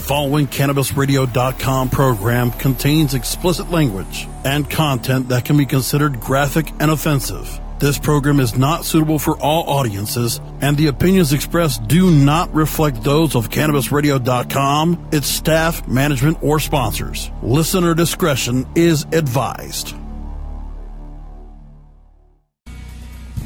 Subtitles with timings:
[0.00, 7.60] following CannabisRadio.com program contains explicit language and content that can be considered graphic and offensive.
[7.78, 13.02] This program is not suitable for all audiences, and the opinions expressed do not reflect
[13.02, 17.30] those of CannabisRadio.com, its staff, management, or sponsors.
[17.42, 19.94] Listener discretion is advised.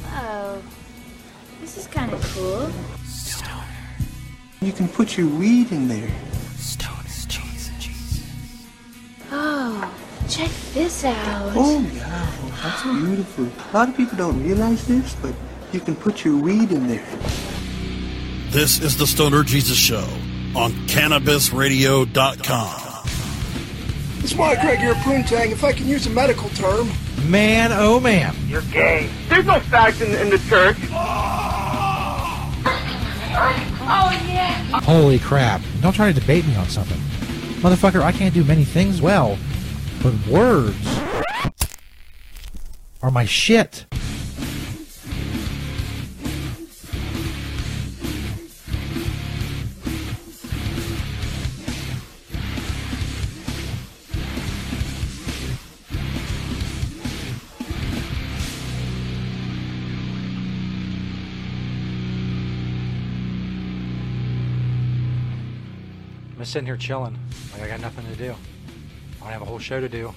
[0.06, 0.62] Oh,
[1.60, 2.70] this is kind of cool.
[4.64, 6.10] You can put your weed in there.
[9.36, 9.92] Oh,
[10.28, 11.52] check this out.
[11.56, 12.30] Oh, yeah.
[12.62, 13.46] That's beautiful.
[13.46, 15.34] A lot of people don't realize this, but
[15.72, 17.04] you can put your weed in there.
[18.50, 20.06] This is the Stoner Jesus Show
[20.54, 22.80] on CannabisRadio.com.
[24.20, 25.50] It's Mike Craig here, Poontang.
[25.50, 26.88] If I can use a medical term,
[27.28, 28.36] Man, oh man.
[28.46, 29.08] You're gay.
[29.28, 30.76] There's no facts in, in the church.
[33.86, 35.60] Oh, Holy crap.
[35.80, 36.98] Don't try to debate me on something.
[37.60, 39.38] Motherfucker, I can't do many things well,
[40.02, 41.00] but words
[43.02, 43.86] are my shit.
[66.54, 67.18] Sitting here chilling.
[67.52, 68.30] Like I got nothing to do.
[68.30, 70.14] I don't have a whole show to do.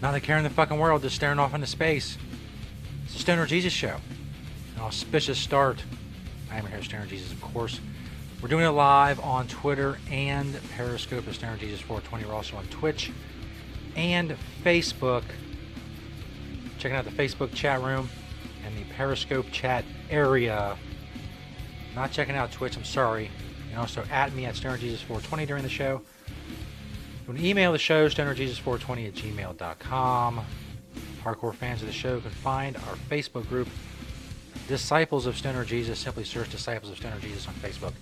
[0.00, 2.16] Not a care in the fucking world, just staring off into space.
[3.04, 3.96] It's the Stoner Jesus show.
[4.76, 5.82] An auspicious start.
[6.52, 7.80] I am here, Stoner Jesus, of course.
[8.40, 12.26] We're doing it live on Twitter and Periscope at Stoner Jesus 420.
[12.26, 13.10] We're also on Twitch
[13.96, 15.24] and Facebook.
[16.78, 18.08] Checking out the Facebook chat room
[18.64, 20.76] and the Periscope chat area.
[21.96, 23.32] Not checking out Twitch, I'm sorry.
[23.76, 26.02] Also at me at StonerJesus420 during the show.
[27.26, 30.44] You can email the show, stonerjesus420 at gmail.com.
[31.24, 33.68] Hardcore fans of the show can find our Facebook group,
[34.68, 35.98] Disciples of Stoner Jesus.
[35.98, 37.94] Simply search Disciples of Stoner Jesus on Facebook.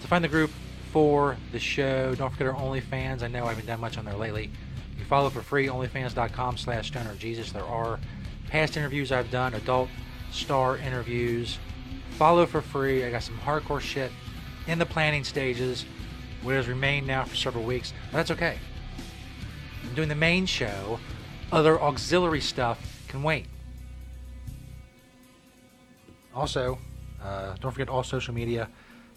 [0.00, 0.50] To find the group
[0.92, 3.22] for the show, don't forget our OnlyFans.
[3.22, 4.50] I know I haven't done much on there lately.
[4.98, 7.52] You follow for free, onlyfans.com slash stoner Jesus.
[7.52, 8.00] There are
[8.48, 9.90] past interviews I've done, adult
[10.30, 11.58] star interviews.
[12.12, 13.04] Follow for free.
[13.04, 14.10] I got some hardcore shit
[14.66, 15.84] in the planning stages,
[16.42, 17.92] which has remained now for several weeks.
[18.10, 18.58] But that's okay.
[19.84, 20.98] I'm doing the main show.
[21.52, 23.46] Other auxiliary stuff can wait.
[26.34, 26.78] Also,
[27.22, 28.68] uh, don't forget all social media,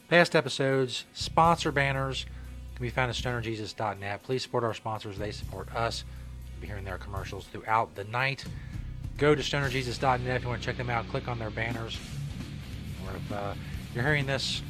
[0.08, 2.26] past episodes, sponsor banners
[2.76, 4.24] can be found at stonerjesus.net.
[4.24, 6.06] Please support our sponsors; they support us.
[6.54, 8.46] You'll be hearing their commercials throughout the night.
[9.18, 11.08] Go to stonerjesus.net if you want to check them out.
[11.10, 12.00] Click on their banners.
[13.06, 13.54] Or if uh,
[13.94, 14.62] you're hearing this,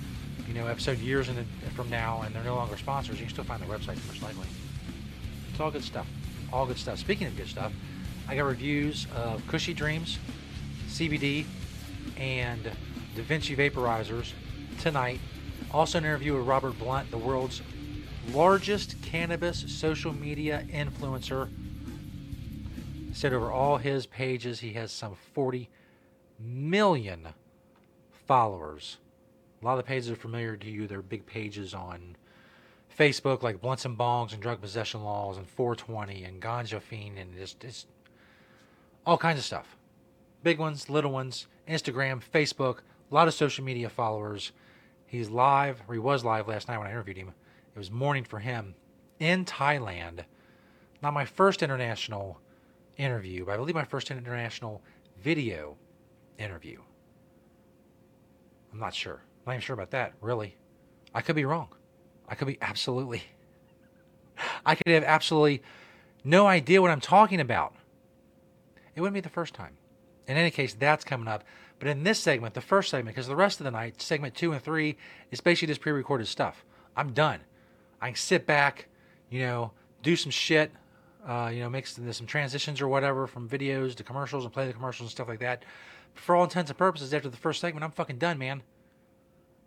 [0.50, 1.44] you know, episode years the,
[1.76, 4.48] from now, and they're no longer sponsors, you can still find the website most likely.
[5.52, 6.08] It's all good stuff.
[6.52, 6.98] All good stuff.
[6.98, 7.72] Speaking of good stuff,
[8.28, 10.18] I got reviews of Kushy Dreams,
[10.88, 11.46] CBD,
[12.18, 12.64] and
[13.16, 14.32] Da Vinci vaporizers
[14.80, 15.20] tonight.
[15.72, 17.62] Also, an interview with Robert Blunt, the world's
[18.32, 21.48] largest cannabis social media influencer.
[23.14, 25.70] Said over all his pages, he has some 40
[26.40, 27.28] million
[28.26, 28.98] followers.
[29.62, 30.88] A lot of the pages are familiar to you.
[30.88, 32.16] They're big pages on
[32.98, 37.36] Facebook, like Blunts and Bongs and Drug Possession Laws and 420 and Ganja Fiend and
[37.36, 37.88] just, just
[39.06, 39.78] all kinds of stuff.
[40.44, 42.80] Big ones, little ones, Instagram, Facebook,
[43.12, 44.52] a lot of social media followers.
[45.06, 47.34] He's live, or he was live last night when I interviewed him.
[47.76, 48.76] It was morning for him
[49.20, 50.24] in Thailand.
[51.02, 52.40] Not my first international
[52.98, 54.82] interview, but I believe my first international
[55.22, 55.76] video
[56.38, 56.80] interview.
[58.72, 59.22] I'm not sure.
[59.50, 60.56] I'm not even sure about that, really.
[61.12, 61.70] I could be wrong.
[62.28, 63.24] I could be absolutely.
[64.64, 65.64] I could have absolutely
[66.24, 67.74] no idea what I'm talking about.
[68.94, 69.76] It wouldn't be the first time.
[70.28, 71.44] In any case, that's coming up.
[71.80, 74.52] But in this segment, the first segment, because the rest of the night, segment two
[74.52, 74.98] and three,
[75.32, 76.64] is basically just pre recorded stuff.
[76.96, 77.40] I'm done.
[78.00, 78.88] I can sit back,
[79.32, 79.72] you know,
[80.04, 80.72] do some shit,
[81.28, 84.68] uh, you know, make some, some transitions or whatever from videos to commercials and play
[84.68, 85.64] the commercials and stuff like that.
[86.14, 88.62] But for all intents and purposes, after the first segment, I'm fucking done, man.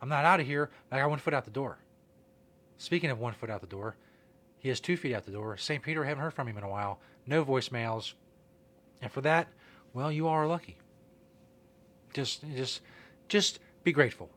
[0.02, 0.68] I'm not out of here.
[0.90, 1.78] I got one foot out the door.
[2.76, 3.96] Speaking of one foot out the door,
[4.58, 5.56] he has two feet out the door.
[5.56, 5.82] St.
[5.82, 6.98] Peter, haven't heard from him in a while.
[7.24, 8.14] No voicemails.
[9.00, 9.48] And for that,
[9.94, 10.76] well, you are lucky.
[12.12, 12.80] Just, just,
[13.28, 14.28] just be grateful.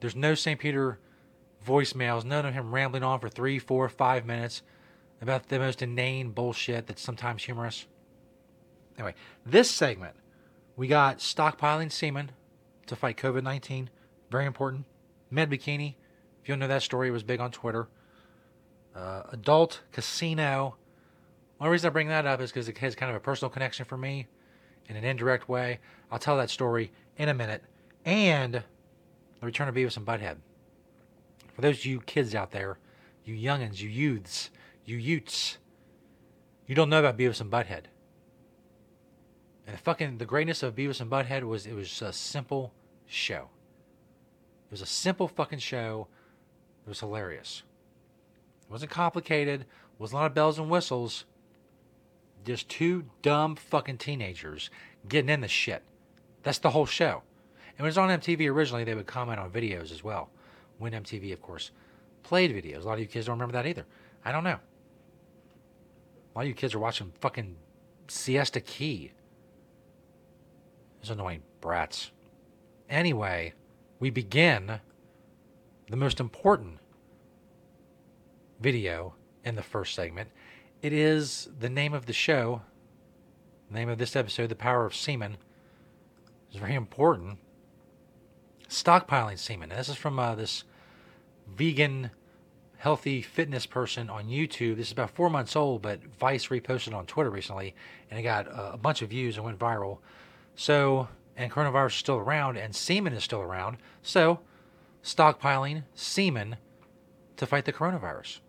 [0.00, 0.58] There's no St.
[0.58, 0.98] Peter
[1.64, 4.62] voicemails, none of him rambling on for three, four, five minutes
[5.20, 7.86] about the most inane bullshit that's sometimes humorous.
[8.96, 9.14] Anyway,
[9.46, 10.16] this segment,
[10.76, 12.32] we got stockpiling semen
[12.86, 13.90] to fight COVID 19.
[14.30, 14.84] Very important.
[15.30, 15.94] Med Bikini.
[16.42, 17.88] If you don't know that story, it was big on Twitter.
[18.94, 20.76] Uh, adult casino.
[21.58, 23.84] One reason I bring that up is because it has kind of a personal connection
[23.84, 24.26] for me
[24.88, 25.80] in an indirect way.
[26.10, 27.62] I'll tell that story in a minute.
[28.04, 30.36] And the return of Beavis and Butthead.
[31.54, 32.78] For those of you kids out there,
[33.24, 34.50] you youngins, you youths,
[34.84, 35.58] you utes,
[36.66, 37.84] you don't know about Beavis and Butthead.
[39.66, 42.72] And the fucking the greatness of Beavis and Butthead was it was a simple
[43.06, 43.50] show.
[44.68, 46.08] It was a simple fucking show.
[46.84, 47.62] It was hilarious.
[48.68, 49.62] It wasn't complicated.
[49.62, 49.66] It
[49.98, 51.24] wasn't a lot of bells and whistles.
[52.44, 54.68] Just two dumb fucking teenagers
[55.08, 55.82] getting in the shit.
[56.42, 57.22] That's the whole show.
[57.78, 60.30] And when it was on MTV originally, they would comment on videos as well.
[60.78, 61.70] When MTV, of course,
[62.22, 62.82] played videos.
[62.82, 63.86] A lot of you kids don't remember that either.
[64.24, 64.50] I don't know.
[64.50, 67.56] A lot of you kids are watching fucking
[68.06, 69.12] Siesta Key.
[71.00, 72.10] Those annoying brats.
[72.90, 73.54] Anyway,
[74.00, 74.80] we begin
[75.90, 76.78] the most important
[78.60, 79.14] video
[79.44, 80.30] in the first segment.
[80.82, 82.62] It is the name of the show,
[83.68, 85.36] the name of this episode, The Power of Semen.
[86.48, 87.38] It's very important.
[88.68, 89.70] Stockpiling semen.
[89.70, 90.64] This is from uh, this
[91.56, 92.10] vegan,
[92.76, 94.76] healthy fitness person on YouTube.
[94.76, 97.74] This is about four months old, but Vice reposted on Twitter recently,
[98.10, 99.98] and it got uh, a bunch of views and went viral.
[100.54, 103.78] So, and coronavirus is still around, and semen is still around.
[104.02, 104.40] So,
[105.04, 106.56] stockpiling semen
[107.36, 108.40] to fight the coronavirus.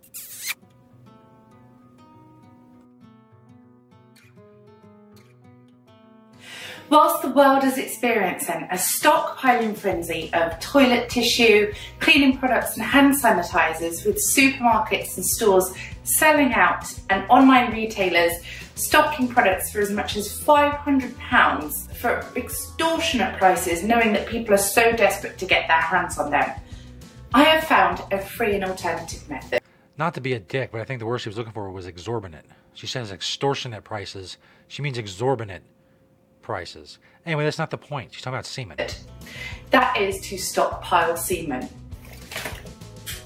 [6.89, 13.13] Whilst the world is experiencing a stockpiling frenzy of toilet tissue, cleaning products, and hand
[13.13, 15.71] sanitizers, with supermarkets and stores
[16.01, 18.33] selling out and online retailers
[18.79, 24.91] stocking products for as much as £500 for extortionate prices, knowing that people are so
[24.93, 26.49] desperate to get their hands on them,
[27.33, 29.61] I have found a free and alternative method.
[29.97, 31.85] Not to be a dick, but I think the word she was looking for was
[31.85, 32.45] exorbitant.
[32.73, 34.37] She says extortionate prices.
[34.67, 35.63] She means exorbitant
[36.41, 36.97] prices.
[37.25, 38.13] Anyway, that's not the point.
[38.13, 38.77] She's talking about semen.
[39.71, 41.67] That is to stockpile semen.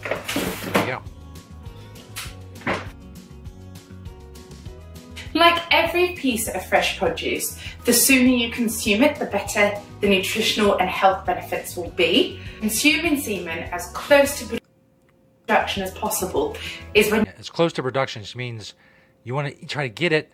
[0.03, 1.01] There you go.
[5.33, 10.77] Like every piece of fresh produce, the sooner you consume it, the better the nutritional
[10.77, 12.39] and health benefits will be.
[12.59, 14.59] Consuming semen as close to
[15.47, 16.55] production as possible
[16.93, 18.73] is when As close to production, means
[19.23, 20.31] you want to try to get it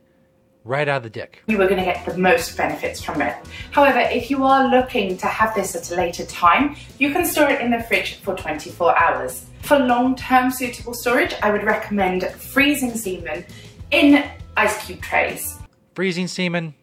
[0.65, 1.41] right out of the dick.
[1.47, 3.35] you are going to get the most benefits from it.
[3.71, 7.49] However, if you are looking to have this at a later time, you can store
[7.49, 9.45] it in the fridge for 24 hours.
[9.61, 13.45] For long-term suitable storage, I would recommend freezing semen
[13.91, 15.57] in ice cube trays.
[15.95, 16.75] Freezing semen,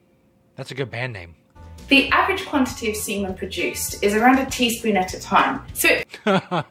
[0.57, 1.35] that's a good band name.
[1.89, 5.63] The average quantity of semen produced is around a teaspoon at a time.
[5.73, 6.65] So it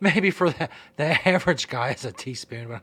[0.00, 2.82] Maybe for the, the average guy, it's a teaspoon, but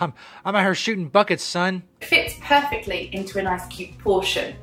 [0.00, 0.12] I'm,
[0.44, 1.84] I'm out here shooting buckets, son.
[2.00, 4.56] fits perfectly into an ice cube portion.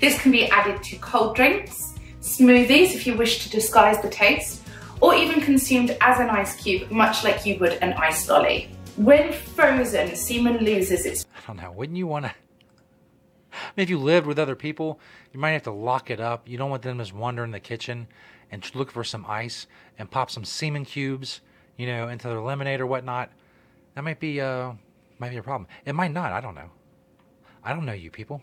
[0.00, 4.62] This can be added to cold drinks, smoothies if you wish to disguise the taste,
[5.00, 8.68] or even consumed as an ice cube, much like you would an ice lolly.
[9.00, 11.72] When frozen, semen loses its I don't know.
[11.72, 12.32] Wouldn't you want to?
[13.52, 15.00] I mean, if you lived with other people,
[15.32, 16.46] you might have to lock it up.
[16.46, 18.08] You don't want them to just wander in the kitchen
[18.50, 19.66] and look for some ice
[19.98, 21.40] and pop some semen cubes,
[21.78, 23.30] you know, into their lemonade or whatnot.
[23.94, 24.72] That might be uh
[25.18, 25.66] might be a problem.
[25.86, 26.32] It might not.
[26.32, 26.70] I don't know.
[27.64, 28.42] I don't know you people.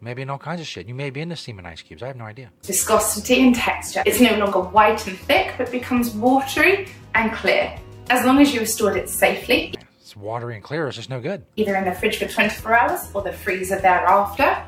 [0.00, 0.86] Maybe in all kinds of shit.
[0.86, 2.04] You may be into semen ice cubes.
[2.04, 2.52] I have no idea.
[2.62, 4.04] viscosity and texture.
[4.06, 7.76] It's no longer white and thick, but becomes watery and clear.
[8.08, 10.86] As long as you have stored it safely, It's watery and clear.
[10.86, 11.44] It's just no good.
[11.56, 14.64] either in the fridge for 24 hours or the freezer thereafter,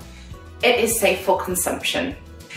[0.63, 2.17] it is safe for consumption.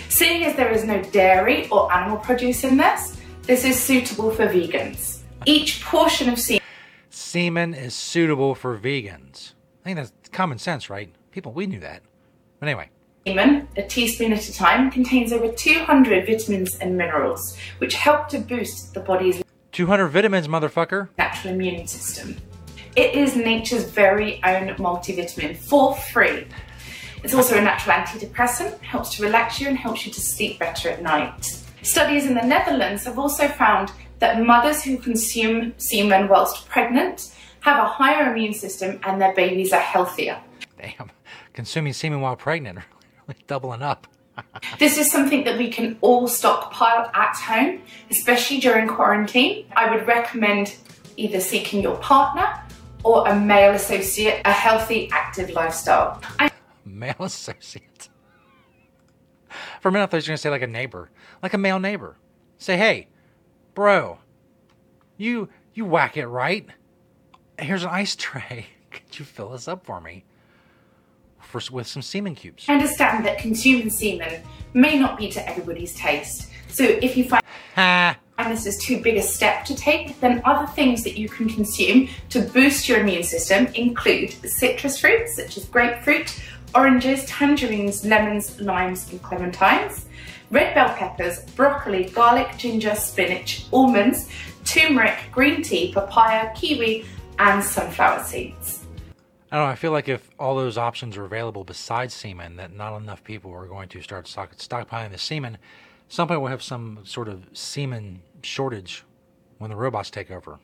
[0.10, 4.48] Seeing as there is no dairy or animal produce in this, this is suitable for
[4.48, 5.20] vegans.
[5.46, 6.40] Each portion of
[7.10, 9.54] Semen is suitable for vegans.
[9.82, 11.14] I think that's common sense, right?
[11.32, 12.02] People, we knew that.
[12.60, 12.90] But anyway,
[13.28, 18.40] semen, a teaspoon at a time, contains over 200 vitamins and minerals, which help to
[18.40, 19.42] boost the body's
[19.82, 21.10] 200 vitamins, motherfucker.
[21.18, 22.38] natural immune system.
[22.96, 26.46] It is nature's very own multivitamin for free.
[27.24, 30.90] It's also a natural antidepressant, helps to relax you and helps you to sleep better
[30.90, 31.64] at night.
[31.82, 37.84] Studies in the Netherlands have also found that mothers who consume semen whilst pregnant have
[37.84, 40.40] a higher immune system and their babies are healthier.
[40.80, 41.10] Damn.
[41.54, 42.78] Consuming semen while pregnant,
[43.28, 44.06] really doubling up.
[44.80, 49.66] This is something that we can all stockpile at home, especially during quarantine.
[49.76, 50.76] I would recommend
[51.18, 52.62] either seeking your partner
[53.04, 56.22] or a male associate, a healthy, active lifestyle.
[56.40, 56.52] I
[56.86, 58.10] Male associate.
[59.82, 61.10] For a minute, I thought you were going to say like a neighbor,
[61.42, 62.18] like a male neighbor.
[62.58, 63.08] Say, hey,
[63.74, 64.20] bro,
[65.18, 66.68] You you whack it right.
[67.60, 68.68] Here's an ice tray.
[68.92, 70.26] Could you fill this up for me?
[71.52, 72.64] For, with some semen cubes.
[72.70, 74.42] I understand that consuming semen
[74.74, 76.50] may not be to everybody's taste.
[76.70, 77.44] So if you find
[77.76, 78.18] Ha!
[78.48, 82.08] this is too big a step to take, then other things that you can consume
[82.30, 86.42] to boost your immune system include citrus fruits such as grapefruit,
[86.74, 90.06] oranges, tangerines, lemons, limes, and clementines,
[90.50, 94.30] red bell peppers, broccoli, garlic, ginger, spinach, almonds,
[94.64, 97.06] turmeric, green tea, papaya, kiwi,
[97.40, 98.81] and sunflower seeds.
[99.52, 99.72] I don't know.
[99.72, 103.52] I feel like if all those options are available besides semen, that not enough people
[103.52, 105.58] are going to start stock- stockpiling the semen.
[106.08, 109.04] Some people will have some sort of semen shortage
[109.58, 110.60] when the robots take over.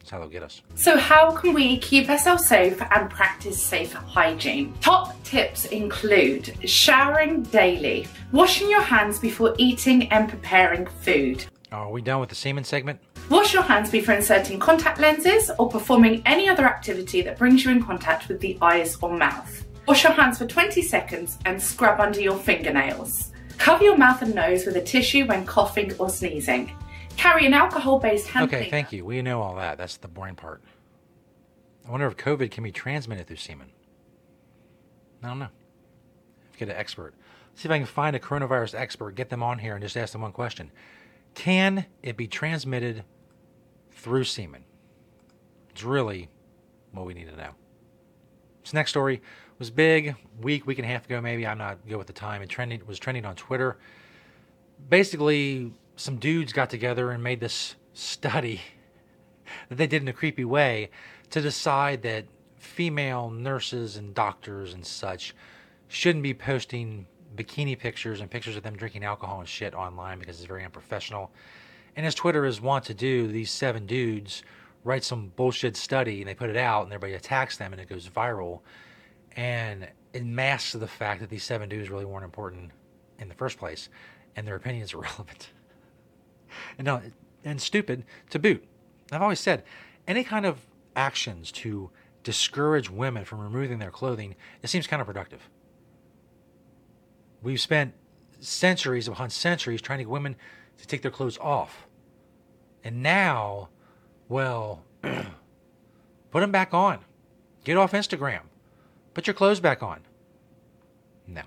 [0.00, 0.62] That's how they'll get us.
[0.74, 4.74] So how can we keep ourselves safe and practice safe hygiene?
[4.80, 12.00] Top tips include showering daily, washing your hands before eating and preparing food, Are we
[12.00, 13.00] done with the semen segment?
[13.28, 17.72] Wash your hands before inserting contact lenses or performing any other activity that brings you
[17.72, 19.66] in contact with the eyes or mouth.
[19.88, 23.32] Wash your hands for 20 seconds and scrub under your fingernails.
[23.58, 26.72] Cover your mouth and nose with a tissue when coughing or sneezing.
[27.16, 28.70] Carry an alcohol based hand Okay, cleaner.
[28.70, 29.04] thank you.
[29.04, 29.78] We know all that.
[29.78, 30.62] That's the boring part.
[31.86, 33.70] I wonder if COVID can be transmitted through semen.
[35.22, 35.48] I don't know.
[36.58, 37.14] Get an expert.
[37.54, 40.12] See if I can find a coronavirus expert, get them on here, and just ask
[40.12, 40.70] them one question:
[41.36, 43.04] Can it be transmitted
[43.92, 44.64] through semen?
[45.70, 46.30] It's really
[46.92, 47.50] what we need to know.
[48.62, 49.20] This next story
[49.58, 51.46] was big, week, week and a half ago, maybe.
[51.46, 52.40] I'm not good with the time.
[52.40, 53.76] It trending was trending on Twitter.
[54.88, 58.62] Basically, some dudes got together and made this study
[59.68, 60.88] that they did in a creepy way
[61.30, 62.24] to decide that
[62.56, 65.34] female nurses and doctors and such
[65.86, 70.38] shouldn't be posting bikini pictures and pictures of them drinking alcohol and shit online because
[70.38, 71.30] it's very unprofessional.
[71.96, 74.42] And as Twitter is wont to do, these seven dudes
[74.84, 77.88] write some bullshit study and they put it out and everybody attacks them and it
[77.88, 78.60] goes viral.
[79.36, 82.70] And it masks the fact that these seven dudes really weren't important
[83.18, 83.88] in the first place
[84.36, 85.50] and their opinions are relevant.
[86.78, 87.02] And no,
[87.44, 88.64] and stupid to boot.
[89.12, 89.64] I've always said
[90.06, 91.90] any kind of actions to
[92.22, 95.38] discourage women from removing their clothing, it seems counterproductive.
[97.42, 97.94] We've spent
[98.40, 100.36] centuries upon centuries trying to get women
[100.78, 101.86] to take their clothes off.
[102.84, 103.68] And now,
[104.28, 107.00] well, put them back on.
[107.64, 108.42] Get off Instagram.
[109.14, 110.00] Put your clothes back on.
[111.26, 111.42] No.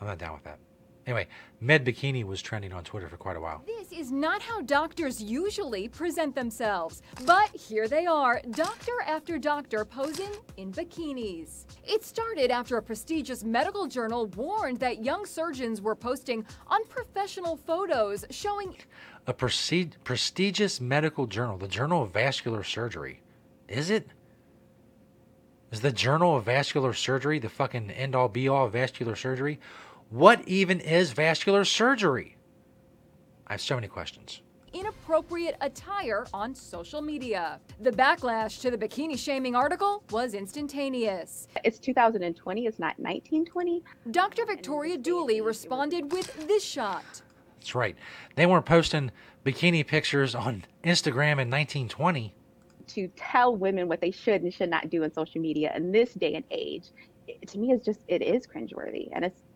[0.00, 0.58] I'm not down with that.
[1.06, 1.26] Anyway,
[1.60, 3.62] Med Bikini was trending on Twitter for quite a while.
[3.66, 7.02] This is not how doctors usually present themselves.
[7.26, 11.66] But here they are, doctor after doctor posing in bikinis.
[11.84, 18.24] It started after a prestigious medical journal warned that young surgeons were posting unprofessional photos
[18.30, 18.76] showing
[19.26, 23.22] A presti- prestigious medical journal, the Journal of Vascular Surgery.
[23.68, 24.08] Is it?
[25.72, 29.58] Is the Journal of Vascular Surgery the fucking end all be all of vascular surgery?
[30.12, 32.36] What even is vascular surgery?
[33.46, 34.42] I have so many questions.
[34.74, 37.60] inappropriate attire on social media.
[37.80, 41.48] The backlash to the bikini shaming article was instantaneous.
[41.64, 43.82] It's 2020, it's not 1920.
[44.10, 44.44] Dr.
[44.44, 47.22] Victoria Dooley responded with this shot.
[47.58, 47.96] That's right.
[48.36, 49.10] They weren't posting
[49.46, 52.34] bikini pictures on Instagram in 1920.
[52.88, 56.12] To tell women what they should and should not do in social media in this
[56.12, 56.88] day and age,
[57.46, 59.08] to me, it's just, it is cringeworthy.
[59.12, 59.51] And it's, it's,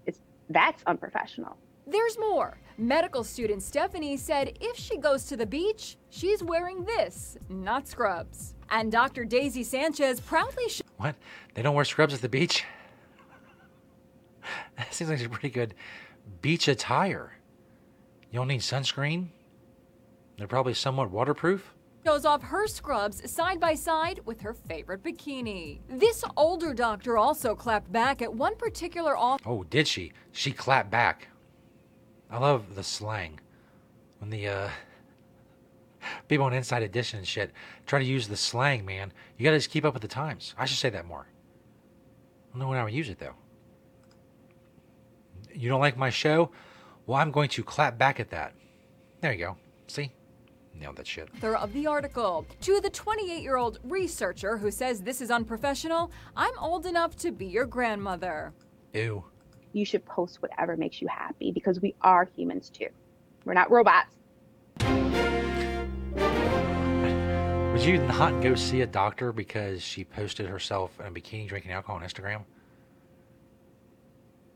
[0.50, 1.56] that's unprofessional.
[1.86, 2.58] There's more.
[2.78, 8.54] Medical student Stephanie said if she goes to the beach, she's wearing this, not scrubs.
[8.70, 9.24] And Dr.
[9.24, 11.14] Daisy Sanchez proudly sh- What?
[11.54, 12.64] They don't wear scrubs at the beach?
[14.76, 15.74] That seems like a pretty good
[16.40, 17.32] beach attire.
[18.30, 19.28] You don't need sunscreen?
[20.38, 21.72] They're probably somewhat waterproof?
[22.06, 25.80] Shows off her scrubs side by side with her favorite bikini.
[25.88, 29.40] This older doctor also clapped back at one particular off.
[29.44, 30.12] Oh, did she?
[30.30, 31.26] She clapped back.
[32.30, 33.40] I love the slang.
[34.20, 34.68] When the uh,
[36.28, 37.50] people on Inside Edition and shit
[37.86, 40.54] try to use the slang, man, you gotta just keep up with the times.
[40.56, 41.26] I should say that more.
[41.26, 43.34] I don't know when I would use it though.
[45.52, 46.52] You don't like my show?
[47.06, 48.54] Well, I'm going to clap back at that.
[49.22, 49.56] There you go.
[49.88, 50.12] See?
[50.80, 51.28] Nailed that shit.
[51.36, 52.44] author of the article.
[52.62, 57.32] To the 28 year old researcher who says this is unprofessional, I'm old enough to
[57.32, 58.52] be your grandmother.
[58.92, 59.24] Ew.
[59.72, 62.88] You should post whatever makes you happy because we are humans too.
[63.44, 64.16] We're not robots.
[67.72, 71.72] Would you not go see a doctor because she posted herself in a bikini drinking
[71.72, 72.44] alcohol on Instagram?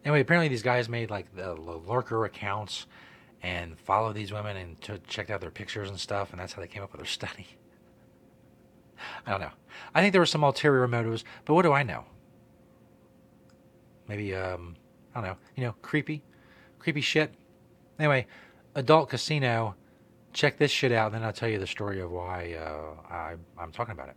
[0.04, 2.86] Anyway, apparently these guys made like the lurker accounts
[3.42, 6.60] and followed these women and to checked out their pictures and stuff, and that's how
[6.60, 7.46] they came up with their study.
[9.26, 9.50] I don't know.
[9.94, 12.04] I think there were some ulterior motives, but what do I know?
[14.08, 14.76] Maybe um,
[15.14, 15.36] I don't know.
[15.56, 16.22] You know, creepy,
[16.78, 17.32] creepy shit.
[17.98, 18.26] Anyway,
[18.74, 19.74] adult casino.
[20.32, 23.34] Check this shit out, and then I'll tell you the story of why uh, I,
[23.58, 24.16] I'm talking about it.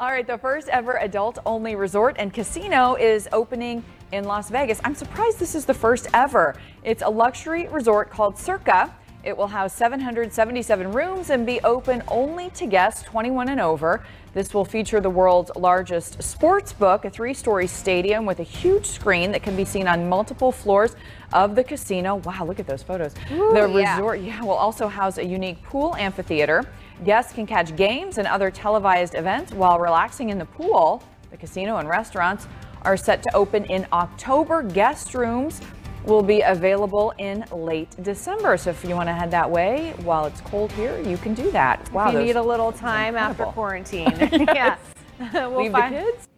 [0.00, 4.80] All right, the first ever adult only resort and casino is opening in Las Vegas.
[4.82, 6.54] I'm surprised this is the first ever.
[6.82, 8.96] It's a luxury resort called Circa.
[9.24, 14.02] It will house 777 rooms and be open only to guests 21 and over.
[14.32, 18.86] This will feature the world's largest sports book, a three story stadium with a huge
[18.86, 20.96] screen that can be seen on multiple floors
[21.34, 22.16] of the casino.
[22.16, 23.14] Wow, look at those photos.
[23.32, 23.96] Ooh, the yeah.
[23.96, 26.64] resort yeah, will also house a unique pool amphitheater.
[27.04, 31.02] Guests can catch games and other televised events while relaxing in the pool.
[31.30, 32.46] The casino and restaurants
[32.82, 34.62] are set to open in October.
[34.62, 35.62] Guest rooms
[36.04, 38.58] will be available in late December.
[38.58, 41.50] So if you want to head that way while it's cold here, you can do
[41.52, 41.90] that.
[41.92, 43.52] Wow, if you need a little time after incredible.
[43.52, 44.18] quarantine.
[44.54, 44.76] yeah.
[45.32, 46.28] we'll Leave the find kids.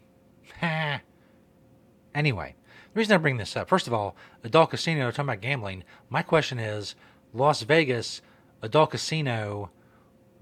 [2.15, 2.55] Anyway,
[2.93, 4.15] the reason I bring this up, first of all,
[4.45, 5.83] adult casino, talking about gambling.
[6.09, 6.95] My question is
[7.33, 8.21] Las Vegas,
[8.61, 9.71] adult casino,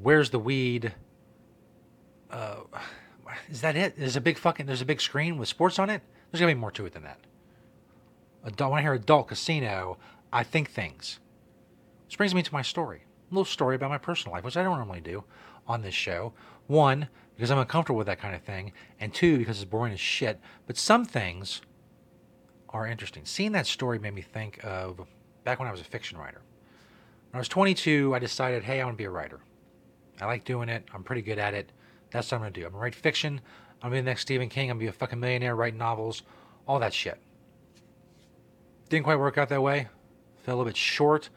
[0.02, 0.94] where's the weed?
[2.30, 2.60] Uh,
[3.48, 3.96] is that it?
[3.98, 6.02] There's a big fucking, there's a big screen with sports on it?
[6.30, 7.18] There's gotta be more to it than that.
[8.44, 9.98] Adult, when I hear adult casino,
[10.32, 11.18] I think things.
[12.06, 13.02] Which brings me to my story.
[13.30, 15.24] A little story about my personal life, which I don't normally do
[15.66, 16.32] on this show.
[16.66, 20.00] One, because I'm uncomfortable with that kind of thing, and two, because it's boring as
[20.00, 20.40] shit.
[20.66, 21.60] But some things
[22.70, 23.24] are interesting.
[23.24, 25.00] Seeing that story made me think of
[25.44, 26.42] back when I was a fiction writer.
[27.30, 29.40] When I was 22, I decided, hey, I want to be a writer.
[30.20, 30.84] I like doing it.
[30.94, 31.72] I'm pretty good at it.
[32.10, 32.66] That's what I'm to do.
[32.66, 33.40] I'm to write fiction.
[33.82, 34.70] I'm to be the next Stephen King.
[34.70, 36.22] I'm to be a fucking millionaire, writing novels,
[36.66, 37.18] all that shit.
[38.88, 39.88] Didn't quite work out that way.
[40.42, 41.30] Fell a little bit short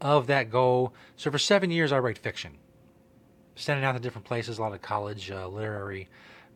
[0.00, 0.94] of that goal.
[1.16, 2.58] So for seven years, I write fiction.
[3.54, 6.08] Sending out to different places, a lot of college uh, literary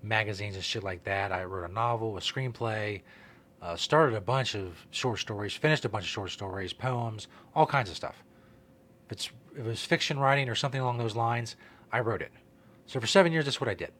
[0.02, 1.32] magazines and shit like that.
[1.32, 3.02] I wrote a novel, a screenplay,
[3.60, 7.66] uh, started a bunch of short stories, finished a bunch of short stories, poems, all
[7.66, 8.22] kinds of stuff.
[9.10, 11.56] It's, it was fiction writing or something along those lines,
[11.92, 12.32] I wrote it.
[12.86, 13.92] So for seven years, that's what I did.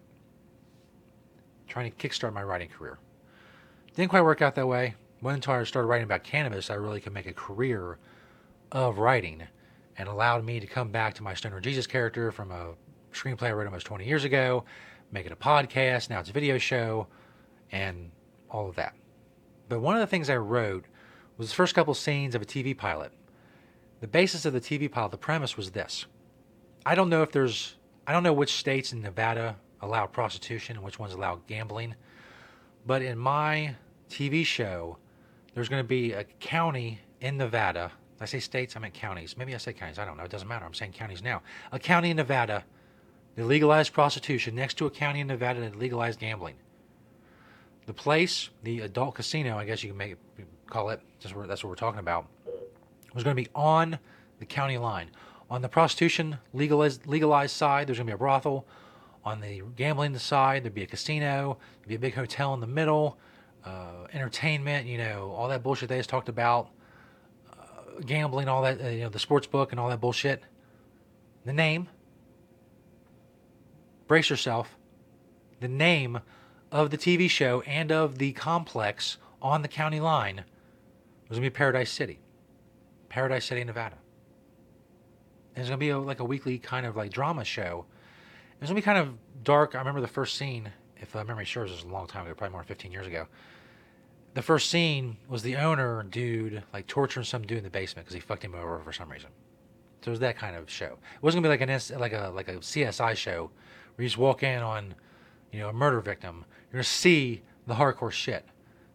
[1.67, 2.99] Trying to kickstart my writing career.
[3.95, 4.95] Didn't quite work out that way.
[5.23, 7.99] Wasn't until I started writing about cannabis I really could make a career
[8.71, 9.43] of writing
[9.97, 12.75] and allowed me to come back to my Stoner Jesus character from a
[13.13, 14.65] screenplay I wrote almost 20 years ago,
[15.11, 17.07] make it a podcast, now it's a video show,
[17.73, 18.11] and
[18.51, 18.95] all of that.
[19.69, 20.85] But one of the things I wrote
[21.39, 23.13] was the first couple scenes of a TV pilot.
[24.01, 26.07] The basis of the TV pilot, the premise was this.
[26.85, 30.85] I don't know if there's, I don't know which states in Nevada allow prostitution and
[30.85, 31.95] which ones allow gambling,
[32.87, 33.75] but in my
[34.11, 34.99] TV show,
[35.55, 37.91] there's going to be a county in Nevada.
[38.21, 39.37] I say states, I meant counties.
[39.37, 39.99] Maybe I say counties.
[39.99, 40.25] I don't know.
[40.25, 40.65] It doesn't matter.
[40.65, 41.43] I'm saying counties now.
[41.73, 42.65] A county in Nevada
[43.35, 46.57] that legalized prostitution next to a county in Nevada that legalized gambling.
[47.87, 50.17] The place, the adult casino, I guess you can make
[50.69, 52.27] call it, that's what, that's what we're talking about,
[53.17, 53.99] was going to be on
[54.39, 55.11] the county line.
[55.49, 58.67] On the prostitution legalized, legalized side, there's going to be a brothel.
[59.25, 62.67] On the gambling side, there'd be a casino, there'd be a big hotel in the
[62.67, 63.19] middle,
[63.65, 66.69] uh, entertainment, you know, all that bullshit they just talked about,
[67.51, 70.43] uh, gambling, all that, uh, you know, the sports book and all that bullshit.
[71.47, 71.89] The name,
[74.07, 74.77] brace yourself,
[75.61, 76.21] the name
[76.71, 80.45] of the TV show and of the complex on the county line
[81.29, 82.21] was going to be Paradise City.
[83.17, 83.97] Paradise City, Nevada.
[85.55, 87.87] And it's to be a, like a weekly kind of like drama show.
[88.61, 89.75] It's going to be kind of dark.
[89.75, 92.35] I remember the first scene, if uh, memory serves, it was a long time ago,
[92.35, 93.27] probably more than 15 years ago.
[94.35, 98.13] The first scene was the owner dude like torturing some dude in the basement because
[98.13, 99.31] he fucked him over for some reason.
[100.03, 100.99] So it was that kind of show.
[101.15, 103.51] It wasn't gonna be like an like a like a CSI show
[103.95, 104.95] where you just walk in on,
[105.53, 106.45] you know, a murder victim.
[106.67, 108.45] You're gonna see the hardcore shit.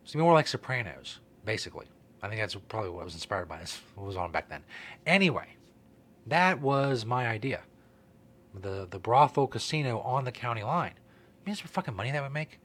[0.03, 1.87] It's gonna be more like Sopranos, basically.
[2.21, 3.81] I think that's probably what I was inspired by this.
[3.95, 4.63] What was on back then.
[5.05, 5.55] Anyway,
[6.27, 7.61] that was my idea.
[8.53, 10.93] The the brothel casino on the county line.
[10.93, 12.59] I mean, it's fucking money that would make.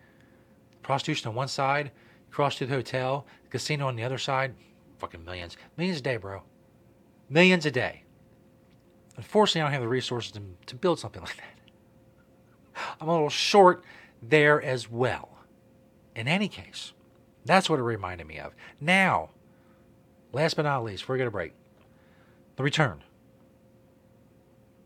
[0.83, 1.90] Prostitution on one side,
[2.31, 4.55] cross to the hotel, casino on the other side.
[4.99, 6.42] Fucking millions, millions a day, bro.
[7.29, 8.03] Millions a day.
[9.16, 11.57] Unfortunately, I don't have the resources to, to build something like that.
[13.01, 13.85] I'm a little short
[14.23, 15.31] there as well.
[16.14, 16.92] In any case,
[17.45, 18.55] that's what it reminded me of.
[18.81, 19.31] Now,
[20.37, 21.53] last but not least, we're going to break.
[22.57, 23.03] The return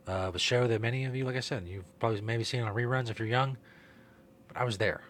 [0.06, 2.74] of a show that many of you, like I said, you've probably maybe seen on
[2.74, 3.56] reruns if you're young,
[4.48, 5.02] but I was there.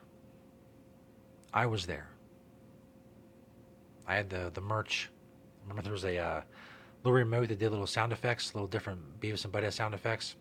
[1.52, 2.08] I was there.
[4.06, 5.10] I had the the merch.
[5.62, 6.40] Remember there was a uh,
[7.04, 10.36] little remote that did little sound effects, little different Beavis and Butthead sound effects.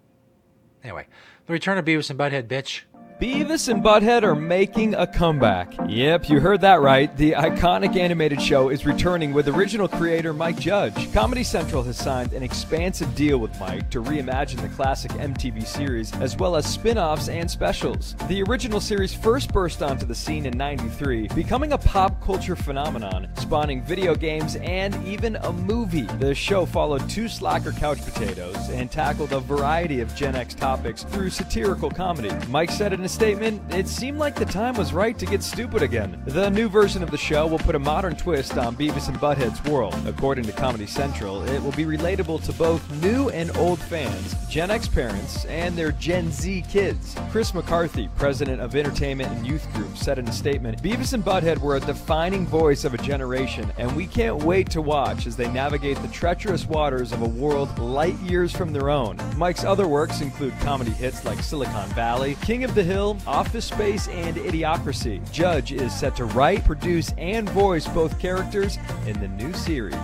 [0.83, 1.07] Anyway,
[1.45, 2.81] the return of Beavis and Butthead, bitch.
[3.19, 5.73] Beavis and Butthead are making a comeback.
[5.89, 7.13] Yep, you heard that right.
[7.17, 11.11] The iconic animated show is returning with original creator Mike Judge.
[11.11, 16.13] Comedy Central has signed an expansive deal with Mike to reimagine the classic MTV series,
[16.21, 18.15] as well as spin offs and specials.
[18.29, 23.27] The original series first burst onto the scene in 93, becoming a pop culture phenomenon,
[23.35, 26.07] spawning video games and even a movie.
[26.19, 31.03] The show followed two slacker couch potatoes and tackled a variety of Gen X topics
[31.03, 32.31] through satirical comedy.
[32.47, 35.81] Mike said in a statement, it seemed like the time was right to get stupid
[35.81, 36.21] again.
[36.27, 39.63] The new version of the show will put a modern twist on Beavis and Butthead's
[39.69, 39.95] world.
[40.05, 44.69] According to Comedy Central, it will be relatable to both new and old fans, Gen
[44.69, 47.15] X parents, and their Gen Z kids.
[47.31, 51.57] Chris McCarthy, president of Entertainment and Youth Group, said in a statement Beavis and Butthead
[51.57, 55.49] were a defining voice of a generation, and we can't wait to watch as they
[55.51, 59.17] navigate the treacherous waters of a world light years from their own.
[59.35, 64.09] Mike's other works include comedy hits like Silicon Valley, King of the Hill, Office Space,
[64.09, 65.19] and Idiocracy.
[65.31, 69.95] Judge is set to write, produce, and voice both characters in the new series.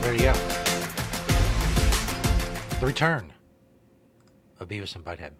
[0.00, 0.32] There you go.
[2.80, 3.34] The return
[4.58, 5.32] of Beavis and Butthead.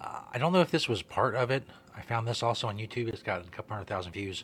[0.00, 1.62] Uh, I don't know if this was part of it.
[1.96, 3.06] I found this also on YouTube.
[3.08, 4.42] It's got a couple hundred thousand views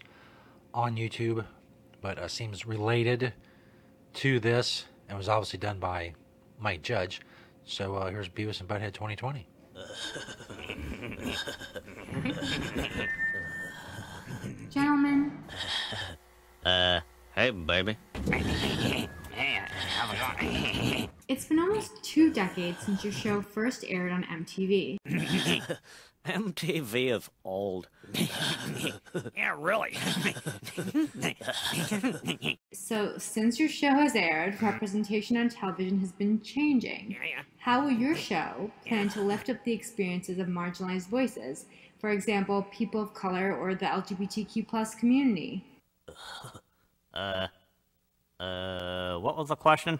[0.72, 1.44] on YouTube,
[2.00, 3.32] but uh, seems related
[4.14, 6.14] to this and was obviously done by
[6.58, 7.20] Mike Judge.
[7.64, 9.48] So uh, here's Beavis and Butthead 2020.
[14.70, 15.32] Gentlemen,
[16.64, 17.00] Uh,
[17.34, 17.96] hey, baby.
[21.28, 24.96] it's been almost two decades since your show first aired on MTV.
[26.24, 27.88] MTV is old.
[29.36, 29.96] yeah, really.
[32.72, 37.16] So, since your show has aired, representation on television has been changing.
[37.58, 41.66] How will your show plan to lift up the experiences of marginalized voices?
[41.98, 45.64] For example, people of color or the LGBTQ plus community?
[47.14, 47.48] uh,
[48.40, 49.98] uh, what was the question?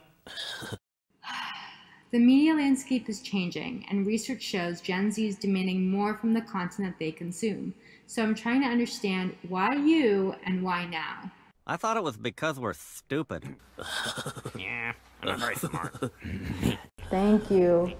[2.11, 6.41] The media landscape is changing, and research shows Gen Z is demanding more from the
[6.41, 7.75] content that they consume.
[8.07, 11.31] So I'm trying to understand why you and why now.
[11.67, 13.45] I thought it was because we're stupid.
[14.59, 15.95] yeah, I'm not very smart.
[17.11, 17.93] Thank you.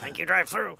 [0.00, 0.76] Thank you, drive through.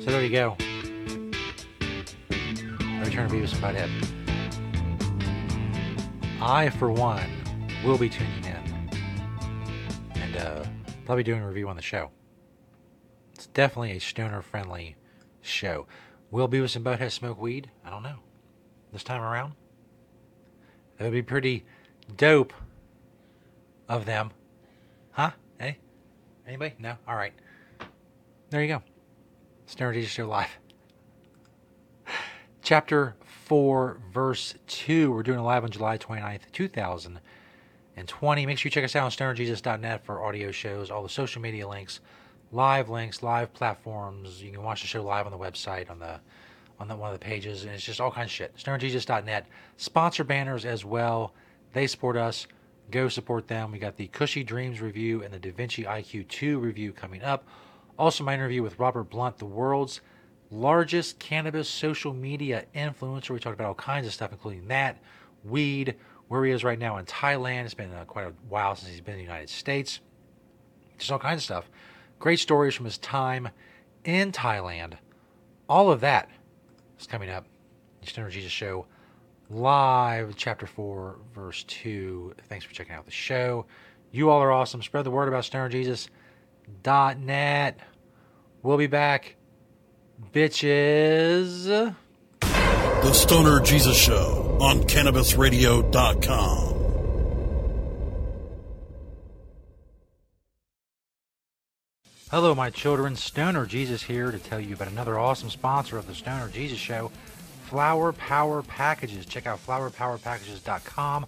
[0.00, 0.56] So there you go.
[2.28, 4.23] The return of Beavis and Butthead.
[6.46, 7.26] I, for one,
[7.86, 8.90] will be tuning in
[10.16, 10.62] and uh,
[11.06, 12.10] probably doing a review on the show.
[13.32, 14.96] It's definitely a stoner friendly
[15.40, 15.86] show.
[16.30, 17.70] Will Beavis and Butthead smoke weed?
[17.82, 18.16] I don't know.
[18.92, 19.54] This time around?
[20.98, 21.64] That would be pretty
[22.14, 22.52] dope
[23.88, 24.30] of them.
[25.12, 25.30] Huh?
[25.58, 25.78] Hey?
[26.46, 26.74] Anybody?
[26.78, 26.98] No?
[27.08, 27.32] All right.
[28.50, 28.82] There you go.
[29.64, 30.58] Stoner Jesus Show Live.
[32.62, 35.12] Chapter 4, verse 2.
[35.12, 38.46] We're doing live on July 29th, 2020.
[38.46, 41.68] Make sure you check us out on stonerjesus.net for audio shows, all the social media
[41.68, 42.00] links,
[42.52, 44.42] live links, live platforms.
[44.42, 46.20] You can watch the show live on the website, on the
[46.80, 48.56] on the, one of the pages, and it's just all kinds of shit.
[48.56, 49.46] stonerjesus.net.
[49.76, 51.34] Sponsor banners as well.
[51.74, 52.46] They support us.
[52.90, 53.72] Go support them.
[53.72, 57.44] We got the Kushy Dreams review and the Da Vinci IQ 2 review coming up.
[57.98, 60.00] Also, my interview with Robert Blunt, the world's
[60.50, 63.30] largest cannabis social media influencer.
[63.30, 64.98] We talked about all kinds of stuff, including that,
[65.44, 65.96] weed,
[66.28, 67.64] where he is right now in Thailand.
[67.64, 70.00] It's been uh, quite a while since he's been in the United States.
[70.98, 71.70] Just all kinds of stuff.
[72.18, 73.48] Great stories from his time
[74.04, 74.94] in Thailand.
[75.68, 76.28] All of that
[76.98, 77.46] is coming up.
[78.00, 78.86] The Stoner Jesus Show
[79.50, 82.34] live, chapter 4, verse 2.
[82.48, 83.66] Thanks for checking out the show.
[84.10, 84.82] You all are awesome.
[84.82, 86.08] Spread the word about Stoner Jesus
[86.86, 87.78] net.
[88.62, 89.36] We'll be back,
[90.32, 91.94] bitches.
[92.40, 96.74] The Stoner Jesus Show on CannabisRadio.com.
[102.30, 103.14] Hello, my children.
[103.14, 107.12] Stoner Jesus here to tell you about another awesome sponsor of the Stoner Jesus Show,
[107.66, 109.24] Flower Power Packages.
[109.26, 111.26] Check out flowerpowerpackages.com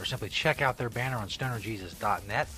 [0.00, 2.48] or simply check out their banner on stonerjesus.net.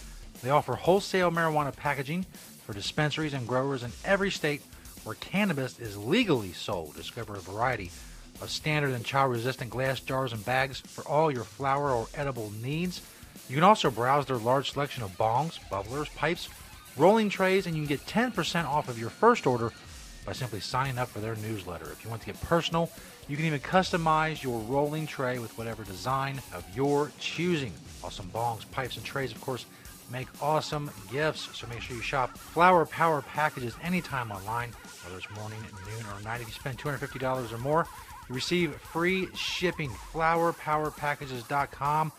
[0.42, 2.24] They offer wholesale marijuana packaging
[2.64, 4.62] for dispensaries and growers in every state
[5.04, 6.94] where cannabis is legally sold.
[6.96, 7.90] Discover a variety
[8.40, 12.52] of standard and child resistant glass jars and bags for all your flower or edible
[12.62, 13.02] needs.
[13.48, 16.48] You can also browse their large selection of bongs, bubblers, pipes,
[16.96, 19.72] rolling trays, and you can get 10% off of your first order
[20.24, 21.90] by simply signing up for their newsletter.
[21.90, 22.90] If you want to get personal,
[23.28, 27.72] you can even customize your rolling tray with whatever design of your choosing.
[28.04, 29.66] Awesome bongs, pipes, and trays, of course,
[30.10, 31.48] make awesome gifts.
[31.56, 34.70] So make sure you shop Flower Power Packages anytime online,
[35.04, 36.40] whether it's morning, noon, or night.
[36.40, 37.86] If you spend $250 or more,
[38.28, 39.90] you receive free shipping.
[39.90, 42.12] FlowerPowerPackages.com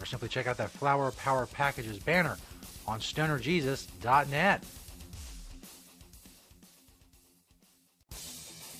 [0.00, 2.38] or simply check out that Flower Power Packages banner
[2.86, 4.64] on stonerjesus.net.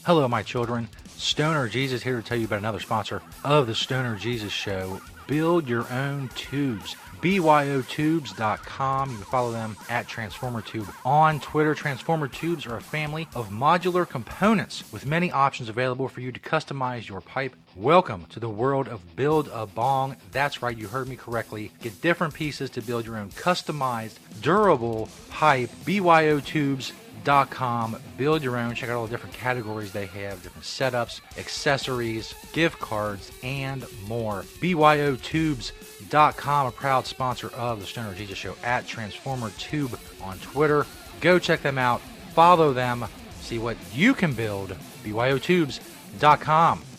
[0.04, 0.88] Hello, my children.
[1.16, 5.02] Stoner Jesus here to tell you about another sponsor of the Stoner Jesus Show.
[5.30, 6.96] Build your own tubes.
[7.22, 9.10] BYOTubes.com.
[9.10, 11.72] You can follow them at TransformerTube on Twitter.
[11.72, 16.40] Transformer Tubes are a family of modular components with many options available for you to
[16.40, 17.54] customize your pipe.
[17.76, 20.16] Welcome to the world of Build a Bong.
[20.32, 21.70] That's right, you heard me correctly.
[21.80, 25.70] Get different pieces to build your own customized, durable pipe.
[25.84, 27.96] BYOTubes.com com.
[28.16, 28.74] Build your own.
[28.74, 34.44] Check out all the different categories they have, different setups, accessories, gift cards, and more.
[34.60, 40.86] BYOTubes.com, a proud sponsor of the Stoner Jesus Show at Transformer Tube on Twitter.
[41.20, 42.00] Go check them out.
[42.34, 43.04] Follow them.
[43.40, 44.76] See what you can build.
[45.04, 46.89] BYOTubes.com.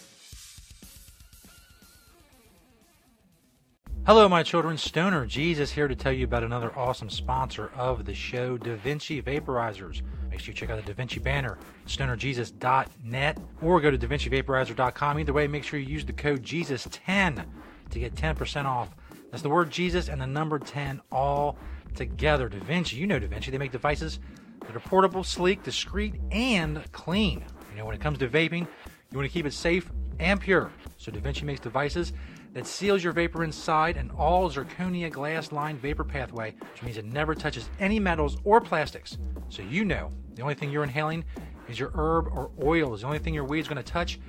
[4.04, 4.80] Hello, my children.
[4.80, 9.22] Stoner Jesus here to tell you about another awesome sponsor of the show, Da Vinci
[9.22, 10.02] Vaporizers.
[10.32, 15.20] Make sure you check out the Da Vinci banner, stonerjesus.net, or go to DaVinciVaporizer.com.
[15.20, 17.46] Either way, make sure you use the code Jesus10
[17.92, 18.90] to get 10% off.
[19.30, 21.56] That's the word Jesus and the number 10 all
[21.94, 22.50] together.
[22.50, 23.52] Da Vinci, you know Da Vinci.
[23.52, 24.20] They make devices
[24.62, 27.46] that are portable, sleek, discreet, and clean.
[27.70, 28.68] You know, when it comes to vaping,
[29.12, 30.72] you want to keep it safe and pure.
[30.98, 32.14] So Da Vinci makes devices
[32.54, 37.06] that seals your vapor inside an all zirconia glass lined vapor pathway, which means it
[37.06, 39.18] never touches any metals or plastics.
[39.50, 41.24] So you know the only thing you're inhaling
[41.70, 43.02] is your herb or oils.
[43.02, 44.20] The only thing your weed's going to touch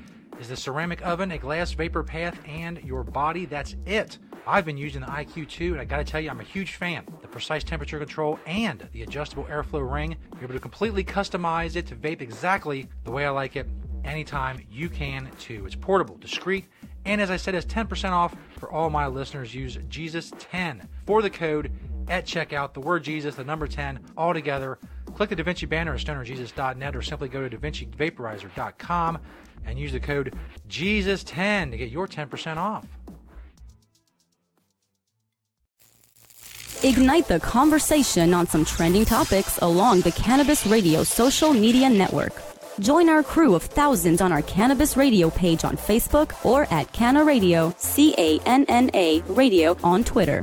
[0.40, 3.44] is the ceramic oven, a glass vapor path, and your body.
[3.44, 4.18] That's it.
[4.46, 7.04] I've been using the IQ2, and I gotta tell you, I'm a huge fan.
[7.20, 11.86] The precise temperature control and the adjustable airflow ring, you're able to completely customize it
[11.88, 13.68] to vape exactly the way I like it
[14.04, 15.64] anytime you can too.
[15.64, 16.64] It's portable, discreet,
[17.04, 19.54] and as I said, it's 10% off for all my listeners.
[19.54, 21.72] Use Jesus10 for the code
[22.08, 22.74] at checkout.
[22.74, 24.78] The word Jesus, the number 10, all together.
[25.14, 29.18] Click the DaVinci banner at stonerjesus.net or simply go to DaVinciVaporizer.com
[29.66, 30.34] and use the code
[30.68, 32.86] Jesus10 to get your 10% off.
[36.84, 42.32] Ignite the conversation on some trending topics along the Cannabis Radio social media network.
[42.80, 47.22] Join our crew of thousands on our Cannabis Radio page on Facebook or at Canna
[47.24, 50.42] Radio, C A N N A Radio on Twitter.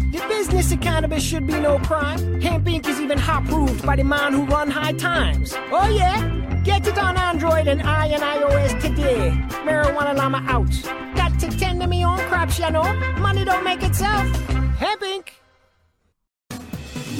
[0.11, 2.41] The business of cannabis should be no crime.
[2.41, 2.85] Hemp Inc.
[2.85, 5.53] is even hot proved by the man who run high times.
[5.71, 6.19] Oh yeah?
[6.65, 9.31] Get it on Android and I and iOS today.
[9.63, 10.67] Marijuana Llama out.
[11.15, 12.83] Got to tend to me own crops, you know.
[13.19, 14.27] Money don't make itself.
[14.75, 15.29] Hemp Inc.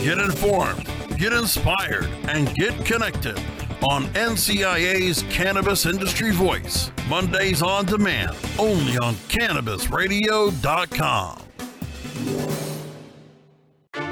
[0.03, 0.85] Get informed,
[1.17, 3.37] get inspired, and get connected
[3.89, 6.91] on NCIA's Cannabis Industry Voice.
[7.07, 11.37] Mondays on demand, only on CannabisRadio.com.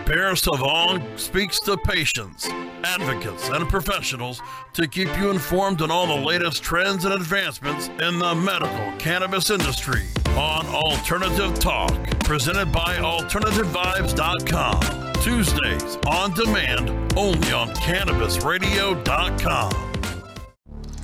[0.10, 2.50] Bear Savong speaks to patients,
[2.84, 4.42] advocates, and professionals
[4.74, 9.52] to keep you informed on all the latest trends and advancements in the medical cannabis
[9.52, 15.14] industry on Alternative Talk, presented by AlternativeVibes.com.
[15.22, 19.72] Tuesdays on demand only on CannabisRadio.com.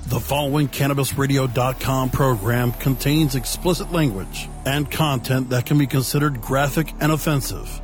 [0.07, 7.11] The following CannabisRadio.com program contains explicit language and content that can be considered graphic and
[7.11, 7.83] offensive.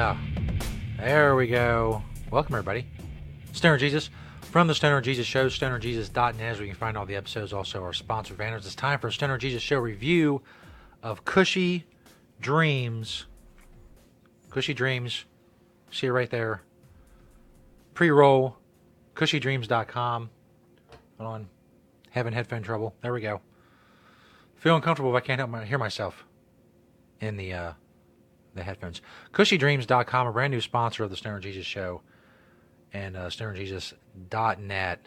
[0.00, 0.16] Yeah.
[0.96, 2.02] There we go.
[2.30, 2.86] Welcome, everybody.
[3.52, 4.08] Stoner Jesus
[4.40, 7.92] from the Stoner Jesus Show, stonerjesus.net, where you can find all the episodes, also our
[7.92, 8.64] sponsor banners.
[8.64, 10.40] It's time for a Stoner Jesus Show review
[11.02, 11.82] of Kushy
[12.40, 13.26] Dreams.
[14.48, 15.26] Kushy Dreams.
[15.90, 16.62] See it right there.
[17.92, 18.56] Pre roll.
[19.16, 20.30] KushyDreams.com.
[21.18, 21.48] Hold on.
[22.08, 22.94] Having headphone trouble.
[23.02, 23.42] There we go.
[24.56, 26.24] Feel uncomfortable if I can't help my, hear myself
[27.20, 27.72] in the uh,
[28.54, 29.00] the headphones.
[29.32, 32.02] KushyDreams.com, a brand new sponsor of the Stoner Jesus Show,
[32.92, 35.06] and uh, StonerJesus.net.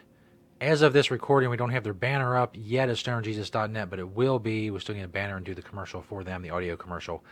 [0.60, 4.08] As of this recording, we don't have their banner up yet at StonerJesus.net, but it
[4.08, 4.70] will be.
[4.70, 7.22] We're still going a banner and do the commercial for them, the audio commercial.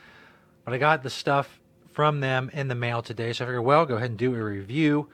[0.64, 1.60] But I got the stuff
[1.92, 4.42] from them in the mail today, so I figured, well, go ahead and do a
[4.42, 5.08] review.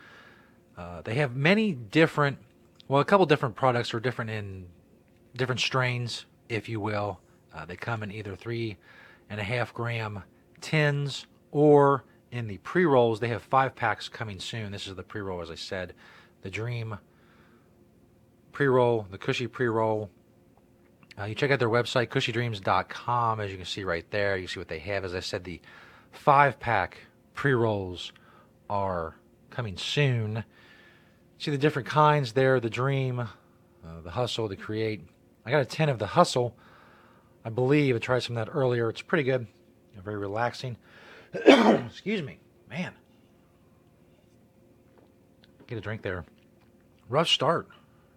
[0.77, 2.39] Uh, they have many different,
[2.87, 4.67] well, a couple different products are different in
[5.37, 7.21] different strains, if you will.
[7.55, 8.77] Uh, they come in either three
[9.31, 10.23] and a half gram
[10.61, 13.21] tins or in the pre rolls.
[13.21, 14.73] They have five packs coming soon.
[14.73, 15.95] This is the pre roll, as I said.
[16.43, 16.99] The Dream
[18.53, 20.11] pre roll, the Kushy pre roll.
[21.19, 24.37] Uh, you check out their website, kushydreams.com, as you can see right there.
[24.37, 25.05] You see what they have.
[25.05, 25.61] As I said, the
[26.13, 26.99] five pack
[27.35, 28.13] pre rolls
[28.71, 29.17] are
[29.51, 30.45] coming soon.
[31.39, 33.27] See the different kinds there the Dream, uh,
[34.03, 35.03] the Hustle, the Create.
[35.47, 36.57] I got a 10 of the Hustle.
[37.45, 38.91] I believe I tried some of that earlier.
[38.91, 39.47] It's pretty good.
[40.03, 40.77] Very relaxing.
[41.35, 42.93] Excuse me, man.
[45.67, 46.25] Get a drink there.
[47.09, 47.69] Rough start.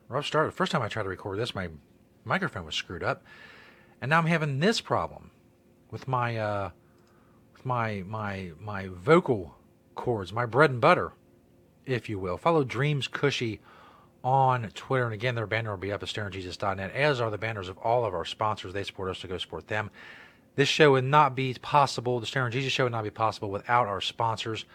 [0.08, 0.48] Rough start.
[0.48, 1.70] The first time I tried to record this, my
[2.24, 3.24] microphone was screwed up,
[4.02, 5.32] and now I'm having this problem
[5.90, 6.70] with my uh,
[7.54, 9.56] with my my my vocal
[9.96, 11.14] cords, my bread and butter,
[11.86, 12.38] if you will.
[12.38, 13.60] Follow Dreams Kushy
[14.24, 17.70] on Twitter, and again, their banner will be up at StonerJesus.net, as are the banners
[17.70, 18.74] of all of our sponsors.
[18.74, 19.90] They support us to go support them.
[20.56, 22.20] This show would not be possible.
[22.20, 24.66] The Stoner Jesus Show would not be possible without our sponsors.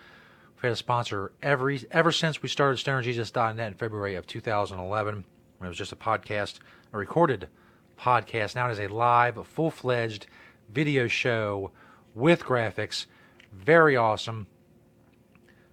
[0.55, 5.25] We've had a sponsor every ever since we started StonerJesus.net in February of 2011.
[5.59, 6.59] When it was just a podcast,
[6.93, 7.49] a recorded
[7.99, 8.55] podcast.
[8.55, 10.27] Now it is a live, full-fledged
[10.71, 11.73] video show
[12.15, 13.07] with graphics.
[13.53, 14.47] Very awesome.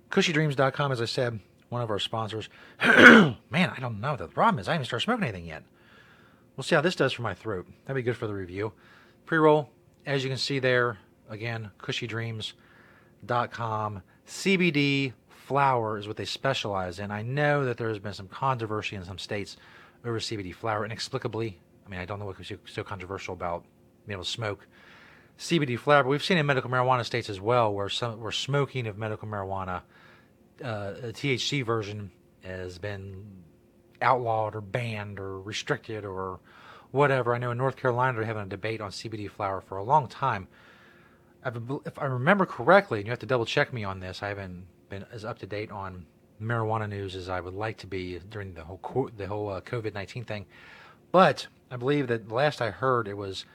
[0.09, 1.39] KushyDreams.com, as I said,
[1.69, 2.49] one of our sponsors.
[2.81, 4.67] Man, I don't know the problem is.
[4.67, 5.63] I haven't started smoking anything yet.
[6.55, 7.67] We'll see how this does for my throat.
[7.85, 8.73] That'd be good for the review.
[9.25, 9.69] Pre-roll,
[10.05, 10.97] as you can see there,
[11.29, 14.01] again, kushydreams.com.
[14.27, 17.11] CBD flower is what they specialize in.
[17.11, 19.57] I know that there has been some controversy in some states
[20.05, 21.59] over CBD flower, inexplicably.
[21.85, 23.65] I mean, I don't know what was so controversial about
[24.05, 24.67] being able to smoke
[25.37, 28.87] CBD flower, but we've seen in medical marijuana states as well where some where smoking
[28.87, 29.81] of medical marijuana,
[30.63, 32.11] uh, a THC version,
[32.43, 33.25] has been
[34.01, 36.39] outlawed or banned or restricted or
[36.93, 37.33] whatever.
[37.33, 40.07] I know in North Carolina they're having a debate on CBD flower for a long
[40.07, 40.47] time.
[41.85, 44.65] If I remember correctly, and you have to double check me on this, I haven't
[44.89, 46.05] been as up to date on
[46.41, 49.93] marijuana news as I would like to be during the whole the whole uh, COVID
[49.93, 50.45] nineteen thing.
[51.11, 53.45] But I believe that last I heard it was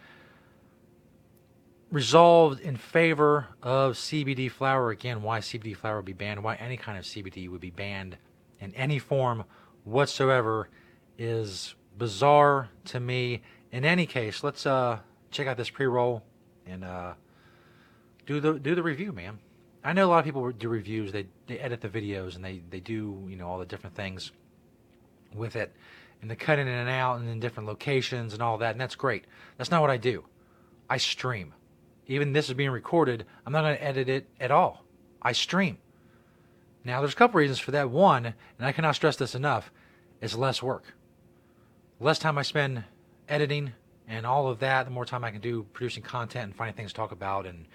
[1.90, 4.90] resolved in favor of CBD flower.
[4.90, 8.18] Again, why CBD flower would be banned, why any kind of CBD would be banned
[8.60, 9.44] in any form
[9.84, 10.68] whatsoever
[11.16, 13.42] is bizarre to me.
[13.70, 16.22] In any case, let's uh, check out this pre-roll
[16.66, 17.14] and uh,
[18.26, 19.38] do the do the review, man.
[19.84, 21.12] I know a lot of people do reviews.
[21.12, 24.32] They they edit the videos and they they do you know all the different things
[25.34, 25.74] with it,
[26.22, 28.94] and the cut in and out and in different locations and all that, and that's
[28.94, 29.26] great.
[29.56, 30.24] That's not what I do.
[30.88, 31.52] I stream.
[32.06, 33.26] Even this is being recorded.
[33.44, 34.84] I'm not going to edit it at all.
[35.20, 35.76] I stream.
[36.82, 37.90] Now, there's a couple reasons for that.
[37.90, 39.70] One, and I cannot stress this enough,
[40.22, 40.94] is less work.
[42.00, 42.84] Less time I spend
[43.28, 43.72] editing
[44.06, 46.92] and all of that, the more time I can do producing content and finding things
[46.92, 47.66] to talk about and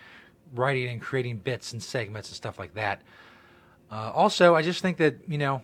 [0.54, 3.02] writing and creating bits and segments and stuff like that.
[3.92, 5.62] Uh, also, I just think that, you know,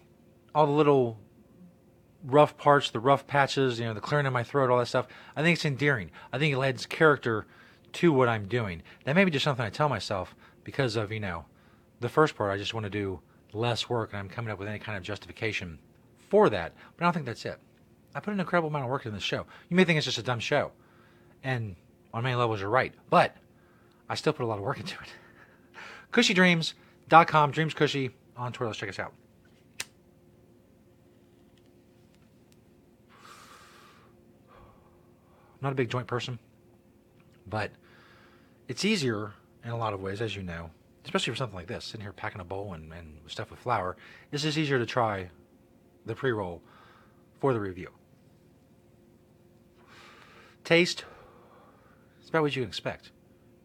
[0.53, 1.17] all the little
[2.25, 5.07] rough parts, the rough patches, you know, the clearing of my throat, all that stuff,
[5.35, 6.11] I think it's endearing.
[6.33, 7.47] I think it adds character
[7.93, 8.83] to what I'm doing.
[9.05, 11.45] That may be just something I tell myself because of, you know,
[12.01, 13.19] The first part, I just want to do
[13.51, 15.79] less work, and I'm coming up with any kind of justification
[16.29, 16.73] for that.
[16.95, 17.59] But I don't think that's it.
[18.15, 19.45] I put an incredible amount of work in this show.
[19.69, 20.71] You may think it's just a dumb show,
[21.43, 21.75] and
[22.13, 22.93] on many levels, you're right.
[23.09, 23.35] But
[24.09, 25.09] I still put a lot of work into it.
[26.13, 28.67] KushyDreams.com, Dreams Kushy on Twitter.
[28.67, 29.13] Let's check us out.
[35.59, 36.39] I'm not a big joint person,
[37.47, 37.71] but
[38.67, 39.33] it's easier
[39.63, 40.71] in a lot of ways, as you know,
[41.03, 43.97] especially for something like this, sitting here packing a bowl and, and stuff with flour.
[44.31, 45.29] It's just easier to try
[46.05, 46.61] the pre roll
[47.39, 47.89] for the review.
[50.69, 51.03] Taste,
[52.19, 53.09] it's about what you expect.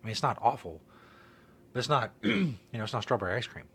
[0.03, 0.81] I mean, it's not awful,
[1.71, 3.67] but it's not, you know, it's not strawberry ice cream.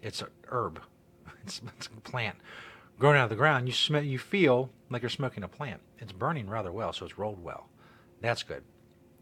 [0.00, 0.80] It's a herb.
[1.42, 2.36] It's, it's a plant
[3.00, 3.66] growing out of the ground.
[3.66, 5.80] You smell, you feel like you're smoking a plant.
[5.98, 7.68] It's burning rather well, so it's rolled well.
[8.20, 8.62] That's good.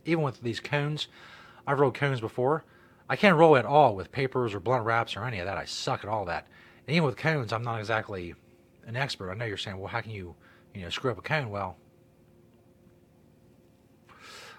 [0.04, 1.08] Even with these cones,
[1.66, 2.62] I've rolled cones before.
[3.08, 5.56] I can't roll at all with papers or blunt wraps or any of that.
[5.56, 6.46] I suck at all that.
[6.86, 8.34] And even with cones, I'm not exactly
[8.86, 9.30] an expert.
[9.30, 10.34] I know you're saying, well, how can you,
[10.74, 11.48] you know, screw up a cone?
[11.48, 11.78] Well,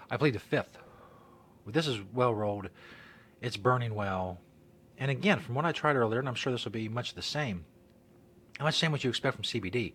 [0.10, 0.78] I played the fifth.
[1.66, 2.70] This is well rolled.
[3.41, 4.39] It's burning well.
[4.97, 7.22] And again, from what I tried earlier, and I'm sure this will be much the
[7.22, 7.66] same,
[8.60, 9.93] much the same what you expect from CBD,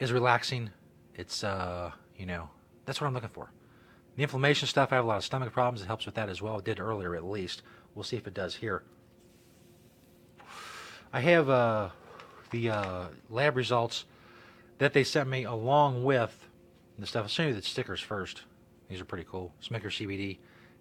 [0.00, 0.70] is relaxing.
[1.14, 2.48] It's, uh, you know,
[2.84, 3.50] that's what I'm looking for.
[4.16, 5.82] The inflammation stuff, I have a lot of stomach problems.
[5.82, 6.58] It helps with that as well.
[6.58, 7.62] It did earlier at least.
[7.94, 8.82] We'll see if it does here.
[11.12, 11.90] I have uh,
[12.50, 14.06] the uh, lab results
[14.78, 16.48] that they sent me along with
[16.98, 17.22] the stuff.
[17.22, 18.42] I'll show you the stickers first.
[18.88, 19.52] These are pretty cool.
[19.60, 20.38] Smoker CBD,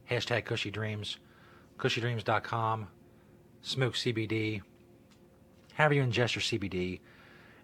[0.09, 1.17] hashtag Kushy Dreams,
[1.77, 2.87] kushydreams.com,
[3.61, 4.61] smoke CBD,
[5.73, 6.99] however you ingest your CBD.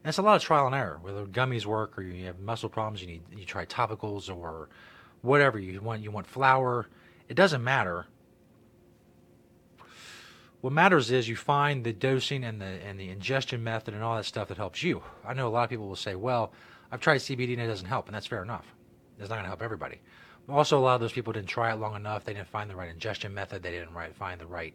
[0.03, 0.99] And it's a lot of trial and error.
[1.01, 4.69] Whether gummies work or you have muscle problems, you need you try topicals or
[5.21, 6.01] whatever you want.
[6.01, 6.87] You want flour.
[7.29, 8.07] It doesn't matter.
[10.61, 14.15] What matters is you find the dosing and the and the ingestion method and all
[14.15, 15.03] that stuff that helps you.
[15.25, 16.51] I know a lot of people will say, "Well,
[16.91, 18.73] I've tried CBD and it doesn't help," and that's fair enough.
[19.19, 20.01] It's not going to help everybody.
[20.49, 22.25] Also, a lot of those people didn't try it long enough.
[22.25, 23.63] They didn't find the right ingestion method.
[23.63, 24.73] They didn't right, find the right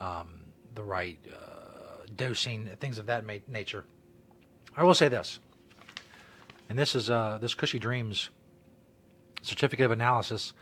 [0.00, 0.40] um,
[0.74, 3.84] the right uh, dosing, things of that ma- nature.
[4.76, 5.38] I will say this,
[6.68, 8.30] and this is uh, this Kushy Dreams
[9.42, 10.52] certificate of analysis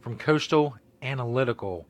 [0.00, 1.86] from Coastal Analytical.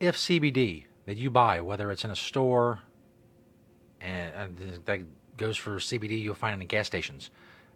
[0.00, 2.80] If CBD that you buy, whether it's in a store,
[4.00, 5.00] and, and that
[5.36, 7.30] goes for CBD you'll find in gas stations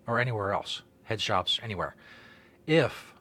[0.07, 1.95] or anywhere else, head shops, anywhere.
[2.67, 3.12] If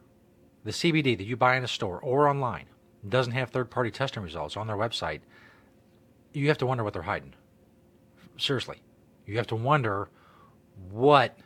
[0.64, 2.66] the CBD that you buy in a store or online
[3.08, 5.20] doesn't have third party testing results on their website,
[6.32, 7.34] you have to wonder what they're hiding.
[8.38, 8.82] Seriously.
[9.26, 10.08] You have to wonder
[10.90, 11.36] what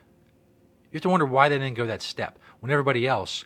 [0.90, 3.44] you have to wonder why they didn't go that step when everybody else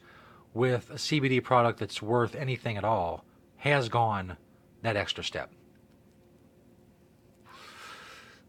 [0.53, 3.25] with a CBD product that's worth anything at all
[3.57, 4.37] has gone
[4.83, 5.51] that extra step.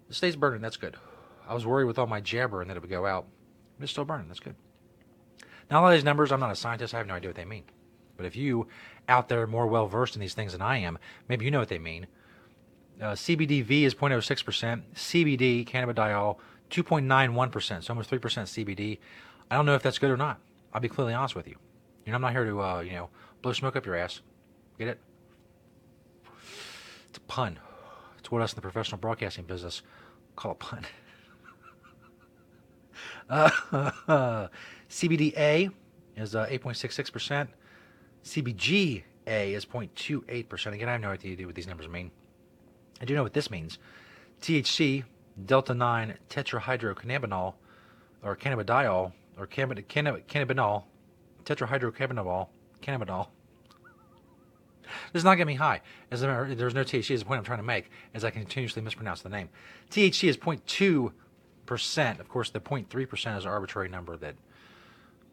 [0.10, 0.98] It stays burning, that's good.
[1.48, 3.26] I was worried with all my jabber and that it would go out.
[3.78, 4.56] But it's still burning, that's good.
[5.72, 7.38] Now, a lot of these numbers, I'm not a scientist, I have no idea what
[7.38, 7.64] they mean.
[8.18, 8.68] But if you
[9.08, 11.00] out there more well versed in these things than I am,
[11.30, 12.08] maybe you know what they mean.
[13.02, 16.38] Uh, CBDV is 0.06%, CBD, cannabidiol,
[16.70, 19.00] 2.91%, so almost 3% CBD.
[19.50, 20.40] I don't know if that's good or not.
[20.74, 21.56] I'll be clearly honest with you.
[22.06, 23.10] You know, I'm not here to, uh, you know,
[23.42, 24.22] blow smoke up your ass.
[24.78, 25.00] Get it?
[27.10, 27.60] It's a pun.
[28.20, 29.82] It's what us in the professional broadcasting business
[30.36, 30.86] call a pun.
[33.30, 34.48] uh,
[34.92, 35.72] CBDA
[36.18, 37.48] is uh, 8.66%.
[38.26, 40.74] CBGA is 0.28%.
[40.74, 42.12] Again, I have no idea what these numbers mean.
[43.02, 43.80] I do know what this means.
[44.42, 45.06] THC,
[45.46, 47.54] delta 9 tetrahydrocannabinol,
[48.22, 50.84] or cannabidiol, or cannab- cannab- cannabinol,
[51.46, 52.50] tetrahydrocannabinol,
[52.82, 53.28] cannabinol.
[55.14, 55.80] Does not get me high.
[56.12, 57.12] As matter, there's no THC.
[57.12, 59.48] Is the point I'm trying to make, as I continuously mispronounce the name.
[59.90, 61.14] THC is 0.2
[61.66, 62.20] percent.
[62.20, 64.36] Of course, the 0.3 percent is an arbitrary number that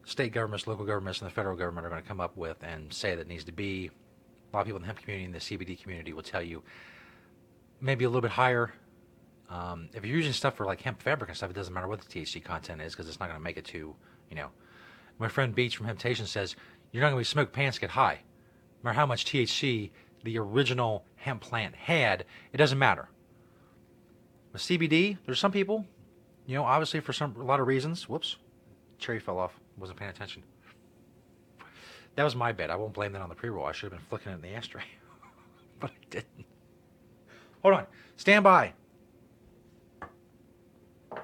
[0.08, 2.92] state governments, local governments, and the federal government are going to come up with and
[2.92, 3.90] say that needs to be.
[4.52, 6.62] A lot of people in the hemp community and the CBD community will tell you
[7.80, 8.72] maybe a little bit higher.
[9.50, 12.00] Um, if you're using stuff for like hemp fabric and stuff, it doesn't matter what
[12.00, 13.94] the THC content is because it's not going to make it to,
[14.30, 14.48] you know.
[15.18, 16.56] My friend Beach from Hemptation says
[16.92, 18.20] you're not going to be smoke pants get high.
[18.82, 19.90] No matter how much THC
[20.24, 23.08] the original hemp plant had, it doesn't matter.
[24.52, 25.84] With CBD, there's some people,
[26.46, 28.08] you know, obviously for some a lot of reasons.
[28.08, 28.36] Whoops,
[28.98, 29.58] cherry fell off.
[29.78, 30.42] Wasn't paying attention.
[32.16, 32.70] That was my bad.
[32.70, 33.66] I won't blame that on the pre-roll.
[33.66, 34.82] I should have been flicking it in the ashtray,
[35.80, 36.46] but I didn't.
[37.62, 37.86] Hold on.
[38.16, 38.72] Stand by.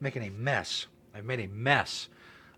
[0.00, 0.86] Making a mess.
[1.14, 2.08] I've made a mess.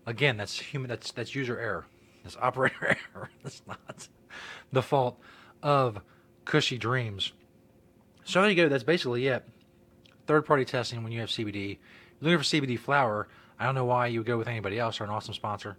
[0.05, 0.89] Again, that's human.
[0.89, 1.85] That's that's user error.
[2.23, 3.29] That's operator error.
[3.41, 4.07] That's not
[4.71, 5.19] the fault
[5.61, 6.01] of
[6.45, 7.33] Kushy Dreams.
[8.25, 8.69] So there you go.
[8.69, 9.43] That's basically it.
[10.27, 11.77] Third party testing when you have CBD.
[12.21, 13.27] You're looking for CBD flower.
[13.63, 14.97] I don't know why you would go with anybody else.
[14.97, 15.77] They're an awesome sponsor.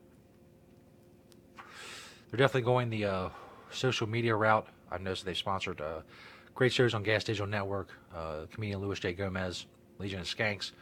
[2.31, 3.29] They're definitely going the uh,
[3.71, 4.67] social media route.
[4.91, 6.01] I've noticed they've sponsored uh,
[6.55, 7.91] great shows on Gas Digital Network.
[8.17, 9.13] Uh, comedian Louis J.
[9.13, 9.67] Gomez,
[9.99, 10.73] Legion of Skanks,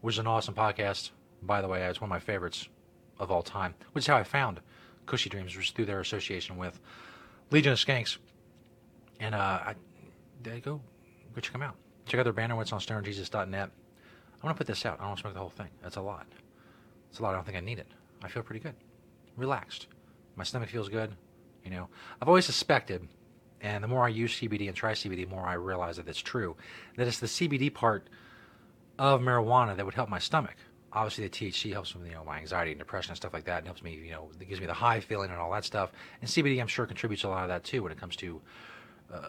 [0.00, 1.10] which is an awesome podcast.
[1.42, 2.70] By the way, it's one of my favorites
[3.18, 4.62] of all time, which is how I found
[5.04, 6.80] Kushy Dreams, was through their association with
[7.50, 8.16] Legion of Skanks.
[9.20, 9.74] And uh, I,
[10.42, 10.80] they go,
[11.34, 11.76] go check them out.
[12.06, 12.58] Check out their banner.
[12.62, 13.68] It's on stonerjesus.net.
[13.68, 14.94] I'm going to put this out.
[14.94, 15.68] I don't want to smoke the whole thing.
[15.82, 16.26] That's a lot.
[17.10, 17.30] It's a lot.
[17.30, 17.88] I don't think I need it.
[18.22, 18.74] I feel pretty good.
[19.36, 19.86] Relaxed.
[20.36, 21.14] My stomach feels good.
[21.64, 21.88] You know,
[22.20, 23.08] I've always suspected,
[23.60, 26.20] and the more I use CBD and try CBD, the more I realize that it's
[26.20, 26.56] true,
[26.96, 28.08] that it's the CBD part
[28.98, 30.56] of marijuana that would help my stomach.
[30.92, 33.58] Obviously, the THC helps with you know my anxiety and depression and stuff like that,
[33.58, 35.92] and helps me you know it gives me the high feeling and all that stuff.
[36.20, 38.40] And CBD, I'm sure, contributes a lot of that too when it comes to
[39.12, 39.28] uh,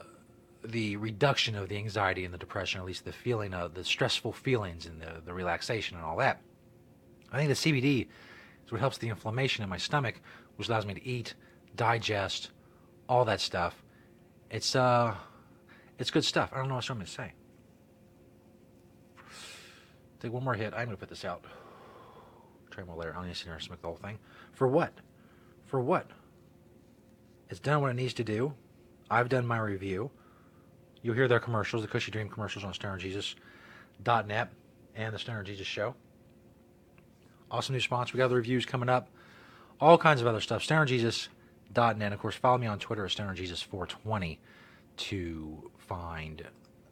[0.63, 4.34] the reduction of the anxiety and the depression, at least the feeling of the stressful
[4.34, 6.41] feelings and the, the relaxation and all that.
[7.32, 8.07] I think the CBD
[8.65, 10.21] is what helps the inflammation in my stomach,
[10.55, 11.34] which allows me to eat,
[11.75, 12.51] digest,
[13.09, 13.84] all that stuff.
[14.49, 15.15] It's uh,
[15.97, 16.51] it's good stuff.
[16.53, 17.34] I don't know what I'm going to say.
[20.19, 20.73] Take one more hit.
[20.73, 21.43] I'm going to put this out.
[22.71, 23.11] Try more later.
[23.11, 24.19] I don't need to sit smoke the whole thing.
[24.53, 24.93] For what?
[25.65, 26.09] For what?
[27.49, 28.53] It's done what it needs to do.
[29.09, 30.11] I've done my review.
[31.01, 34.49] You'll hear their commercials, the Kushy Dream commercials on stonerjesus.net
[34.95, 35.95] and the Stoner Jesus Show.
[37.50, 38.14] Awesome new sponsor.
[38.14, 39.10] We got the reviews coming up.
[39.80, 40.64] All kinds of other stuff.
[40.64, 42.14] StonerJesus.net.
[42.14, 44.38] Of course, follow me on Twitter at StonerJesus420
[44.98, 46.43] to find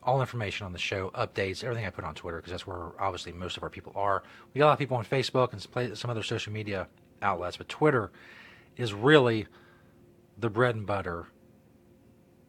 [0.03, 3.32] all information on the show, updates, everything I put on Twitter, because that's where obviously
[3.32, 4.24] most of our people are.
[4.53, 6.88] We got a lot of people on Facebook and some other social media
[7.22, 8.12] outlets, but Twitter
[8.78, 9.47] is really
[10.38, 11.28] the bread and butter,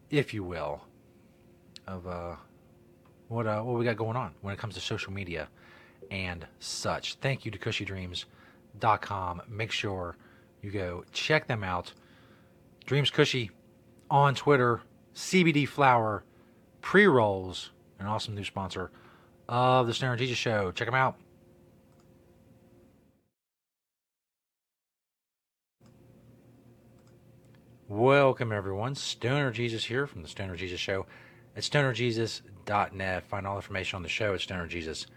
[0.09, 0.81] if you will,
[1.87, 2.35] of uh,
[3.27, 5.47] what uh, what we got going on when it comes to social media
[6.11, 7.15] and such.
[7.15, 9.41] Thank you to KushyDreams.com.
[9.47, 10.17] Make sure
[10.61, 11.93] you go check them out.
[12.85, 13.49] Dreams Kushy
[14.09, 14.81] on Twitter.
[15.17, 16.23] CBD Flower
[16.81, 18.91] pre rolls, an awesome new sponsor
[19.49, 20.71] of the Stoner Jesus Show.
[20.71, 21.17] Check them out.
[27.89, 28.93] Welcome, everyone.
[28.93, 31.07] Stoner Jesus here from the Stoner Jesus Show
[31.55, 33.23] at stonerjesus.net.
[33.23, 35.16] Find all information on the show at stonerjesus.net.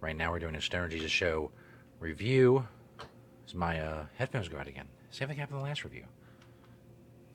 [0.00, 1.50] Right now, we're doing a Stoner Jesus Show
[2.00, 2.66] review.
[3.46, 4.88] As my uh, headphones go out again.
[5.10, 6.04] Same thing happened in the last review.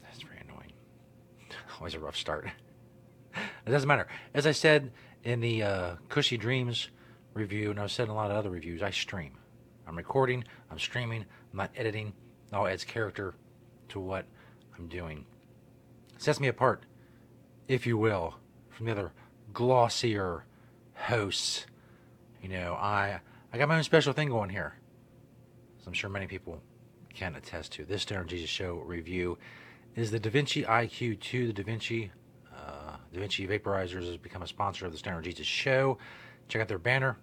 [0.02, 0.74] That's very annoying.
[1.80, 2.48] Always a rough start.
[3.36, 4.08] it doesn't matter.
[4.34, 4.92] As I said
[5.24, 6.90] in the uh, Kushy Dreams
[7.34, 9.38] review, and I've said in a lot of other reviews, I stream.
[9.88, 11.22] I'm recording, I'm streaming,
[11.52, 12.14] I'm not editing.
[12.52, 13.34] It all adds character
[13.90, 14.26] to what
[14.78, 15.26] I'm doing.
[16.16, 16.84] It sets me apart,
[17.68, 18.36] if you will,
[18.70, 19.12] from the other
[19.54, 20.46] glossier
[21.00, 21.66] hosts.
[22.42, 23.20] You know, I
[23.52, 24.76] I got my own special thing going here.
[25.80, 26.62] As I'm sure many people
[27.14, 27.86] can attest to.
[27.86, 29.38] This Stoner Jesus Show review
[29.96, 31.48] is the Da Vinci IQ2.
[31.48, 32.12] The Da Vinci
[32.54, 35.98] uh, Da Vinci Vaporizers has become a sponsor of the Stoner Jesus Show.
[36.48, 37.18] Check out their banner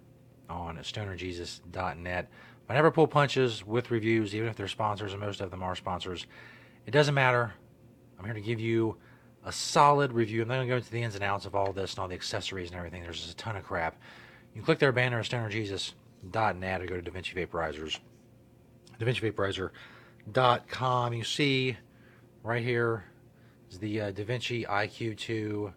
[0.49, 2.29] on stonerjesus.net.
[2.69, 5.75] I never pull punches with reviews, even if they're sponsors, and most of them are
[5.75, 6.25] sponsors.
[6.85, 7.53] It doesn't matter.
[8.19, 8.97] I'm here to give you
[9.45, 10.41] a solid review.
[10.41, 12.07] I'm not going to go into the ins and outs of all this and all
[12.07, 13.03] the accessories and everything.
[13.03, 13.95] There's just a ton of crap.
[14.53, 17.99] You can click their banner at stonerjesus.net or go to Da Vinci Vaporizers.
[18.99, 21.13] DaVinciVaporizer.com.
[21.13, 21.77] You see
[22.43, 23.05] right here
[23.69, 25.73] is the uh, Da Vinci IQ2.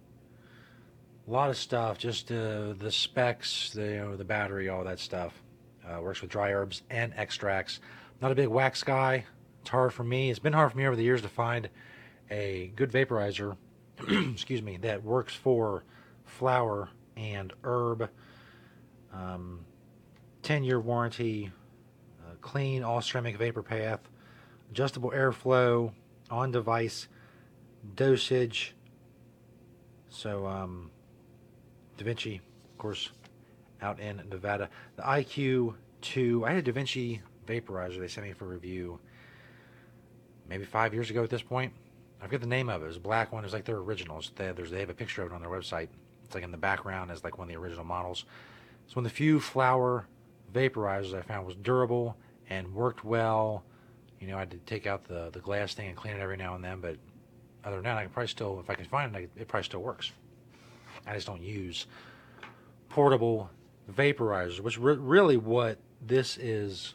[1.28, 4.98] A lot of stuff, just uh, the specs, the, you know, the battery, all that
[4.98, 5.42] stuff.
[5.86, 7.80] Uh, works with dry herbs and extracts.
[8.20, 9.24] Not a big wax guy.
[9.60, 10.30] It's hard for me.
[10.30, 11.68] It's been hard for me over the years to find
[12.30, 13.56] a good vaporizer,
[14.32, 15.84] excuse me, that works for
[16.24, 18.08] flower and herb.
[19.12, 19.64] Um,
[20.42, 21.50] 10 year warranty,
[22.20, 24.00] uh, clean all ceramic vapor path,
[24.70, 25.92] adjustable airflow,
[26.30, 27.08] on device
[27.96, 28.74] dosage.
[30.08, 30.90] So, um,
[31.96, 33.10] Da Vinci, of course,
[33.82, 34.68] out in Nevada.
[34.96, 39.00] The IQ2, I had a Da Vinci vaporizer they sent me for review
[40.48, 41.72] maybe five years ago at this point.
[42.20, 42.84] I forget the name of it.
[42.84, 43.42] It was a black one.
[43.42, 44.32] It was like their originals.
[44.36, 45.88] They, there's, they have a picture of it on their website.
[46.24, 48.24] It's like in the background as like one of the original models.
[48.86, 50.06] It's one of the few flower
[50.52, 52.16] vaporizers I found was durable
[52.48, 53.64] and worked well.
[54.20, 56.36] You know, I had to take out the, the glass thing and clean it every
[56.36, 56.96] now and then, but
[57.64, 59.80] other than that, I can probably still, if I can find it, it probably still
[59.80, 60.12] works.
[61.06, 61.86] I just don't use
[62.88, 63.50] portable
[63.90, 66.94] vaporizers, which re- really what this is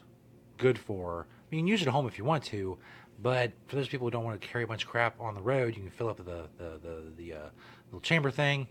[0.58, 1.26] good for.
[1.28, 2.78] I mean, you can use it at home if you want to,
[3.22, 5.40] But for those people who don't want to carry a bunch of crap on the
[5.40, 7.48] road, you can fill up the the the, the uh,
[7.86, 8.68] little chamber thing,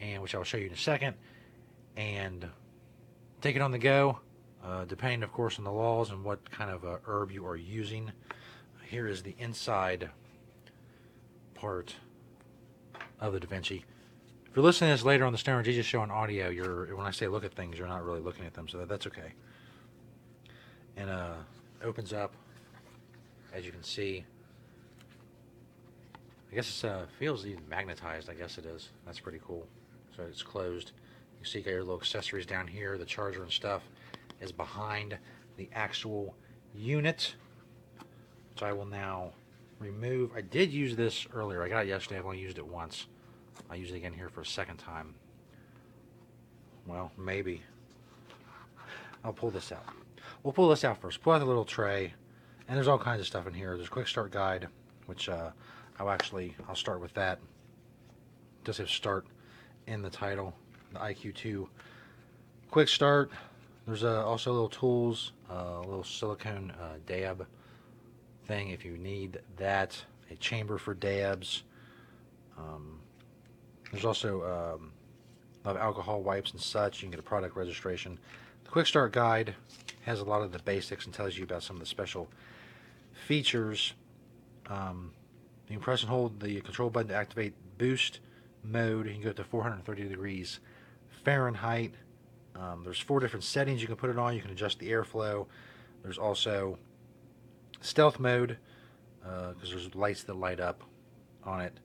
[0.00, 1.14] and which I'll show you in a second,
[1.96, 2.48] and
[3.40, 4.20] take it on the go.
[4.64, 7.54] Uh, depending, of course, on the laws and what kind of uh, herb you are
[7.54, 8.10] using.
[8.88, 10.10] Here is the inside
[11.54, 11.94] part
[13.20, 13.84] of the Da Vinci.
[14.46, 17.06] If you're listening to this later on the Stoner Jesus show on audio, you're when
[17.06, 19.34] I say look at things, you're not really looking at them, so that, that's okay.
[20.96, 21.34] And uh,
[21.84, 22.34] opens up,
[23.56, 24.24] as you can see.
[26.52, 28.28] I guess it uh, feels even magnetized.
[28.28, 28.90] I guess it is.
[29.06, 29.66] That's pretty cool.
[30.14, 30.92] So it's closed.
[31.40, 32.98] You see, you got your little accessories down here.
[32.98, 33.82] The charger and stuff
[34.40, 35.16] is behind
[35.56, 36.34] the actual
[36.74, 37.34] unit.
[38.58, 39.32] So I will now
[39.78, 40.30] remove.
[40.36, 41.62] I did use this earlier.
[41.62, 42.18] I got it yesterday.
[42.18, 43.06] I've only used it once.
[43.70, 45.14] I'll use it again here for a second time.
[46.86, 47.62] Well, maybe.
[49.24, 49.84] I'll pull this out.
[50.42, 51.22] We'll pull this out first.
[51.22, 52.12] Pull out the little tray.
[52.68, 53.76] And there's all kinds of stuff in here.
[53.76, 54.68] There's a quick start guide,
[55.06, 55.50] which uh,
[55.98, 57.38] I'll actually, I'll start with that.
[58.60, 59.26] It does have start
[59.86, 60.54] in the title,
[60.92, 61.68] the IQ2
[62.70, 63.30] quick start.
[63.86, 67.46] There's uh, also little tools, uh, a little silicone uh, dab
[68.44, 71.62] thing if you need that, a chamber for dabs.
[72.58, 72.98] Um,
[73.90, 74.92] there's also um,
[75.64, 76.98] of alcohol wipes and such.
[76.98, 78.18] You can get a product registration.
[78.64, 79.54] The Quick Start Guide
[80.02, 82.28] has a lot of the basics and tells you about some of the special
[83.26, 83.94] features.
[84.68, 85.12] Um,
[85.68, 88.20] you can press and hold the control button to activate boost
[88.62, 89.06] mode.
[89.06, 90.60] You can go to 430 degrees
[91.24, 91.94] Fahrenheit.
[92.54, 94.34] Um, there's four different settings you can put it on.
[94.34, 95.46] You can adjust the airflow.
[96.02, 96.78] There's also
[97.80, 98.58] stealth mode
[99.20, 100.82] because uh, there's lights that light up
[101.44, 101.78] on it.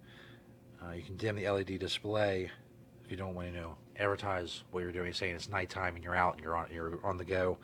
[0.83, 2.49] Uh, you can dim the LED display
[3.03, 6.03] if you don't want to you know advertise what you're doing, saying it's nighttime and
[6.03, 7.57] you're out and you're on you're on the go.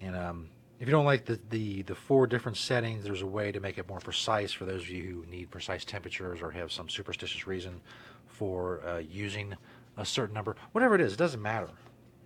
[0.00, 0.48] And um,
[0.84, 3.78] if you don't like the, the the four different settings, there's a way to make
[3.78, 7.46] it more precise for those of you who need precise temperatures or have some superstitious
[7.46, 7.80] reason
[8.26, 9.56] for uh, using
[9.96, 10.56] a certain number.
[10.72, 11.70] Whatever it is, it doesn't matter.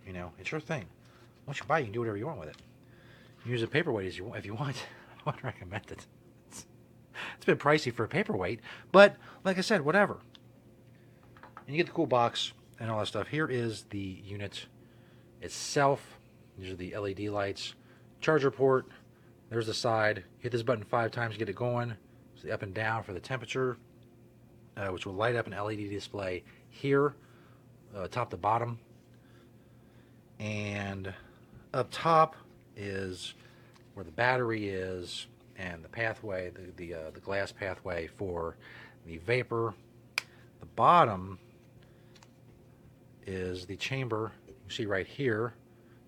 [0.05, 0.87] You know, it's your thing.
[1.45, 2.57] Once you buy, it, you can do whatever you want with it.
[3.45, 4.75] Use a paperweight as you if you want.
[5.25, 6.05] I would recommend it.
[6.49, 6.65] It's,
[7.37, 8.59] it's been pricey for a paperweight,
[8.91, 10.17] but like I said, whatever.
[11.65, 13.29] And you get the cool box and all that stuff.
[13.29, 14.65] Here is the unit
[15.41, 16.19] itself.
[16.57, 17.75] These are the LED lights.
[18.21, 18.85] Charger port.
[19.49, 20.23] There's the side.
[20.39, 21.95] Hit this button five times to get it going.
[22.33, 23.77] It's the up and down for the temperature,
[24.77, 27.15] uh, which will light up an LED display here,
[27.95, 28.79] uh, top to bottom.
[30.39, 31.13] And
[31.73, 32.35] up top
[32.75, 33.33] is
[33.93, 38.57] where the battery is and the pathway, the the, uh, the glass pathway for
[39.05, 39.73] the vapor.
[40.59, 41.39] The bottom
[43.25, 44.31] is the chamber.
[44.47, 45.53] You see right here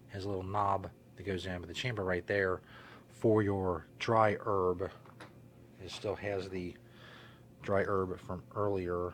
[0.10, 0.90] has a little knob
[1.24, 2.62] that goes in, but the chamber right there
[3.10, 4.90] for your dry herb.
[5.84, 6.76] It still has the
[7.62, 9.14] dry herb from earlier,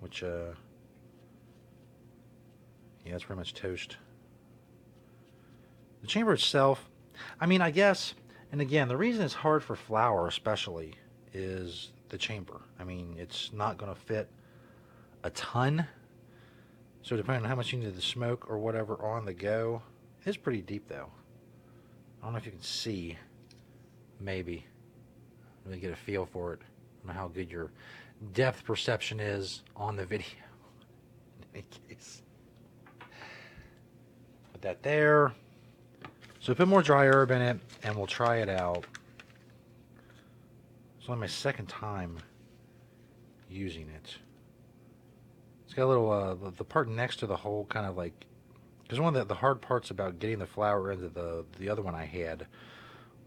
[0.00, 0.52] which uh,
[3.04, 3.96] yeah, it's pretty much toast.
[6.02, 6.88] The chamber itself,
[7.40, 8.14] I mean, I guess,
[8.50, 10.94] and again, the reason it's hard for flour, especially,
[11.32, 12.60] is the chamber.
[12.78, 14.28] I mean, it's not going to fit
[15.22, 15.86] a ton.
[17.02, 19.82] So depending on how much you need to smoke or whatever on the go,
[20.24, 21.10] it's pretty deep though.
[22.22, 23.18] I don't know if you can see.
[24.20, 24.64] Maybe.
[25.64, 26.60] Really get a feel for it.
[26.62, 27.72] I don't know how good your
[28.32, 30.26] depth perception is on the video.
[31.54, 32.22] In any case.
[34.52, 35.32] Put that there.
[36.38, 38.84] So put more dry herb in it, and we'll try it out.
[40.98, 42.18] It's only my second time
[43.48, 44.16] using it.
[45.64, 48.12] It's got a little, uh, the part next to the hole kind of like,
[48.92, 51.80] because one of the, the hard parts about getting the flour into the, the other
[51.80, 52.46] one I had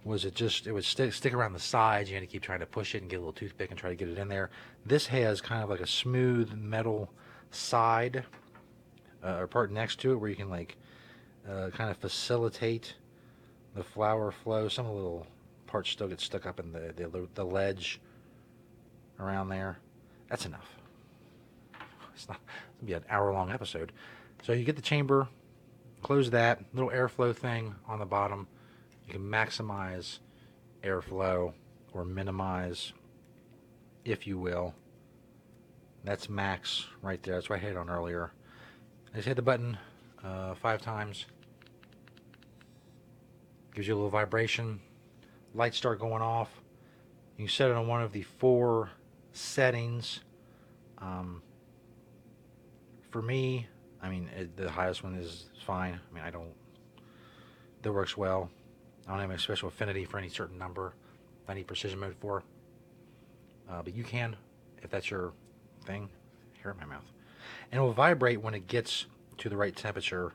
[0.03, 2.07] was it just, it would stick, stick around the sides.
[2.07, 3.89] You had to keep trying to push it and get a little toothpick and try
[3.89, 4.51] to get it in there.
[4.85, 7.09] This has kind of like a smooth metal
[7.49, 8.25] side,
[9.23, 10.77] uh, or part next to it where you can like,
[11.49, 12.93] uh, kind of facilitate
[13.73, 14.67] the flour flow.
[14.67, 15.25] Some of the little
[15.65, 17.99] parts still get stuck up in the, the, the ledge
[19.19, 19.79] around there.
[20.29, 20.75] That's enough.
[22.13, 22.39] It's not
[22.77, 23.91] it'll be an hour long episode.
[24.43, 25.27] So you get the chamber,
[26.05, 28.47] close that little airflow thing on the bottom.
[29.07, 30.19] You can maximize
[30.83, 31.51] airflow
[31.93, 32.93] or minimize,
[34.03, 34.75] if you will.
[36.03, 37.33] That's max right there.
[37.33, 38.31] That's what I hit on earlier.
[39.11, 39.79] I just hit the button
[40.23, 41.25] uh, five times.
[43.73, 44.81] Gives you a little vibration.
[45.55, 46.61] Lights start going off.
[47.35, 48.91] You set it on one of the four
[49.33, 50.19] settings.
[50.99, 51.41] Um,
[53.09, 53.69] for me,
[54.05, 55.99] I mean, it, the highest one is fine.
[55.99, 56.53] I mean, I don't,
[57.81, 58.51] that works well.
[59.07, 60.93] I don't have any special affinity for any certain number.
[61.47, 62.43] I need precision mode for.
[63.67, 64.35] Uh, but you can,
[64.83, 65.33] if that's your
[65.85, 66.07] thing,
[66.61, 67.11] here in my mouth.
[67.71, 69.07] And it will vibrate when it gets
[69.39, 70.33] to the right temperature.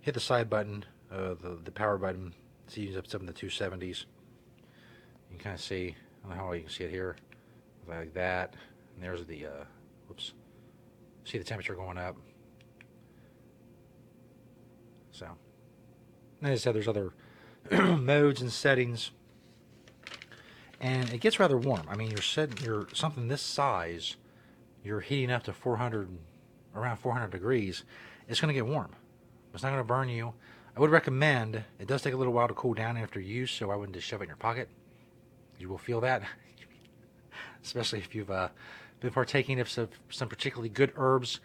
[0.00, 2.34] Hit the side button, uh, the, the power button,
[2.66, 3.80] see up in the 270s.
[3.80, 4.06] You
[5.30, 5.94] can kind of see,
[6.24, 7.14] I don't know how well you can see it here,
[7.86, 8.54] like that.
[8.94, 9.64] And there's the, uh,
[10.08, 10.32] whoops,
[11.24, 12.16] see the temperature going up.
[15.14, 15.26] So,
[16.42, 17.12] as I said, there's other
[17.70, 19.12] modes and settings
[20.84, 21.86] and it gets rather warm.
[21.88, 24.16] I mean, you're setting you're something this size,
[24.84, 26.10] you're heating up to 400,
[26.74, 27.84] around 400 degrees.
[28.28, 28.94] It's going to get warm.
[29.54, 30.34] It's not going to burn you.
[30.76, 31.64] I would recommend.
[31.78, 34.06] It does take a little while to cool down after use, so I wouldn't just
[34.06, 34.68] shove it in your pocket.
[35.58, 36.22] You will feel that,
[37.64, 38.48] especially if you've uh,
[39.00, 41.40] been partaking of some, some particularly good herbs.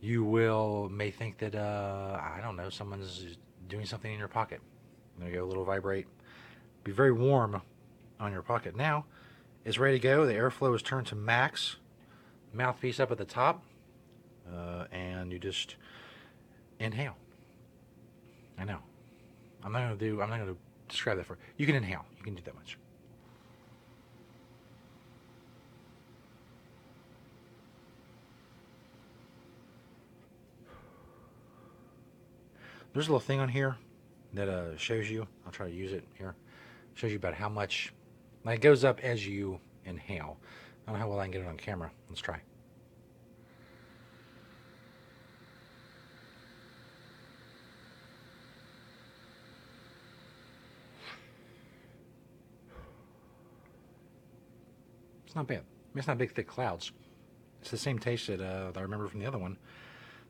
[0.00, 3.36] You will may think that uh, I don't know someone's
[3.68, 4.60] doing something in your pocket.
[5.18, 6.06] There you go, a little vibrate.
[6.84, 7.60] Be very warm
[8.20, 8.76] on your pocket.
[8.76, 9.06] Now
[9.64, 10.24] it's ready to go.
[10.26, 11.76] The airflow is turned to max.
[12.52, 13.64] Mouthpiece up at the top.
[14.50, 15.76] Uh, and you just
[16.78, 17.16] inhale.
[18.58, 18.78] I know.
[19.62, 20.56] I'm not to do, I'm not to
[20.88, 21.66] describe that for you.
[21.66, 22.04] can inhale.
[22.16, 22.78] You can do that much.
[32.92, 33.76] There's a little thing on here
[34.34, 35.26] that uh, shows you.
[35.46, 36.34] I'll try to use it here.
[36.94, 37.92] Shows you about how much
[38.46, 40.38] it goes up as you inhale.
[40.86, 41.90] I don't know how well I can get it on camera.
[42.08, 42.40] Let's try.
[55.26, 55.60] It's not bad.
[55.94, 56.90] It's not big, thick clouds.
[57.60, 59.58] It's the same taste that, uh, that I remember from the other one.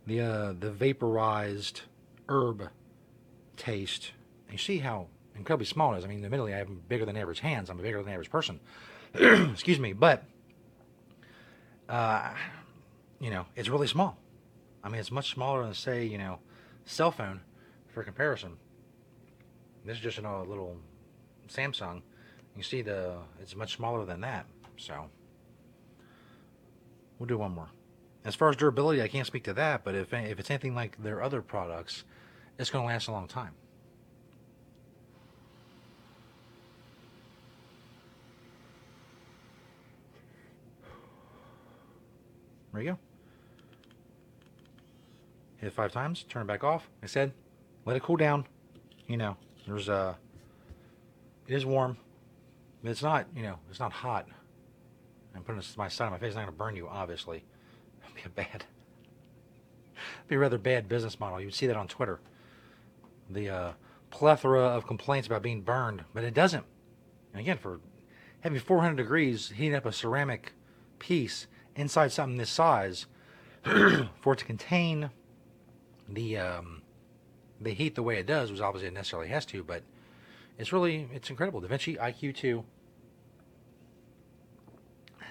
[0.07, 1.83] The uh, the vaporized
[2.29, 2.69] herb
[3.57, 4.13] taste.
[4.47, 6.05] And you see how incredibly small it is.
[6.05, 7.71] I mean, admittedly, I have bigger than average hands.
[7.71, 8.61] I'm a bigger than average person.
[9.15, 10.25] Excuse me, but
[11.89, 12.31] uh,
[13.21, 14.19] you know, it's really small.
[14.83, 16.39] I mean, it's much smaller than say, you know,
[16.85, 17.41] cell phone
[17.89, 18.57] for comparison.
[19.85, 20.77] This is just a little
[21.49, 22.03] Samsung.
[22.57, 24.47] You see the it's much smaller than that.
[24.77, 25.09] So
[27.19, 27.69] we'll do one more.
[28.25, 31.03] As far as durability, I can't speak to that, but if if it's anything like
[31.03, 32.05] their other products,
[32.59, 33.53] it's going to last a long time.
[42.73, 42.99] There you go.
[45.57, 46.89] Hit it five times, turn it back off.
[47.03, 47.33] I said,
[47.85, 48.45] let it cool down.
[49.07, 49.37] You know,
[49.67, 49.95] there's a.
[49.95, 50.15] Uh,
[51.49, 51.97] it is warm,
[52.83, 53.27] but it's not.
[53.35, 54.27] You know, it's not hot.
[55.35, 56.29] I'm putting this to my side of my face.
[56.29, 57.43] It's not going to burn you, obviously.
[58.05, 58.65] It'd be a bad,
[60.29, 61.41] be a rather bad business model.
[61.41, 62.21] You would see that on Twitter.
[63.31, 63.73] The uh,
[64.11, 66.65] plethora of complaints about being burned, but it doesn't.
[67.33, 67.81] And again, for
[68.41, 70.53] having 400 degrees, heating up a ceramic
[70.99, 73.07] piece inside something this size
[73.63, 75.11] for it to contain
[76.09, 76.83] the um,
[77.61, 79.83] the heat the way it does, was obviously it necessarily has to, but
[80.59, 81.61] it's really it's incredible.
[81.61, 82.65] DaVinci IQ2,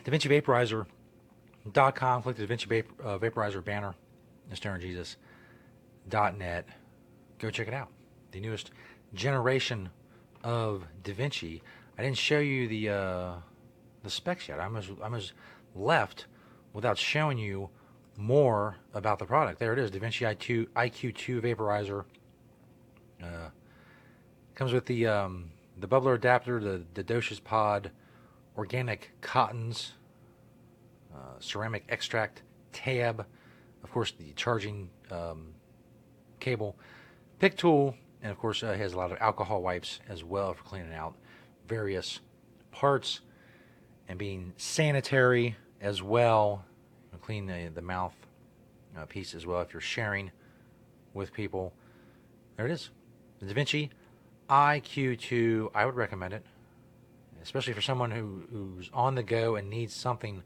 [0.04, 2.24] Da DaVinci Vaporizer.com.
[2.24, 3.96] Click the DaVinci Vapor, uh, Vaporizer banner,
[4.52, 5.16] Mr.
[6.08, 6.68] Dot net.
[7.40, 7.90] Go check it out.
[8.32, 8.72] The newest
[9.14, 9.90] generation
[10.44, 11.62] of DaVinci.
[11.98, 13.34] I didn't show you the uh,
[14.04, 14.60] the specs yet.
[14.60, 15.34] I was I was
[15.76, 16.26] left
[16.74, 17.70] without showing you
[18.18, 19.60] more about the product.
[19.60, 22.06] There it is, DaVinci IQ, IQ2 vaporizer.
[23.24, 23.50] Uh,
[24.56, 27.92] comes with the um, the bubbler adapter, the, the pod,
[28.58, 29.94] organic cottons,
[31.14, 32.42] uh, ceramic extract
[32.74, 33.26] tab,
[33.84, 35.54] of course the charging um,
[36.40, 36.76] cable,
[37.40, 40.64] pick tool, and of course uh, has a lot of alcohol wipes as well for
[40.64, 41.16] cleaning out
[41.68, 42.20] various
[42.72, 43.22] parts
[44.08, 46.66] and being sanitary as well.
[47.22, 48.16] clean the, the mouth
[48.98, 50.32] uh, piece as well if you're sharing
[51.14, 51.74] with people.
[52.56, 52.90] There it is.
[53.40, 53.90] The DaVinci
[54.50, 56.46] IQ2, I would recommend it,
[57.44, 60.44] especially for someone who, who's on the go and needs something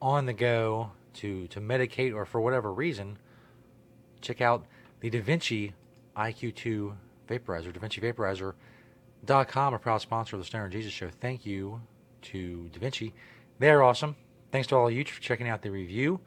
[0.00, 3.18] on the go to, to medicate or for whatever reason.
[4.20, 4.64] Check out
[5.00, 5.72] the DaVinci
[6.18, 6.94] IQ2
[7.28, 8.00] vaporizer, DaVinci
[9.74, 11.08] a proud sponsor of the Stoner Jesus Show.
[11.20, 11.80] Thank you
[12.22, 13.12] to DaVinci.
[13.58, 14.16] They're awesome.
[14.50, 16.20] Thanks to all of you for checking out the review.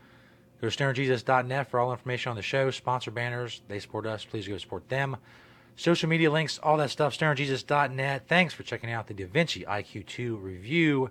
[0.62, 3.62] Go to stonerjesus.net for all information on the show, sponsor banners.
[3.68, 4.24] They support us.
[4.24, 5.18] Please go support them.
[5.76, 8.28] Social media links, all that stuff, stonerjesus.net.
[8.28, 11.10] Thanks for checking out the DaVinci IQ2 review.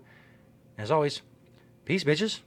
[0.78, 1.22] As always,
[1.84, 2.40] peace, bitches.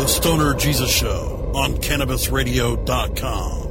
[0.00, 3.68] The Stoner Jesus Show on CannabisRadio.com.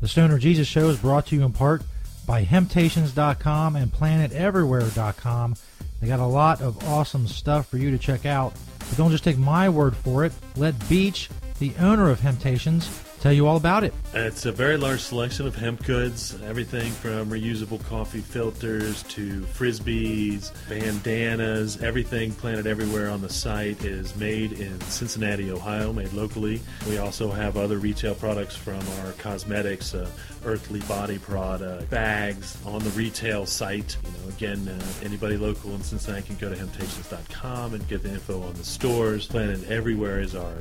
[0.00, 1.82] The Stoner Jesus Show is brought to you in part
[2.26, 5.56] by Hemptations.com and PlanetEverywhere.com.
[6.00, 8.54] They got a lot of awesome stuff for you to check out.
[8.78, 10.32] But don't just take my word for it.
[10.56, 11.28] Let Beach,
[11.58, 12.88] the owner of Hemptations,
[13.20, 13.92] tell you all about it.
[14.14, 20.50] It's a very large selection of hemp goods, everything from reusable coffee filters to frisbees,
[20.68, 26.60] bandanas, everything planted everywhere on the site is made in Cincinnati, Ohio, made locally.
[26.88, 30.08] We also have other retail products from our cosmetics, uh,
[30.44, 33.96] earthly body product, bags on the retail site.
[34.04, 38.10] You know, again, uh, anybody local in Cincinnati can go to hemptations.com and get the
[38.10, 39.26] info on the stores.
[39.26, 40.54] Planted everywhere is our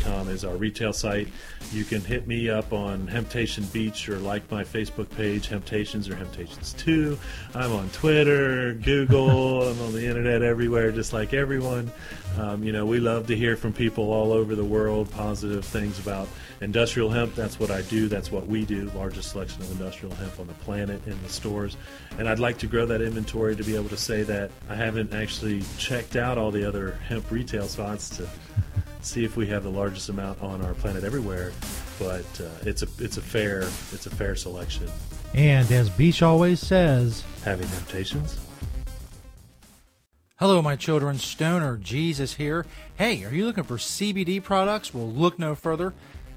[0.00, 1.28] .com is our retail site.
[1.72, 6.14] You can hit me up on Hemptation Beach or like my Facebook page, Hemptations or
[6.14, 7.18] Hemptations 2.
[7.54, 11.90] I'm on Twitter, Google, I'm on the internet everywhere, just like everyone.
[12.38, 15.98] Um, you know, we love to hear from people all over the world, positive things
[15.98, 16.28] about
[16.60, 17.34] industrial hemp.
[17.34, 20.54] That's what I do, that's what we do, largest selection of industrial hemp on the
[20.54, 21.76] planet in the stores.
[22.18, 25.12] And I'd like to grow that inventory to be able to say that I haven't
[25.12, 28.26] actually checked out all the other hemp retail spots to
[29.02, 31.52] see if we have the largest amount on our planet everywhere.
[31.98, 33.60] But uh, it's a it's a fair
[33.92, 34.88] it's a fair selection.
[35.34, 38.38] And as Beach always says, having temptations.
[40.36, 41.18] Hello, my children.
[41.18, 42.64] Stoner Jesus here.
[42.96, 44.94] Hey, are you looking for CBD products?
[44.94, 45.92] Well, look no further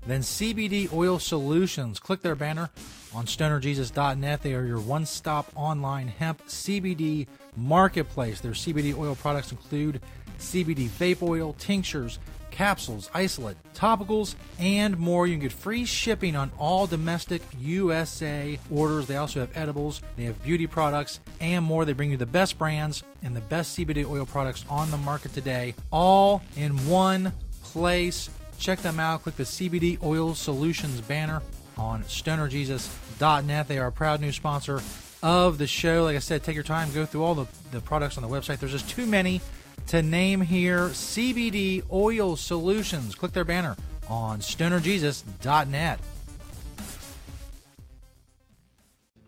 [0.06, 2.00] than CBD Oil Solutions.
[2.00, 2.70] Click their banner
[3.14, 4.42] on stonerjesus.net.
[4.42, 8.42] They are your one stop online hemp CBD marketplace.
[8.42, 10.02] Their CBD oil products include
[10.38, 12.20] CBD vape oil, tinctures,
[12.56, 15.28] capsules, isolate, topicals, and more.
[15.28, 19.08] You can get free shipping on all domestic USA orders.
[19.08, 21.84] They also have edibles, they have beauty products, and more.
[21.84, 25.34] They bring you the best brands and the best CBD oil products on the market
[25.34, 27.34] today, all in one
[27.64, 28.30] place.
[28.60, 29.24] Check them out.
[29.24, 31.42] Click the CBD Oil Solutions banner
[31.78, 33.68] on stonerjesus.net.
[33.68, 34.82] They are a proud new sponsor
[35.22, 36.04] of the show.
[36.04, 38.60] Like I said, take your time, go through all the, the products on the website.
[38.60, 39.42] There's just too many
[39.88, 40.90] to name here.
[40.90, 43.16] CBD Oil Solutions.
[43.16, 43.76] Click their banner
[44.08, 46.00] on stonerjesus.net.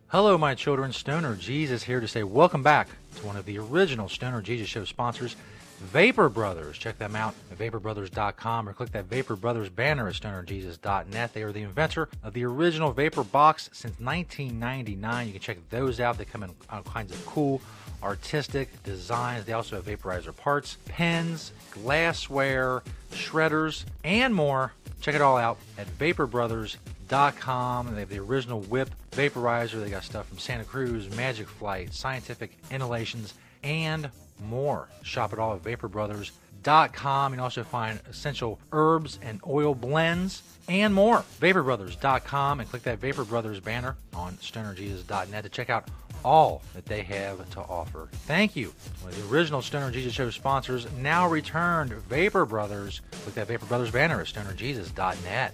[0.10, 0.94] Hello, my children.
[0.94, 4.86] Stoner Jesus here to say welcome back to one of the original Stoner Jesus Show
[4.86, 5.36] sponsors,
[5.80, 6.78] Vapor Brothers.
[6.78, 11.34] Check them out at vaporbrothers.com or click that Vapor Brothers banner at stonerjesus.net.
[11.34, 15.28] They are the inventor of the original Vapor Box since 1999.
[15.28, 16.18] You can check those out.
[16.18, 17.62] They come in all kinds of cool
[18.02, 19.46] artistic designs.
[19.46, 24.74] They also have vaporizer parts, pens, glassware, shredders, and more.
[25.02, 27.94] Check it all out at vaporbrothers.com.
[27.94, 29.82] They have the original whip vaporizer.
[29.84, 34.10] They got stuff from Santa Cruz, Magic Flight, Scientific Inhalations, and
[34.42, 34.90] more.
[35.04, 37.32] Shop it all at vaporbrothers.com.
[37.32, 41.24] You can also find essential herbs and oil blends and more.
[41.40, 45.88] VaporBrothers.com and click that Vapor Brothers banner on stonerjesus.net to check out
[46.26, 48.10] all that they have to offer.
[48.12, 48.74] Thank you.
[49.02, 53.02] One of the original Stoner Jesus Show sponsors, now returned Vapor Brothers.
[53.12, 55.54] Click that Vapor Brothers banner at stonerjesus.net.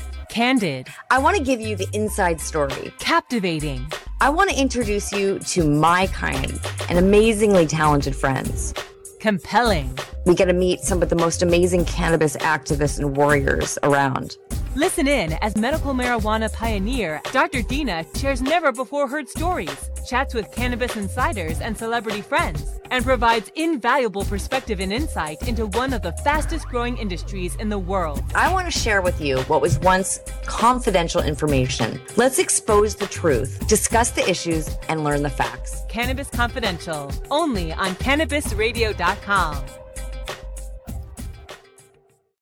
[0.31, 0.87] Candid.
[1.09, 2.93] I want to give you the inside story.
[2.99, 3.85] Captivating.
[4.21, 6.57] I want to introduce you to my kind
[6.87, 8.73] and amazingly talented friends.
[9.19, 9.93] Compelling.
[10.25, 14.37] We get to meet some of the most amazing cannabis activists and warriors around.
[14.73, 17.61] Listen in as medical marijuana pioneer Dr.
[17.61, 23.51] Dina shares never before heard stories, chats with cannabis insiders and celebrity friends, and provides
[23.55, 28.21] invaluable perspective and insight into one of the fastest growing industries in the world.
[28.35, 32.01] I want to share with you what was once confidential information.
[32.17, 35.81] Let's expose the truth, discuss the issues, and learn the facts.
[35.89, 39.65] Cannabis Confidential, only on CannabisRadio.com.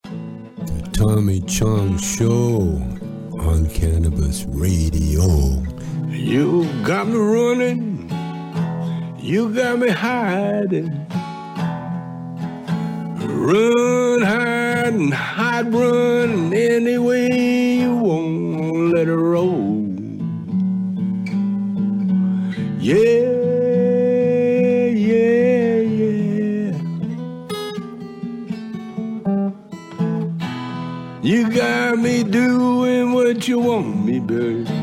[0.03, 2.59] The Tommy Chong Show
[3.39, 5.68] on Cannabis Radio.
[6.11, 8.09] You got me running,
[9.19, 11.07] you got me hiding.
[13.15, 17.27] Run, hide, and hide, run any way
[17.81, 18.93] you want.
[18.93, 19.85] let it roll.
[22.79, 22.97] Yeah,
[24.89, 26.99] yeah, yeah.
[31.21, 34.78] You got me doing what you want me, baby.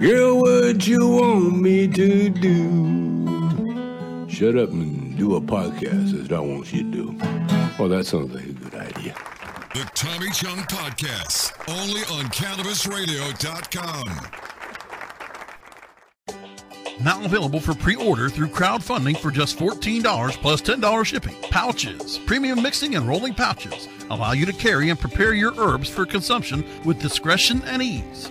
[0.00, 4.28] Girl, what you want me to do?
[4.28, 7.16] Shut up and do a podcast is what I want you to do.
[7.78, 9.14] Well, that sounds like a good idea.
[9.72, 14.30] The Tommy Chong Podcast, only on CannabisRadio.com.
[17.02, 21.36] Now available for pre-order through crowdfunding for just $14 plus $10 shipping.
[21.50, 26.04] Pouches, premium mixing and rolling pouches allow you to carry and prepare your herbs for
[26.04, 28.30] consumption with discretion and ease.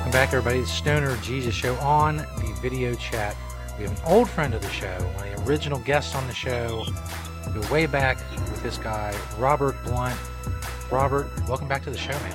[0.00, 0.60] Welcome back, everybody.
[0.60, 3.36] It's Stoner Jesus Show on the video chat.
[3.76, 6.32] We have an old friend of the show, one of the original guests on the
[6.32, 6.86] show.
[7.46, 10.18] We go way back with this guy, Robert Blunt.
[10.90, 12.32] Robert, welcome back to the show, man.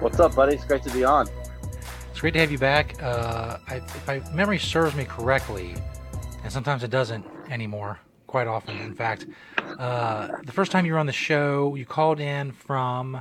[0.00, 0.54] What's up, buddy?
[0.54, 1.28] It's great to be on.
[2.10, 3.00] It's great to have you back.
[3.02, 5.74] Uh, I, if my memory serves me correctly,
[6.42, 9.26] and sometimes it doesn't anymore, quite often, in fact,
[9.78, 13.20] uh, the first time you were on the show, you called in from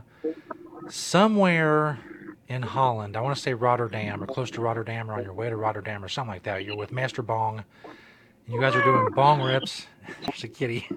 [0.87, 1.99] somewhere
[2.47, 3.17] in Holland.
[3.17, 6.03] I want to say Rotterdam or close to Rotterdam or on your way to Rotterdam
[6.03, 6.63] or something like that.
[6.65, 7.63] You're with Master Bong.
[8.45, 9.87] And you guys are doing bong rips.
[10.21, 10.87] There's a kitty.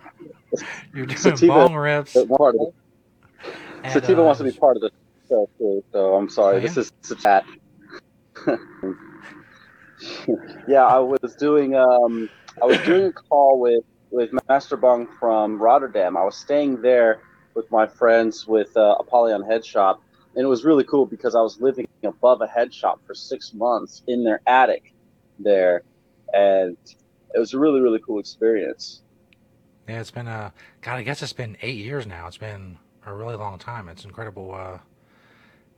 [0.95, 2.13] You're doing Sativa- bong rips.
[2.13, 2.75] Part of it.
[3.85, 4.91] And, Sativa uh, wants to be part of the
[5.29, 6.57] show too, so I'm sorry.
[6.57, 7.45] Oh, This is a chat.
[10.69, 12.29] yeah, I was doing um,
[12.61, 16.17] I was doing a call with with Master Bong from Rotterdam.
[16.17, 17.21] I was staying there
[17.55, 20.03] with my friends with uh, Apollyon Head Shop,
[20.35, 23.53] and it was really cool because I was living above a head shop for six
[23.55, 24.95] months in their attic
[25.39, 25.83] there,
[26.33, 26.77] and
[27.35, 29.03] it was a really really cool experience.
[29.89, 30.51] Yeah, it's been uh
[30.83, 32.27] God, I guess it's been eight years now.
[32.27, 33.89] It's been a really long time.
[33.89, 34.79] It's incredible uh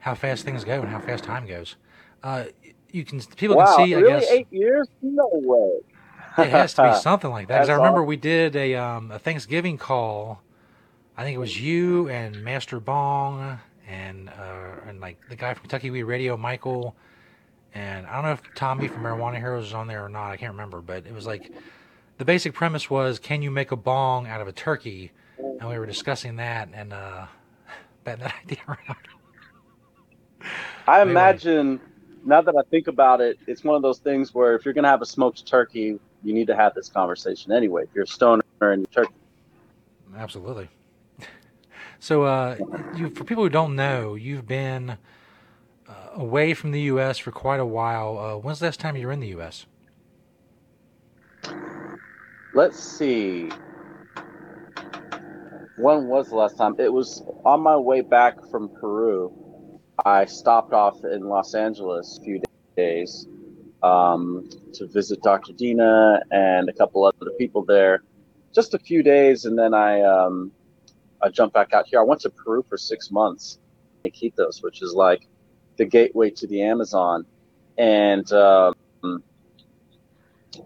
[0.00, 1.76] how fast things go and how fast time goes.
[2.22, 2.46] Uh
[2.90, 4.88] you can people wow, can see really I guess eight years?
[5.00, 5.78] No way.
[6.38, 7.56] it has to be something like that.
[7.56, 8.08] Because I remember awesome.
[8.08, 10.42] we did a um a Thanksgiving call.
[11.16, 15.62] I think it was you and Master Bong and uh and like the guy from
[15.62, 16.94] Kentucky Weed Radio, Michael.
[17.74, 20.30] And I don't know if Tommy from Marijuana Heroes was on there or not.
[20.30, 21.52] I can't remember, but it was like
[22.18, 25.12] the basic premise was can you make a bong out of a turkey?
[25.38, 27.26] And we were discussing that and uh
[28.04, 28.96] batting that idea around.
[30.86, 31.80] I imagine
[32.24, 34.88] now that I think about it, it's one of those things where if you're gonna
[34.88, 37.84] have a smoked turkey, you need to have this conversation anyway.
[37.84, 39.14] If you're a stoner and you're turkey,
[40.16, 40.68] Absolutely.
[42.00, 42.56] So, uh,
[42.96, 44.96] you, for people who don't know, you've been
[45.88, 47.18] uh, away from the U.S.
[47.18, 48.18] for quite a while.
[48.18, 49.66] Uh, when's the last time you were in the U.S.?
[52.52, 53.48] let's see.
[55.76, 56.74] When was the last time?
[56.78, 59.32] It was on my way back from Peru.
[60.04, 62.42] I stopped off in Los Angeles a few
[62.76, 63.26] days
[63.82, 65.52] um, to visit Dr.
[65.52, 68.02] Dina and a couple other people there.
[68.54, 70.52] Just a few days, and then I um,
[71.22, 72.00] I jumped back out here.
[72.00, 73.58] I went to Peru for six months,
[74.04, 75.26] Iquitos, which is like
[75.76, 77.26] the gateway to the Amazon,
[77.78, 78.74] and um,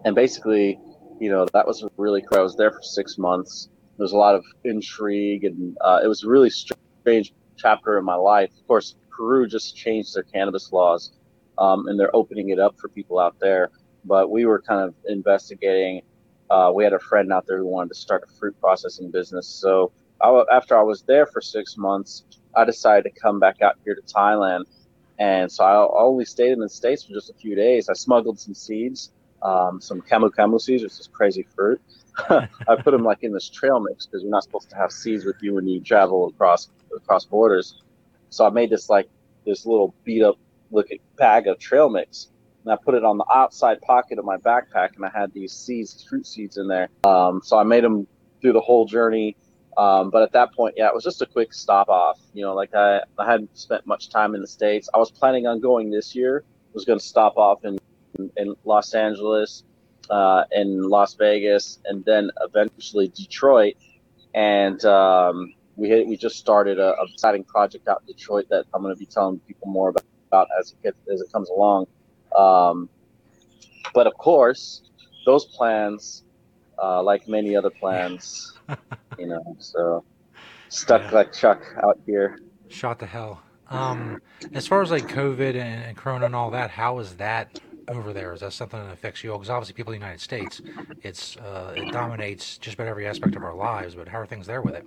[0.03, 0.79] and basically,
[1.19, 2.39] you know, that was really cool.
[2.39, 3.69] I was there for six months.
[3.97, 8.05] There was a lot of intrigue, and uh, it was a really strange chapter in
[8.05, 8.51] my life.
[8.59, 11.13] Of course, Peru just changed their cannabis laws,
[11.57, 13.69] um, and they're opening it up for people out there.
[14.03, 16.01] But we were kind of investigating.
[16.49, 19.47] Uh, we had a friend out there who wanted to start a fruit processing business.
[19.47, 19.91] So
[20.21, 22.23] I, after I was there for six months,
[22.55, 24.65] I decided to come back out here to Thailand.
[25.17, 27.89] And so I only stayed in the States for just a few days.
[27.89, 29.11] I smuggled some seeds,
[29.41, 31.81] um, some camu camu seeds, which is crazy fruit.
[32.29, 35.25] I put them like in this trail mix because you're not supposed to have seeds
[35.25, 37.81] with you when you travel across across borders.
[38.29, 39.09] So I made this like
[39.45, 40.37] this little beat up
[40.71, 42.29] looking bag of trail mix,
[42.63, 45.53] and I put it on the outside pocket of my backpack, and I had these
[45.53, 46.89] seeds, fruit seeds in there.
[47.03, 48.07] Um, so I made them
[48.41, 49.35] through the whole journey.
[49.77, 52.19] Um, but at that point, yeah, it was just a quick stop off.
[52.33, 54.89] You know, like I, I hadn't spent much time in the states.
[54.93, 56.43] I was planning on going this year.
[56.73, 57.79] Was going to stop off in
[58.37, 59.63] in Los Angeles,
[60.09, 63.75] uh, in Las Vegas, and then eventually Detroit.
[64.33, 68.65] And um, we had, we just started a, a exciting project out in Detroit that
[68.73, 71.49] I'm going to be telling people more about, about as it gets, as it comes
[71.49, 71.87] along.
[72.37, 72.89] Um,
[73.93, 74.81] but of course,
[75.25, 76.23] those plans,
[76.81, 78.54] uh, like many other plans,
[79.19, 80.03] you know, so
[80.69, 81.11] stuck Yeah.
[81.11, 82.37] like Chuck out here.
[82.69, 83.43] Shot to hell.
[83.69, 84.19] Um,
[84.53, 88.13] as far as like COVID and, and Corona and all that, how is that over
[88.13, 88.33] there?
[88.33, 89.31] Is that something that affects you?
[89.31, 90.61] Because obviously, people in the United States,
[91.01, 93.95] it's uh, it dominates just about every aspect of our lives.
[93.95, 94.85] But how are things there with it?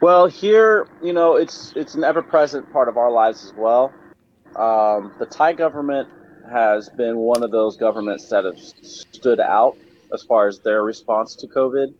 [0.00, 3.92] Well, here, you know, it's it's an ever-present part of our lives as well.
[4.56, 6.08] Um, the Thai government
[6.50, 9.76] has been one of those governments that have stood out
[10.12, 11.94] as far as their response to COVID.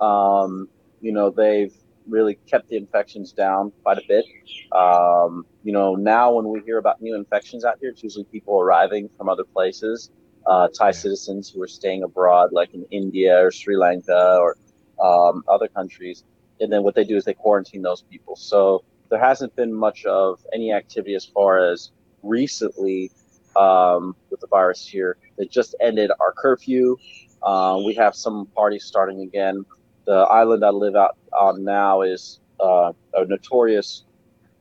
[0.00, 0.68] Um,
[1.00, 1.72] you know, they've
[2.08, 4.24] really kept the infections down quite a bit.
[4.72, 8.60] Um, you know, now when we hear about new infections out here, it's usually people
[8.60, 10.10] arriving from other places,
[10.46, 14.56] uh, Thai citizens who are staying abroad, like in India or Sri Lanka or
[15.02, 16.24] um, other countries.
[16.60, 18.36] And then what they do is they quarantine those people.
[18.36, 21.90] So there hasn't been much of any activity as far as
[22.22, 23.10] recently
[23.56, 25.16] um, with the virus here.
[25.36, 26.96] They just ended our curfew.
[27.42, 29.64] Uh, we have some parties starting again.
[30.06, 34.04] The island I live out on now is uh, a notorious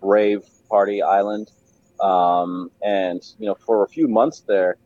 [0.02, 1.52] rave party island.
[2.00, 4.78] Um, and, you know, for a few months there,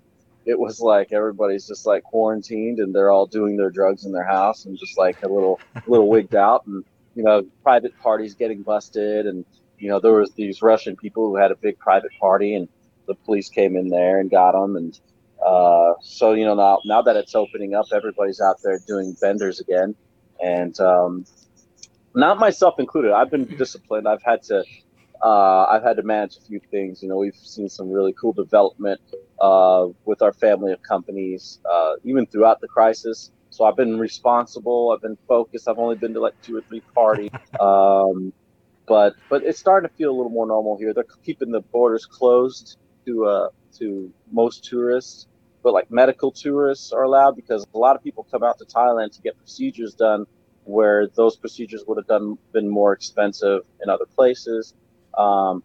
[0.45, 4.26] it was like everybody's just like quarantined and they're all doing their drugs in their
[4.26, 6.84] house and just like a little, little wigged out and,
[7.16, 9.26] you know, private parties getting busted.
[9.28, 9.45] And,
[9.78, 12.68] you know, there was these Russian people who had a big private party and
[13.07, 14.76] the police came in there and got them.
[14.76, 14.99] And,
[15.45, 19.60] uh, so, you know, now, now that it's opening up, everybody's out there doing benders
[19.60, 19.95] again.
[20.43, 21.25] And, um,
[22.15, 23.13] not myself included.
[23.13, 24.07] I've been disciplined.
[24.07, 24.63] I've had to,
[25.23, 27.03] uh, I've had to manage a few things.
[27.03, 29.01] You know, we've seen some really cool development
[29.41, 33.31] uh, with our family of companies, uh, even throughout the crisis.
[33.51, 34.91] So I've been responsible.
[34.95, 35.69] I've been focused.
[35.69, 38.33] I've only been to like two or three parties, um,
[38.87, 40.93] but but it's starting to feel a little more normal here.
[40.93, 42.77] They're keeping the borders closed
[43.07, 45.27] to uh, to most tourists,
[45.70, 49.11] but like medical tourists are allowed because a lot of people come out to Thailand
[49.15, 50.26] to get procedures done
[50.63, 54.74] where those procedures would have done been more expensive in other places.
[55.15, 55.61] Um,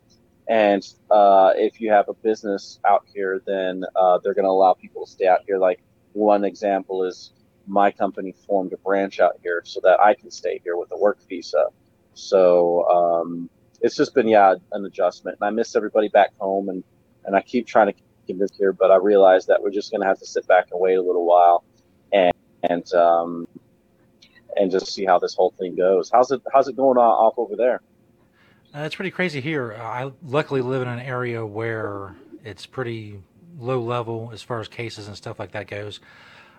[0.46, 4.74] and uh, if you have a business out here, then uh, they're going to allow
[4.74, 5.56] people to stay out here.
[5.56, 5.80] Like
[6.12, 7.32] one example is
[7.66, 10.98] my company formed a branch out here so that I can stay here with a
[10.98, 11.68] work visa.
[12.12, 13.48] So um,
[13.80, 16.84] it's just been yeah an adjustment, and I miss everybody back home, and
[17.24, 17.94] and I keep trying to
[18.26, 20.68] keep this here, but I realize that we're just going to have to sit back
[20.72, 21.64] and wait a little while,
[22.12, 23.46] and and um,
[24.56, 26.10] and just see how this whole thing goes.
[26.12, 27.80] How's it how's it going off over there?
[28.74, 29.72] Uh, it's pretty crazy here.
[29.74, 33.20] I luckily live in an area where it's pretty
[33.58, 36.00] low level as far as cases and stuff like that goes.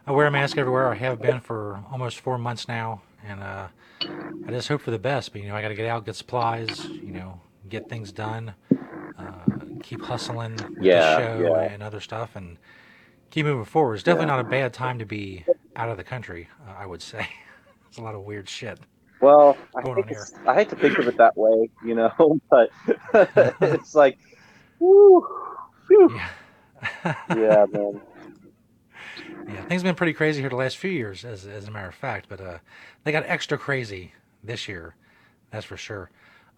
[0.08, 0.88] I wear a mask everywhere.
[0.88, 3.68] I have been for almost four months now, and uh,
[4.02, 5.34] I just hope for the best.
[5.34, 8.54] But you know, I got to get out, get supplies, you know, get things done,
[9.86, 11.62] keep hustling with Yeah, the show yeah.
[11.62, 12.58] and other stuff, and
[13.30, 13.96] keep moving forward.
[13.96, 15.46] It's definitely not a bad time to be
[15.76, 16.50] out of the country.
[16.68, 17.28] Uh, I would say.
[17.88, 18.80] it's a lot of weird shit.
[19.22, 20.26] Well, I Going hate, on to, here.
[20.48, 22.12] I hate to think of it that way, you know,
[22.50, 22.70] but
[23.62, 24.18] it's like,
[24.80, 25.26] woo,
[25.88, 26.20] phew.
[27.30, 28.02] yeah, man.
[29.48, 31.88] Yeah, things have been pretty crazy here the last few years, as as a matter
[31.88, 32.28] of fact.
[32.28, 32.58] But uh,
[33.04, 34.14] they got extra crazy
[34.44, 34.96] this year,
[35.52, 36.10] that's for sure.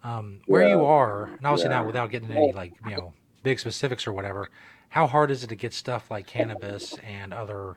[0.04, 1.78] Um, where you are, and obviously Yeah.
[1.78, 4.48] not without getting any like you know big specifics or whatever.
[4.90, 7.76] How hard is it to get stuff like cannabis and other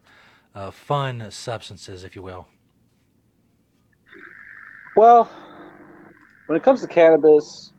[0.55, 2.47] uh, fun substances, if you will?
[4.95, 5.29] Well,
[6.45, 7.73] when it comes to cannabis,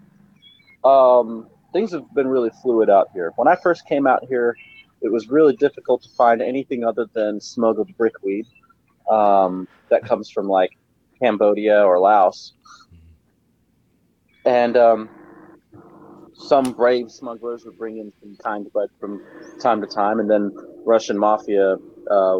[0.85, 3.32] um, things have been really fluid out here.
[3.36, 4.56] When I first came out here,
[5.02, 8.47] it was really difficult to find anything other than smuggled brickweed
[9.10, 10.70] um, that comes from like
[11.20, 12.55] Cambodia or Laos.
[14.44, 15.09] And um,
[16.35, 19.23] some brave smugglers would bring in some kind bread from
[19.60, 20.52] time to time, and then
[20.85, 21.77] Russian mafia
[22.10, 22.39] uh,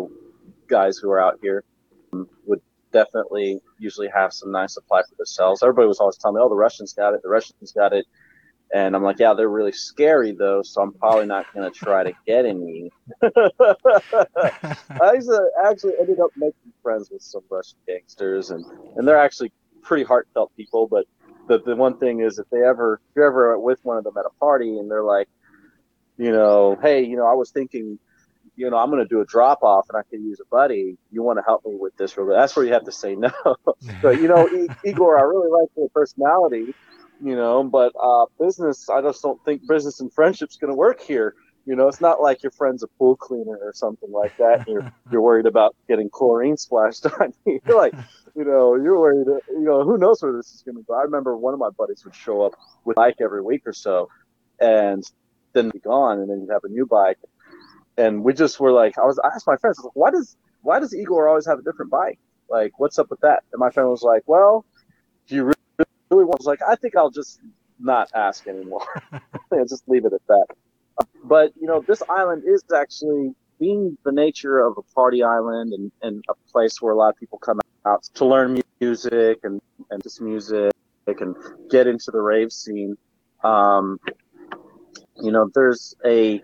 [0.67, 1.65] guys who are out here
[2.13, 2.61] um, would
[2.93, 5.63] definitely usually have some nice supply for themselves.
[5.63, 7.23] Everybody was always telling me, "Oh, the Russians got it.
[7.23, 8.07] The Russians got it,"
[8.75, 12.03] and I'm like, "Yeah, they're really scary though, so I'm probably not going to try
[12.03, 12.91] to get any."
[13.23, 18.65] I actually, actually ended up making friends with some Russian gangsters, and
[18.97, 19.53] and they're actually
[19.83, 20.89] pretty heartfelt people.
[20.89, 21.07] But
[21.49, 24.17] the the one thing is if they ever if you're ever with one of them
[24.17, 25.29] at a party and they're like,
[26.17, 27.99] you know, hey, you know, I was thinking,
[28.57, 30.97] you know, I'm going to do a drop off and I could use a buddy.
[31.11, 32.15] You want to help me with this?
[32.15, 33.31] That's where you have to say no.
[34.03, 34.49] but you know,
[34.85, 36.75] Igor, I really like your personality,
[37.23, 41.01] you know, but uh, business, I just don't think business and friendship's going to work
[41.01, 41.35] here.
[41.65, 44.67] You know, it's not like your friend's a pool cleaner or something like that.
[44.67, 47.61] And you're you're worried about getting chlorine splashed on you.
[47.67, 47.95] You're like,
[48.35, 49.27] you know, you're worried.
[49.51, 50.95] You know, who knows where this is going to go?
[50.95, 53.73] I remember one of my buddies would show up with a bike every week or
[53.73, 54.09] so,
[54.61, 55.05] and
[55.53, 57.19] then be gone, and then you'd have a new bike.
[57.97, 60.81] And we just were like, I was I asked my friends, like, why does why
[60.81, 62.19] does Igor always have a different bike?
[62.49, 63.45] Like, what's up with that?
[63.53, 64.65] And my friend was like, well,
[65.27, 66.41] do you really, really want?
[66.41, 67.41] I was like, I think I'll just
[67.79, 68.87] not ask anymore.
[69.51, 70.47] and just leave it at that.
[71.25, 75.93] But you know, this island is actually being the nature of a party island and,
[76.03, 79.61] and a place where a lot of people come out to learn music and,
[79.91, 80.73] and just music
[81.07, 81.37] and
[81.71, 82.97] get into the rave scene.
[83.45, 83.99] Um,
[85.17, 86.41] you know, there's a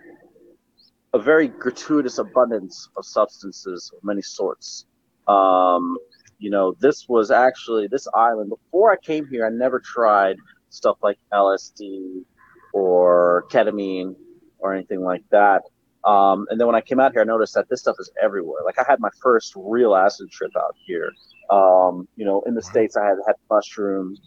[1.14, 4.84] a very gratuitous abundance of substances of many sorts.
[5.26, 5.96] Um,
[6.38, 8.50] you know, this was actually this island.
[8.50, 10.36] Before I came here, I never tried
[10.68, 12.24] stuff like LSD
[12.72, 14.14] or ketamine
[14.58, 15.62] or anything like that.
[16.04, 18.62] Um, and then when I came out here, I noticed that this stuff is everywhere.
[18.64, 21.10] Like I had my first real acid trip out here.
[21.50, 24.20] Um, you know, in the states, I had had mushrooms.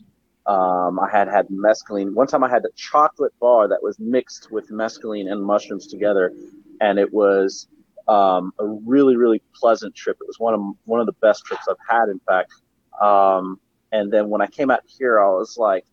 [0.46, 2.14] Um, I had had mescaline.
[2.14, 6.34] One time, I had a chocolate bar that was mixed with mescaline and mushrooms together,
[6.82, 7.68] and it was
[8.08, 10.18] um, a really, really pleasant trip.
[10.20, 12.52] It was one of one of the best trips I've had, in fact.
[13.00, 13.60] Um,
[13.92, 15.86] and then when I came out here, I was like,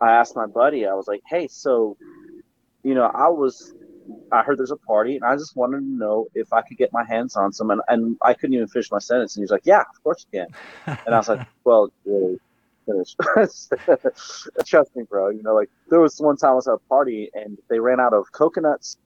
[0.00, 1.96] I asked my buddy, I was like, hey, so,
[2.82, 3.74] you know, I was,
[4.32, 6.92] I heard there's a party, and I just wanted to know if I could get
[6.92, 9.50] my hands on some, and, and I couldn't even finish my sentence, and he was
[9.50, 12.38] like, yeah, of course you can, and I was like, well, really.
[12.86, 13.16] Finish.
[14.64, 15.28] Trust me, bro.
[15.28, 18.00] You know, like there was one time I was at a party and they ran
[18.00, 18.96] out of coconuts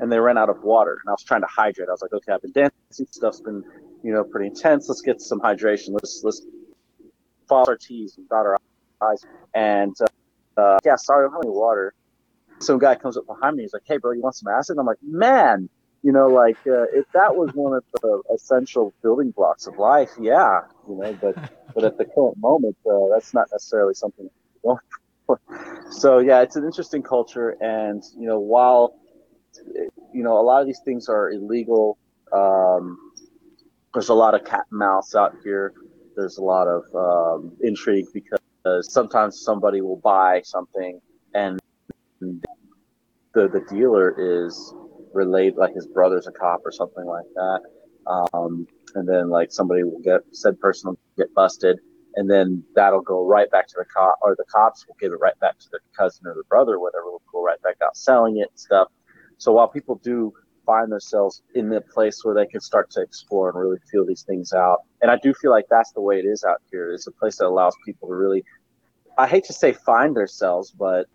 [0.00, 1.88] and they ran out of water, and I was trying to hydrate.
[1.88, 3.62] I was like, okay, I've been dancing, stuff's been,
[4.02, 4.88] you know, pretty intense.
[4.88, 5.90] Let's get some hydration.
[5.90, 6.42] Let's let's
[7.48, 8.58] follow our T's and dot our
[9.02, 9.24] I's.
[9.54, 11.94] And uh, uh, yeah, sorry, I don't have any water.
[12.60, 13.62] Some guy comes up behind me.
[13.62, 14.74] He's like, hey, bro, you want some acid?
[14.74, 15.68] And I'm like, man,
[16.02, 20.10] you know, like uh, if that was one of the essential building blocks of life,
[20.20, 21.34] yeah, you know, but
[21.74, 24.28] but at the current moment, uh, that's not necessarily something.
[24.62, 24.78] going
[25.26, 25.40] for.
[25.90, 28.94] So yeah, it's an interesting culture, and you know, while
[30.12, 31.96] you know a lot of these things are illegal,
[32.30, 33.12] um,
[33.94, 35.72] there's a lot of cat and mouse out here.
[36.14, 41.00] There's a lot of um, intrigue because sometimes somebody will buy something
[41.34, 41.58] and
[43.34, 44.74] the the dealer is
[45.12, 47.60] related, like his brother's a cop or something like that.
[48.06, 51.78] Um, and then like somebody will get said person will get busted,
[52.14, 55.20] and then that'll go right back to the cop, or the cops will give it
[55.20, 58.38] right back to their cousin or their brother, whatever, will go right back out selling
[58.38, 58.88] it and stuff.
[59.36, 60.32] So while people do
[60.64, 64.22] find themselves in the place where they can start to explore and really feel these
[64.22, 66.92] things out, and I do feel like that's the way it is out here.
[66.92, 68.42] It's a place that allows people to really,
[69.16, 71.06] I hate to say find themselves, but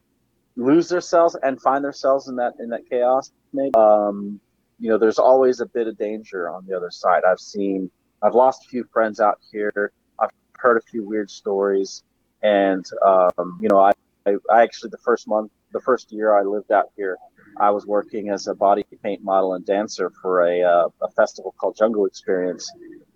[0.56, 3.32] lose themselves and find themselves in that in that chaos.
[3.54, 4.40] Maybe um,
[4.80, 7.24] you know, there's always a bit of danger on the other side.
[7.26, 7.90] I've seen,
[8.22, 9.92] I've lost a few friends out here.
[10.20, 12.04] I've heard a few weird stories,
[12.42, 13.92] and um, you know, I,
[14.26, 17.18] I, I actually the first month, the first year I lived out here,
[17.58, 21.54] I was working as a body paint model and dancer for a uh, a festival
[21.58, 22.70] called Jungle Experience,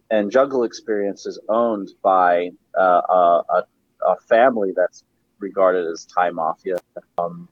[0.10, 3.64] and Jungle Experience is owned by uh, a, a,
[4.08, 5.04] a family that's
[5.40, 6.78] regarded as Thai mafia.
[7.18, 7.48] Um,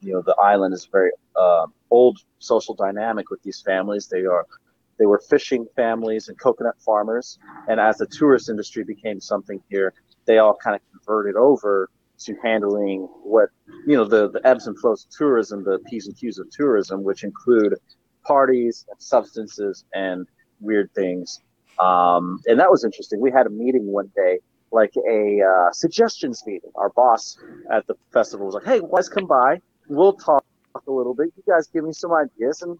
[0.00, 4.06] you know, the island is very uh, old social dynamic with these families.
[4.06, 4.46] They are
[4.98, 7.38] they were fishing families and coconut farmers,
[7.68, 9.94] and as the tourist industry became something here,
[10.24, 11.88] they all kind of converted over
[12.18, 13.48] to handling what
[13.86, 17.02] you know the, the ebbs and flows of tourism, the p's and q's of tourism,
[17.02, 17.74] which include
[18.24, 20.26] parties and substances and
[20.60, 21.40] weird things.
[21.78, 23.20] Um, and that was interesting.
[23.20, 24.40] We had a meeting one day
[24.70, 26.70] like a uh, suggestions meeting.
[26.74, 27.38] Our boss
[27.72, 29.60] at the festival was like, "Hey, guys, come by.
[29.88, 31.32] We'll talk a little bit.
[31.36, 32.78] You guys give me some ideas and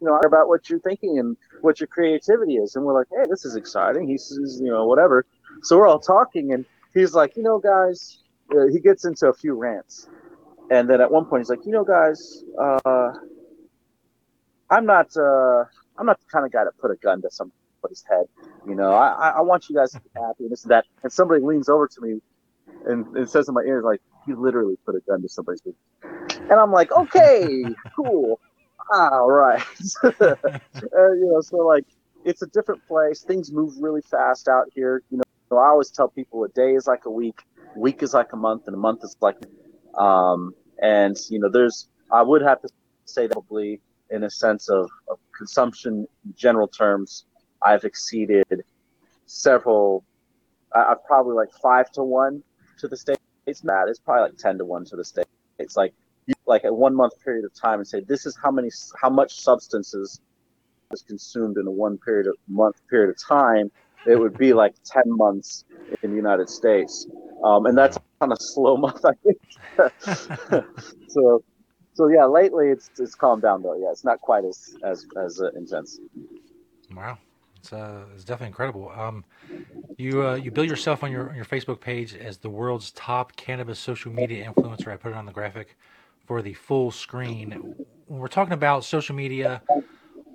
[0.00, 3.24] you know about what you're thinking and what your creativity is." And we're like, "Hey,
[3.28, 5.24] this is exciting." He says, "You know, whatever."
[5.62, 6.64] So we're all talking, and
[6.94, 8.22] he's like, "You know, guys,"
[8.54, 10.08] uh, he gets into a few rants,
[10.70, 13.12] and then at one point he's like, "You know, guys, uh,
[14.72, 15.64] I'm not, uh,
[15.98, 17.30] I'm not the kind of guy to put a gun to
[17.82, 18.26] somebody's head."
[18.66, 20.86] You know, I, I- I want you guys to be happy and this and that.
[21.04, 22.20] And somebody leans over to me
[22.86, 25.74] and, and says in my ear, like, he literally put a gun to somebody's head.
[26.50, 27.64] And I'm like, okay,
[27.96, 28.40] cool.
[28.92, 29.62] All right.
[30.04, 31.86] uh, you know, so like,
[32.24, 33.24] it's a different place.
[33.26, 35.02] Things move really fast out here.
[35.10, 37.38] You know, so I always tell people a day is like a week
[37.74, 39.36] week is like a month, and a month is like,
[39.98, 40.52] um,
[40.82, 42.68] and you know, there's I would have to
[43.06, 43.80] say that probably
[44.10, 47.26] in a sense of, of consumption in general terms,
[47.64, 48.64] I've exceeded
[49.26, 50.04] several.
[50.74, 52.42] I've probably like five to one
[52.78, 53.20] to the states.
[53.64, 55.28] Matt, it's probably like ten to one to the states.
[55.58, 55.92] It's like
[56.46, 58.70] like a one month period of time and say this is how many
[59.00, 60.20] how much substances
[60.92, 63.70] is consumed in a one period of month period of time.
[64.06, 65.64] It would be like ten months
[66.02, 67.06] in the United States,
[67.44, 69.38] um, and that's on a slow month, I think.
[71.08, 71.42] so,
[71.94, 73.76] so yeah, lately it's it's calmed down though.
[73.80, 76.00] Yeah, it's not quite as as as uh, intense.
[76.94, 77.18] Wow,
[77.62, 78.90] it's uh, it's definitely incredible.
[78.90, 79.24] Um,
[79.96, 83.36] you uh, you bill yourself on your on your Facebook page as the world's top
[83.36, 84.88] cannabis social media influencer.
[84.88, 85.76] I put it on the graphic
[86.26, 87.76] for the full screen.
[88.08, 89.62] When we're talking about social media,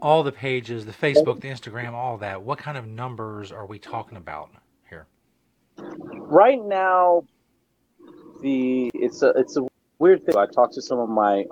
[0.02, 2.42] all the pages, the Facebook, the Instagram, all that.
[2.42, 4.50] What kind of numbers are we talking about
[4.90, 5.06] here?
[5.78, 7.24] Right now,
[8.42, 9.68] the it's a it's a
[10.00, 10.38] weird thing.
[10.38, 11.44] I talked to some of my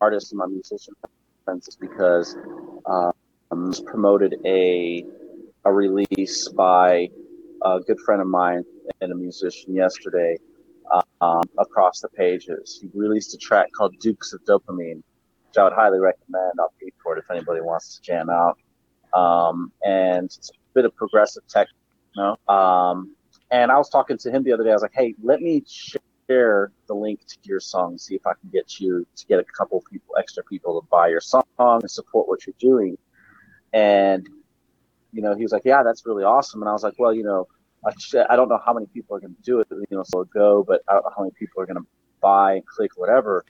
[0.00, 0.94] artists and my musician
[1.44, 2.34] friends because
[2.86, 5.04] um, promoted a
[5.68, 7.08] a release by
[7.62, 8.64] a good friend of mine
[9.02, 10.36] and a musician yesterday
[11.20, 12.78] um, across the pages.
[12.80, 15.02] He released a track called Dukes of Dopamine,
[15.48, 16.52] which I would highly recommend.
[16.58, 18.58] I'll pay for it if anybody wants to jam out.
[19.12, 22.38] Um, and it's a bit of progressive techno.
[22.48, 23.14] Um,
[23.50, 24.70] and I was talking to him the other day.
[24.70, 27.98] I was like, "Hey, let me share the link to your song.
[27.98, 31.08] See if I can get you to get a couple people, extra people, to buy
[31.08, 32.96] your song and support what you're doing."
[33.72, 34.28] And
[35.12, 37.24] you know, he was like, "Yeah, that's really awesome." And I was like, "Well, you
[37.24, 37.46] know,
[37.86, 37.92] I,
[38.30, 39.68] I don't know how many people are going to do it.
[39.70, 41.86] You know, so go, but I don't know how many people are going to
[42.20, 43.44] buy and click whatever."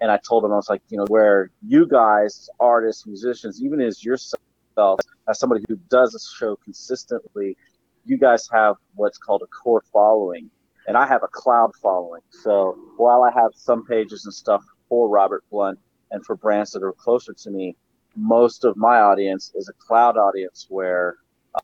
[0.00, 3.80] And I told him, I was like, you know, where you guys, artists, musicians, even
[3.80, 7.56] as yourself, as somebody who does this show consistently,
[8.04, 10.50] you guys have what's called a core following,
[10.86, 12.20] and I have a cloud following.
[12.30, 15.78] So while I have some pages and stuff for Robert Blunt
[16.10, 17.76] and for brands that are closer to me,
[18.16, 21.16] most of my audience is a cloud audience where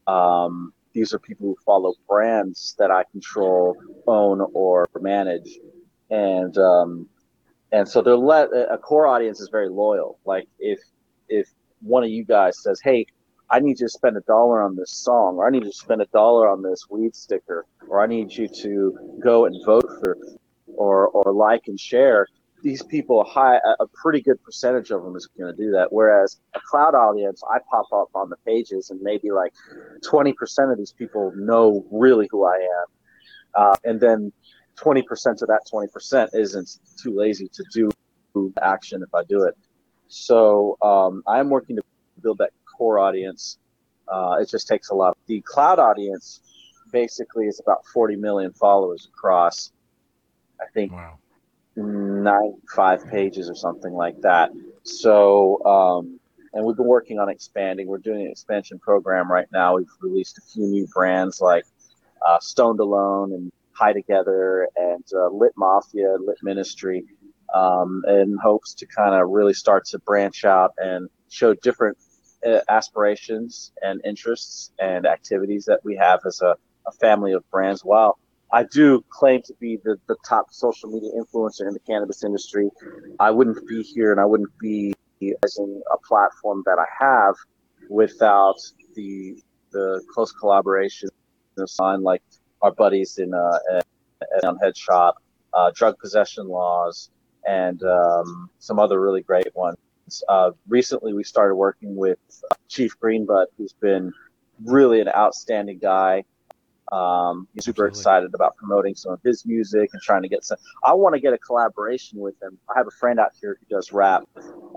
[0.07, 5.59] um, these are people who follow brands that I control, own, or manage,
[6.11, 7.09] and um,
[7.73, 10.19] and so they're let a core audience is very loyal.
[10.25, 10.81] Like if
[11.29, 11.49] if
[11.81, 13.07] one of you guys says, "Hey,
[13.51, 15.77] I need you to spend a dollar on this song, or I need you to
[15.77, 19.87] spend a dollar on this weed sticker, or I need you to go and vote
[20.03, 20.19] for,
[20.67, 22.27] or or like and share,"
[22.63, 25.93] these people, a high a pretty good percentage of them is going to do that.
[25.93, 29.53] Whereas a cloud audience, I pop up on the pages, and maybe like
[30.03, 32.87] twenty percent of these people know really who I am,
[33.55, 34.33] uh, and then
[34.81, 37.91] 20% of that 20% isn't too lazy to do
[38.63, 39.57] action if I do it.
[40.09, 41.83] So um, I'm working to
[42.23, 43.59] build that core audience.
[44.09, 45.17] Uh, it just takes a lot.
[45.27, 46.41] The cloud audience
[46.93, 49.73] basically is about 40 million followers across,
[50.61, 51.19] I think, wow.
[51.77, 54.51] 95 pages or something like that.
[54.83, 56.21] So, um,
[56.53, 57.87] and we've been working on expanding.
[57.87, 59.77] We're doing an expansion program right now.
[59.77, 61.65] We've released a few new brands like
[62.27, 67.05] uh, Stoned Alone and High Together and uh, Lit Mafia, Lit Ministry,
[67.55, 71.97] um, in hopes to kind of really start to branch out and show different
[72.47, 76.57] uh, aspirations and interests and activities that we have as a,
[76.87, 77.85] a family of brands.
[77.85, 78.19] While
[78.53, 82.69] I do claim to be the, the top social media influencer in the cannabis industry,
[83.19, 84.93] I wouldn't be here and I wouldn't be
[85.43, 87.35] as in a platform that I have
[87.89, 88.57] without
[88.95, 91.09] the the close collaboration
[91.79, 92.23] on like
[92.63, 93.59] our buddies in uh,
[94.45, 95.13] on Headshot,
[95.53, 97.11] uh, drug possession laws,
[97.47, 99.77] and um, some other really great ones.
[100.29, 102.19] Uh, recently, we started working with
[102.69, 104.13] Chief Greenbud, who's been
[104.65, 106.25] really an outstanding guy.
[106.93, 110.59] Um, he's super excited about promoting some of his music and trying to get some.
[110.85, 112.59] I want to get a collaboration with him.
[112.69, 114.25] I have a friend out here who does rap.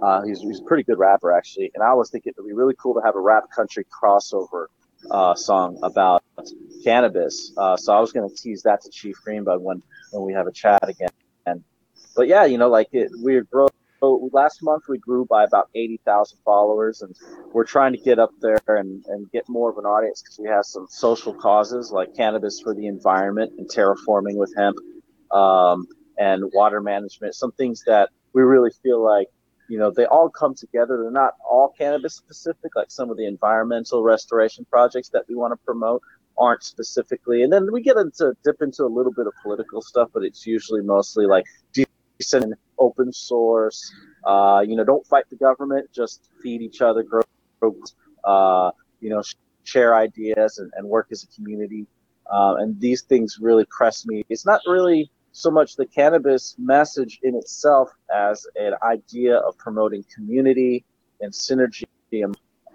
[0.02, 1.72] Uh, he's, he's a pretty good rapper, actually.
[1.74, 4.68] And I was thinking it would be really cool to have a rap country crossover
[5.12, 6.24] uh, song about
[6.84, 7.52] cannabis.
[7.58, 9.82] Uh, so I was going to tease that to Chief Greenbud when
[10.12, 11.10] when we have a chat again.
[11.46, 11.64] And
[12.16, 13.42] but yeah, you know, like it, we
[14.04, 14.30] grow.
[14.32, 17.16] Last month we grew by about eighty thousand followers, and
[17.54, 20.48] we're trying to get up there and, and get more of an audience because we
[20.48, 24.78] have some social causes like cannabis for the environment and terraforming with hemp,
[25.32, 27.36] um, and water management.
[27.36, 29.28] Some things that we really feel like
[29.70, 33.26] you know they all come together they're not all cannabis specific like some of the
[33.26, 36.02] environmental restoration projects that we want to promote
[36.38, 40.10] aren't specifically and then we get into dip into a little bit of political stuff
[40.14, 41.46] but it's usually mostly like
[42.24, 43.94] decent open source
[44.26, 47.76] uh, you know don't fight the government just feed each other grow
[48.26, 48.72] uh,
[49.02, 49.22] you know
[49.64, 51.86] share ideas and, and work as a community
[52.32, 54.24] Um, and these things really press me.
[54.30, 60.06] It's not really so much the cannabis message in itself as an idea of promoting
[60.16, 60.86] community
[61.22, 61.86] and synergy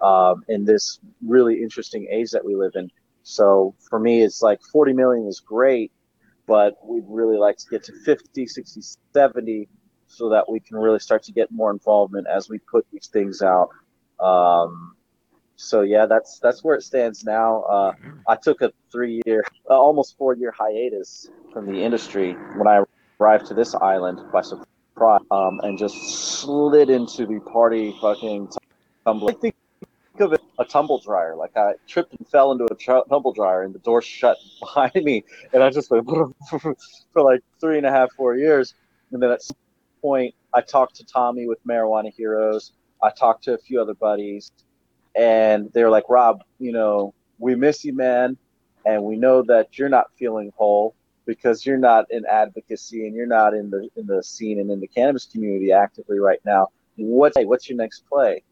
[0.01, 2.89] um, in this really interesting age that we live in.
[3.23, 5.91] So for me, it's like 40 million is great,
[6.49, 8.81] but we'd really like to get to 50, 60,
[9.13, 9.69] 70
[10.07, 13.43] so that we can really start to get more involvement as we put these things
[13.43, 13.69] out.
[14.19, 14.95] Um,
[15.55, 17.61] so yeah, that's that's where it stands now.
[17.61, 17.91] Uh,
[18.27, 22.83] I took a three-year, uh, almost four-year hiatus from the industry when I
[23.19, 25.95] arrived to this island by surprise, um, and just
[26.39, 28.49] slid into the party fucking
[29.05, 29.31] tumbler.
[29.31, 29.55] I think
[30.19, 31.35] of it a tumble dryer.
[31.35, 35.03] Like I tripped and fell into a tr- tumble dryer, and the door shut behind
[35.03, 35.23] me,
[35.53, 36.07] and I just went
[36.49, 38.75] for like three and a half, four years,
[39.11, 39.57] and then at some
[40.01, 42.73] point, I talked to Tommy with Marijuana Heroes.
[43.01, 44.51] I talked to a few other buddies,
[45.15, 48.37] and they're like, Rob, you know, we miss you, man,
[48.85, 53.27] and we know that you're not feeling whole because you're not in advocacy and you're
[53.27, 56.67] not in the in the scene and in the cannabis community actively right now.
[56.97, 58.43] What's what's your next play?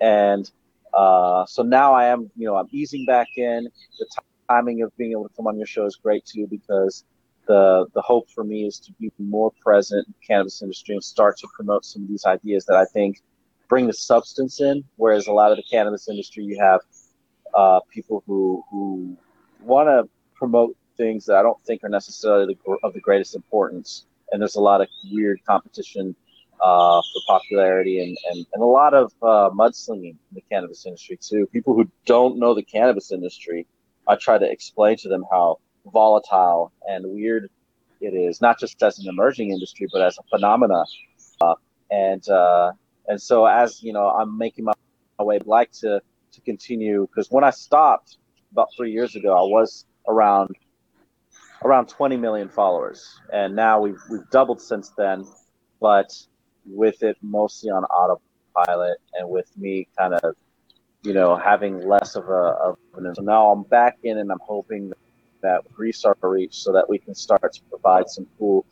[0.00, 0.48] And
[0.94, 3.68] uh, so now I am, you know, I'm easing back in.
[3.98, 4.06] The
[4.48, 7.04] timing of being able to come on your show is great too because
[7.46, 11.02] the the hope for me is to be more present in the cannabis industry and
[11.02, 13.22] start to promote some of these ideas that I think
[13.68, 14.84] bring the substance in.
[14.96, 16.80] Whereas a lot of the cannabis industry, you have
[17.54, 19.16] uh, people who who
[19.62, 24.06] want to promote things that I don't think are necessarily the, of the greatest importance,
[24.32, 26.14] and there's a lot of weird competition
[26.60, 31.18] uh, for popularity and, and, and a lot of uh, mudslinging in the cannabis industry
[31.20, 31.46] too.
[31.52, 33.66] People who don't know the cannabis industry,
[34.06, 35.58] I try to explain to them how
[35.92, 37.50] volatile and weird
[38.00, 40.84] it is, not just as an emerging industry, but as a phenomena.
[41.40, 41.54] Uh,
[41.90, 42.72] and uh,
[43.06, 44.72] and so as you know, I'm making my,
[45.18, 45.36] my way.
[45.36, 46.00] I'd like to
[46.32, 48.18] to continue because when I stopped
[48.52, 50.50] about three years ago, I was around
[51.64, 55.26] around 20 million followers, and now we've we've doubled since then.
[55.80, 56.12] But
[56.68, 60.34] with it mostly on autopilot and with me kind of,
[61.02, 64.40] you know, having less of a, of an, so now I'm back in and I'm
[64.42, 64.92] hoping
[65.40, 68.64] that increase our reach so that we can start to provide some cool,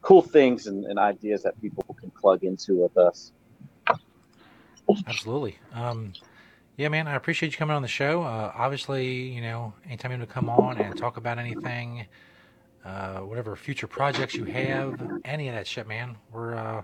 [0.00, 3.32] cool things and, and ideas that people can plug into with us.
[5.06, 5.58] Absolutely.
[5.74, 6.12] Um,
[6.76, 8.22] yeah, man, I appreciate you coming on the show.
[8.22, 12.06] Uh, obviously, you know, anytime you want to come on and talk about anything,
[12.84, 16.82] uh, whatever future projects you have, any of that shit, man, we're uh,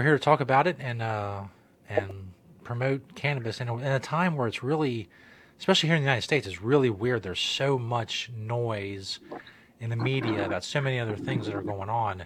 [0.00, 1.42] we're here to talk about it and uh,
[1.90, 2.32] and
[2.64, 5.10] promote cannabis in a, in a time where it's really,
[5.58, 7.22] especially here in the United States, it's really weird.
[7.22, 9.18] There's so much noise
[9.78, 12.24] in the media about so many other things that are going on,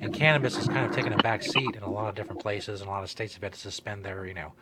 [0.00, 2.80] and cannabis has kind of taken a back seat in a lot of different places,
[2.80, 4.54] and a lot of states have had to suspend their, you know,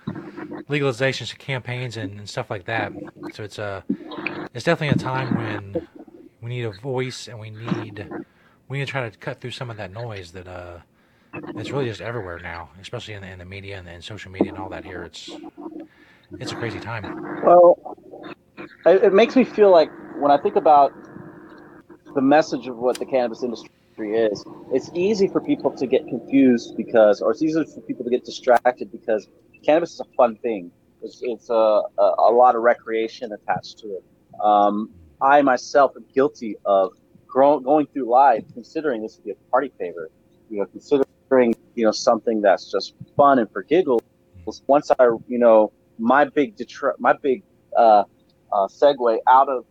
[0.67, 2.91] legalization campaigns and, and stuff like that.
[3.35, 3.85] So it's a,
[4.53, 5.87] it's definitely a time when
[6.43, 8.11] we need a voice and we need,
[8.67, 10.79] we need to try to cut through some of that noise that uh
[11.57, 14.51] it's really just everywhere now, especially in the, in the media and, and social media
[14.51, 14.85] and all that.
[14.85, 15.31] Here, it's
[16.33, 17.43] it's a crazy time.
[17.45, 17.97] Well,
[18.87, 20.93] it, it makes me feel like when I think about
[22.15, 26.77] the message of what the cannabis industry is, it's easy for people to get confused
[26.77, 29.29] because, or it's easy for people to get distracted because
[29.65, 30.71] cannabis is a fun thing.
[31.03, 34.05] It's, it's a, a, a lot of recreation attached to it.
[34.43, 34.91] Um,
[35.21, 36.93] I myself am guilty of
[37.27, 40.11] grow, going through life considering this to be a party favor.
[40.51, 44.03] You know, considering you know something that's just fun and for giggles.
[44.67, 47.43] Once I you know my big detri- my big
[47.77, 48.05] uh,
[48.53, 49.65] uh, segue out of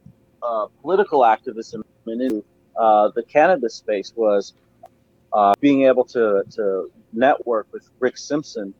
[0.44, 2.44] uh, political activism into
[2.78, 4.54] uh, the cannabis space was
[5.34, 8.74] uh, being able to to network with Rick Simpson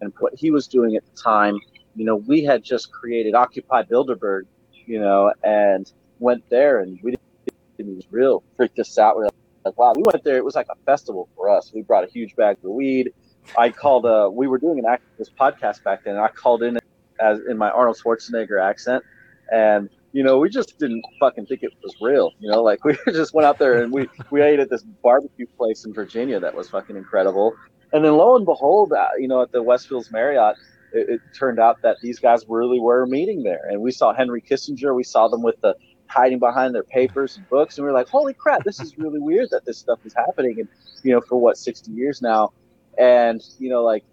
[0.00, 1.58] and what he was doing at the time.
[1.94, 4.42] You know, we had just created Occupy Bilderberg,
[4.86, 9.16] you know, and went there and we didn't, was real freaked us out.
[9.18, 9.32] We like,
[9.76, 10.36] wow, we went there.
[10.36, 11.72] It was like a festival for us.
[11.74, 13.12] We brought a huge bag of weed.
[13.56, 14.06] I called.
[14.06, 16.16] Uh, we were doing an activist podcast back then.
[16.16, 16.78] I called in
[17.20, 19.04] as in my Arnold Schwarzenegger accent,
[19.52, 22.32] and you know, we just didn't fucking think it was real.
[22.38, 25.46] You know, like we just went out there and we we ate at this barbecue
[25.58, 27.54] place in Virginia that was fucking incredible.
[27.92, 30.56] And then lo and behold, uh, you know, at the Westfields Marriott,
[30.92, 34.42] it, it turned out that these guys really were meeting there, and we saw Henry
[34.42, 34.94] Kissinger.
[34.94, 35.74] We saw them with the
[36.12, 39.18] hiding behind their papers and books, and we are like, holy crap, this is really
[39.18, 40.60] weird that this stuff is happening.
[40.60, 40.68] And
[41.02, 42.52] you know, for what sixty years now,
[42.98, 44.04] and you know, like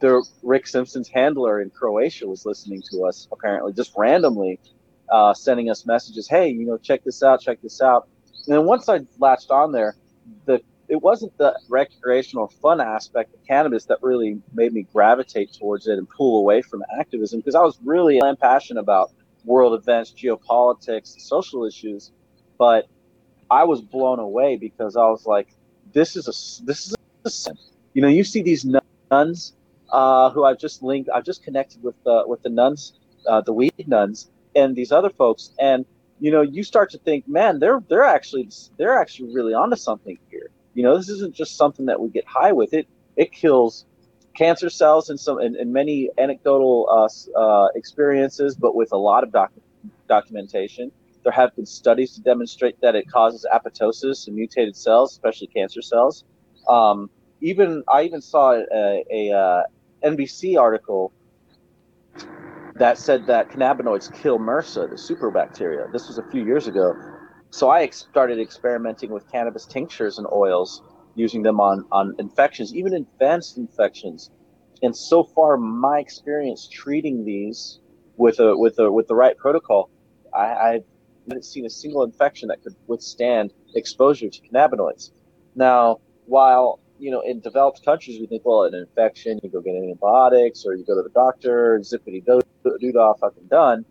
[0.00, 4.58] the Rick Simpson's handler in Croatia was listening to us apparently just randomly,
[5.10, 6.28] uh, sending us messages.
[6.28, 8.08] Hey, you know, check this out, check this out.
[8.46, 9.96] And then once I latched on there,
[10.46, 15.86] the it wasn't the recreational fun aspect of cannabis that really made me gravitate towards
[15.86, 19.12] it and pull away from activism because I was really passionate about
[19.44, 22.12] world events, geopolitics, social issues,
[22.58, 22.86] but
[23.50, 25.48] I was blown away because I was like,
[25.92, 26.94] this is a this is
[27.24, 27.58] a sin.
[27.94, 28.64] You know, you see these
[29.10, 29.54] nuns
[29.90, 32.94] uh, who I've just linked, I've just connected with the with the nuns,
[33.26, 35.84] uh, the weed nuns, and these other folks, and
[36.20, 40.18] you know, you start to think, man, they're they're actually they're actually really onto something
[40.30, 40.50] here.
[40.74, 42.72] You know, this isn't just something that we get high with.
[42.72, 42.86] It
[43.16, 43.86] it kills
[44.36, 49.24] cancer cells in some in, in many anecdotal uh, uh, experiences, but with a lot
[49.24, 49.52] of doc-
[50.08, 50.90] documentation.
[51.22, 55.82] There have been studies to demonstrate that it causes apoptosis in mutated cells, especially cancer
[55.82, 56.24] cells.
[56.66, 57.10] Um,
[57.42, 59.62] even I even saw a, a uh,
[60.04, 61.12] NBC article
[62.76, 65.92] that said that cannabinoids kill MRSA, the superbacteria.
[65.92, 66.94] This was a few years ago.
[67.50, 70.82] So I ex- started experimenting with cannabis tinctures and oils,
[71.14, 74.30] using them on, on infections, even advanced infections.
[74.82, 77.80] And so far, my experience treating these
[78.16, 79.90] with a with a with the right protocol,
[80.34, 80.80] I, I
[81.28, 85.12] haven't seen a single infection that could withstand exposure to cannabinoids.
[85.54, 89.74] Now, while you know, in developed countries, we think, well, an infection, you go get
[89.74, 93.84] antibiotics, or you go to the doctor, zippity doo dah, fucking done.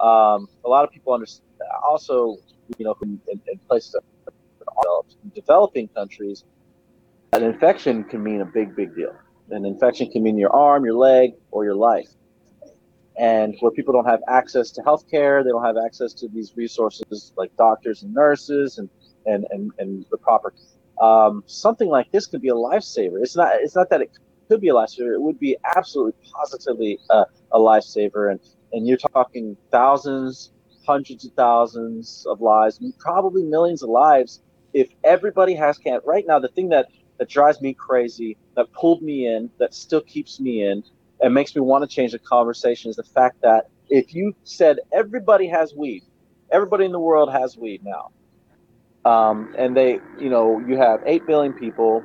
[0.00, 1.48] Um, a lot of people understand.
[1.84, 2.36] Also,
[2.78, 3.96] you know, in, in places
[4.58, 6.44] developed, in developing countries,
[7.32, 9.14] an infection can mean a big, big deal.
[9.50, 12.08] An infection can mean your arm, your leg, or your life.
[13.18, 17.32] And where people don't have access to healthcare, they don't have access to these resources
[17.36, 18.88] like doctors and nurses and
[19.26, 20.54] and and, and the proper
[21.00, 23.20] um, something like this could be a lifesaver.
[23.22, 23.54] It's not.
[23.56, 24.12] It's not that it
[24.48, 25.14] could be a lifesaver.
[25.14, 28.30] It would be absolutely, positively a, a lifesaver.
[28.30, 28.40] And
[28.72, 30.52] and you're talking thousands,
[30.86, 34.40] hundreds of thousands of lives, probably millions of lives.
[34.72, 36.88] If everybody has can right now, the thing that
[37.18, 40.82] that drives me crazy, that pulled me in, that still keeps me in,
[41.20, 44.78] and makes me want to change the conversation is the fact that if you said
[44.92, 46.02] everybody has weed,
[46.50, 48.10] everybody in the world has weed now
[49.04, 52.04] um, and they, you know, you have 8 billion people,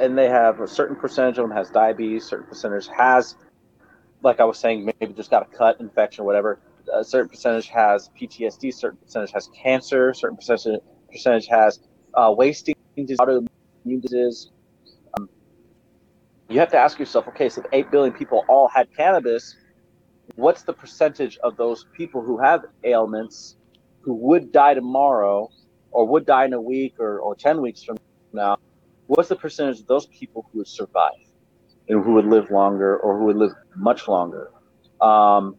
[0.00, 3.36] and they have a certain percentage of them has diabetes, certain percentage has,
[4.22, 6.60] like I was saying, maybe just got a cut infection whatever.
[6.92, 11.80] A certain percentage has PTSD, certain percentage has cancer, certain percentage percentage has
[12.14, 13.18] uh, wasting disease,
[13.84, 14.50] disease.
[15.16, 15.28] Um,
[16.48, 19.56] you have to ask yourself, okay, so if 8 billion people all had cannabis,
[20.36, 23.56] what's the percentage of those people who have ailments
[24.02, 25.48] who would die tomorrow
[25.90, 27.96] or would die in a week or, or 10 weeks from
[28.32, 28.56] now,
[29.06, 31.10] what's the percentage of those people who would survive
[31.88, 34.50] and who would live longer or who would live much longer?
[35.00, 35.56] Um,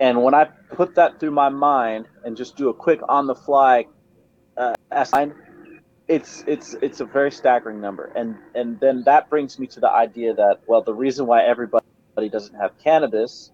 [0.00, 3.34] and when I put that through my mind and just do a quick on the
[3.34, 3.86] fly
[4.56, 5.34] uh, assign,
[6.08, 8.10] it's it's it's a very staggering number.
[8.16, 11.84] And and then that brings me to the idea that well, the reason why everybody
[12.32, 13.52] doesn't have cannabis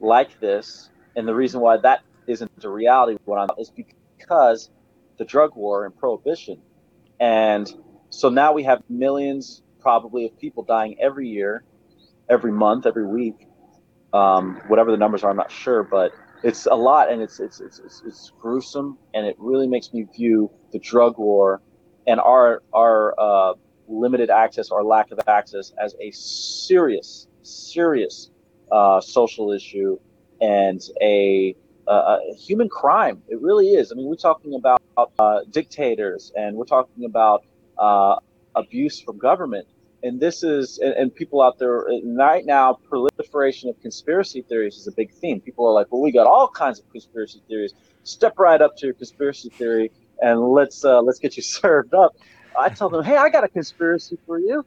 [0.00, 3.18] like this, and the reason why that isn't a reality,
[3.58, 4.70] is because
[5.16, 6.60] the drug war and prohibition.
[7.20, 7.72] And
[8.10, 11.64] so now we have millions, probably, of people dying every year,
[12.28, 13.46] every month, every week.
[14.12, 17.60] Um, whatever the numbers are, I'm not sure, but it's a lot, and it's it's
[17.60, 21.62] it's it's, it's gruesome, and it really makes me view the drug war
[22.06, 23.54] and our our uh,
[23.88, 28.30] limited access or lack of access as a serious, serious
[28.70, 29.98] uh, social issue
[30.40, 31.54] and a
[31.88, 33.22] uh, a human crime.
[33.28, 33.92] It really is.
[33.92, 34.82] I mean, we're talking about
[35.18, 37.44] uh, dictators and we're talking about
[37.78, 38.16] uh,
[38.56, 39.68] abuse from government.
[40.02, 44.86] And this is, and, and, people out there right now, proliferation of conspiracy theories is
[44.86, 45.40] a big theme.
[45.40, 47.72] People are like, well, we got all kinds of conspiracy theories.
[48.04, 49.90] Step right up to your conspiracy theory
[50.20, 52.12] and let's uh, let's get you served up.
[52.58, 54.64] I tell them, hey, I got a conspiracy for you.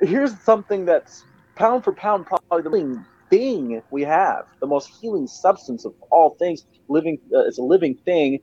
[0.00, 5.84] Here's something that's pound for pound probably the thing we have, the most healing substance
[5.84, 6.66] of all things.
[6.88, 8.40] Living, uh, it's a living thing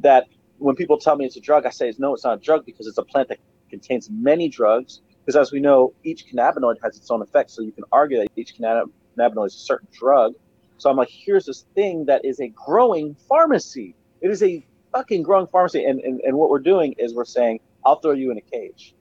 [0.00, 0.26] that
[0.58, 2.86] when people tell me it's a drug, I say no, it's not a drug because
[2.86, 3.38] it's a plant that
[3.68, 5.00] contains many drugs.
[5.24, 8.28] Because as we know, each cannabinoid has its own effect, so you can argue that
[8.36, 10.32] each cannabinoid is a certain drug.
[10.78, 13.94] So I'm like, here's this thing that is a growing pharmacy.
[14.20, 17.60] It is a fucking growing pharmacy, and and, and what we're doing is we're saying,
[17.84, 18.94] I'll throw you in a cage.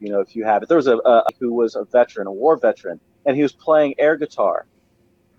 [0.00, 0.68] You know, if you have it.
[0.68, 3.94] There was a, a who was a veteran, a war veteran, and he was playing
[3.98, 4.66] air guitar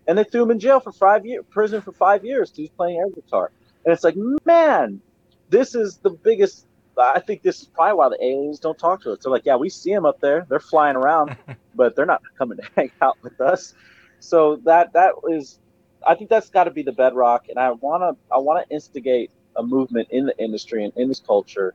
[0.07, 2.51] and they threw him in jail for five years, prison for five years.
[2.55, 3.51] He's playing air guitar,
[3.85, 4.15] and it's like,
[4.45, 5.01] man,
[5.49, 6.65] this is the biggest.
[6.99, 9.19] I think this is probably why the aliens don't talk to us.
[9.21, 10.47] They're like, yeah, we see them up there.
[10.49, 11.37] They're flying around,
[11.75, 13.75] but they're not coming to hang out with us.
[14.19, 15.59] So that that is,
[16.07, 17.49] I think that's got to be the bedrock.
[17.49, 21.73] And I wanna I wanna instigate a movement in the industry and in this culture.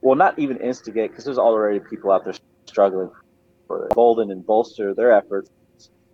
[0.00, 2.34] Well, not even instigate because there's already people out there
[2.66, 3.10] struggling
[3.66, 3.94] for it.
[3.94, 5.50] Bolden and bolster their efforts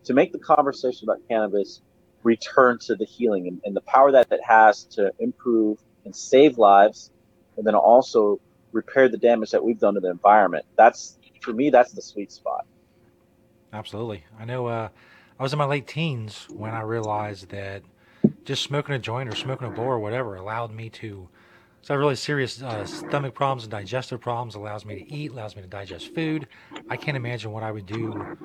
[0.04, 1.80] to make the conversation about cannabis
[2.22, 6.58] return to the healing and, and the power that it has to improve and save
[6.58, 7.10] lives,
[7.56, 8.38] and then also
[8.72, 10.64] repair the damage that we've done to the environment.
[10.76, 11.70] That's for me.
[11.70, 12.66] That's the sweet spot.
[13.72, 14.24] Absolutely.
[14.38, 14.88] I know uh,
[15.38, 17.82] I was in my late teens when I realized that
[18.48, 21.28] just smoking a joint or smoking a bowl or whatever allowed me to.
[21.82, 24.54] So I have really serious uh, stomach problems and digestive problems.
[24.54, 26.48] Allows me to eat, allows me to digest food.
[26.88, 28.38] I can't imagine what I would do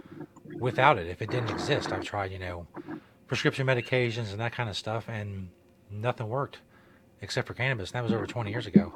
[0.59, 1.93] without it if it didn't exist.
[1.93, 2.67] I've tried, you know,
[3.27, 5.47] prescription medications and that kind of stuff, and
[5.89, 6.59] nothing worked
[7.21, 7.91] except for cannabis.
[7.91, 8.93] And that was over 20 years ago.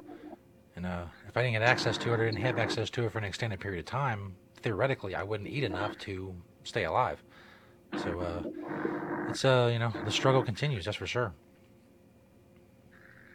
[0.76, 3.14] And uh, if I didn't get access to it or didn't have access to it
[3.14, 6.36] for an extended period of time, theoretically, I wouldn't eat enough to
[6.66, 7.24] stay alive.
[8.04, 10.86] So uh, it's uh, you know, the struggle continues.
[10.86, 11.34] That's for sure.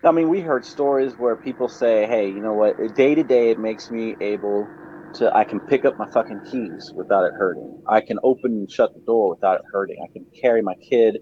[0.04, 2.76] I mean, we heard stories where people say, "Hey, you know what?
[2.96, 4.68] Day to day, it makes me able
[5.14, 5.34] to.
[5.34, 7.82] I can pick up my fucking keys without it hurting.
[7.86, 9.96] I can open and shut the door without it hurting.
[10.02, 11.18] I can carry my kid.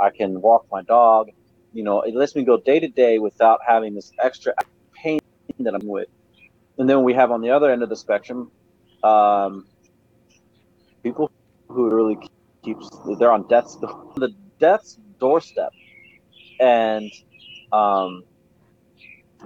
[0.00, 1.28] I can walk my dog.
[1.72, 4.54] You know, it lets me go day to day without having this extra
[5.02, 5.20] pain
[5.60, 6.08] that I'm with.
[6.78, 8.50] And then we have on the other end of the spectrum,
[9.04, 9.64] um,
[11.04, 11.30] people
[11.68, 12.16] who really
[12.64, 12.88] keeps
[13.18, 13.76] they're on death's
[14.16, 15.72] the death's doorstep,
[16.60, 17.10] and
[17.72, 18.24] um,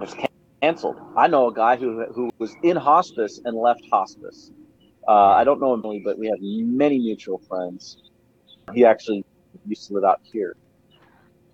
[0.01, 0.15] it's
[0.61, 0.97] canceled.
[1.17, 4.51] I know a guy who who was in hospice and left hospice.
[5.07, 7.97] Uh, I don't know him really, but we have many mutual friends.
[8.73, 9.25] He actually
[9.65, 10.55] used to live out here,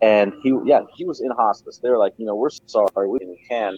[0.01, 1.77] and he yeah he was in hospice.
[1.77, 3.77] They were like, you know, we're sorry, we can,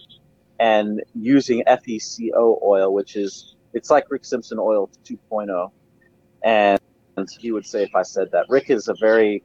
[0.58, 5.70] and using FECO oil, which is it's like Rick Simpson oil 2.0,
[6.42, 6.80] and
[7.26, 8.46] he would say if I said that.
[8.48, 9.42] Rick is a very,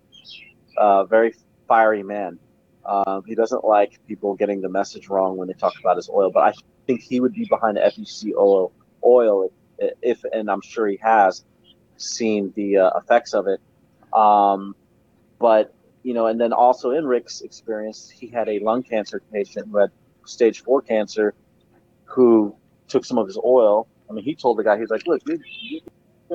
[0.78, 1.34] uh, very
[1.68, 2.40] fiery man.
[2.86, 6.30] Um, he doesn't like people getting the message wrong when they talk about his oil,
[6.32, 6.54] but I
[6.86, 8.74] think he would be behind FEC oil,
[9.04, 11.44] oil if, if and I'm sure he has
[11.98, 13.62] seen the uh, effects of it.
[14.14, 14.76] Um,
[15.40, 15.74] but
[16.04, 19.78] you know, and then also in Rick's experience, he had a lung cancer patient who
[19.78, 19.91] had
[20.26, 21.34] stage four cancer,
[22.04, 22.56] who
[22.90, 23.88] took some of his oil.
[24.10, 25.82] I mean, he told the guy, he's like, "Look, you, you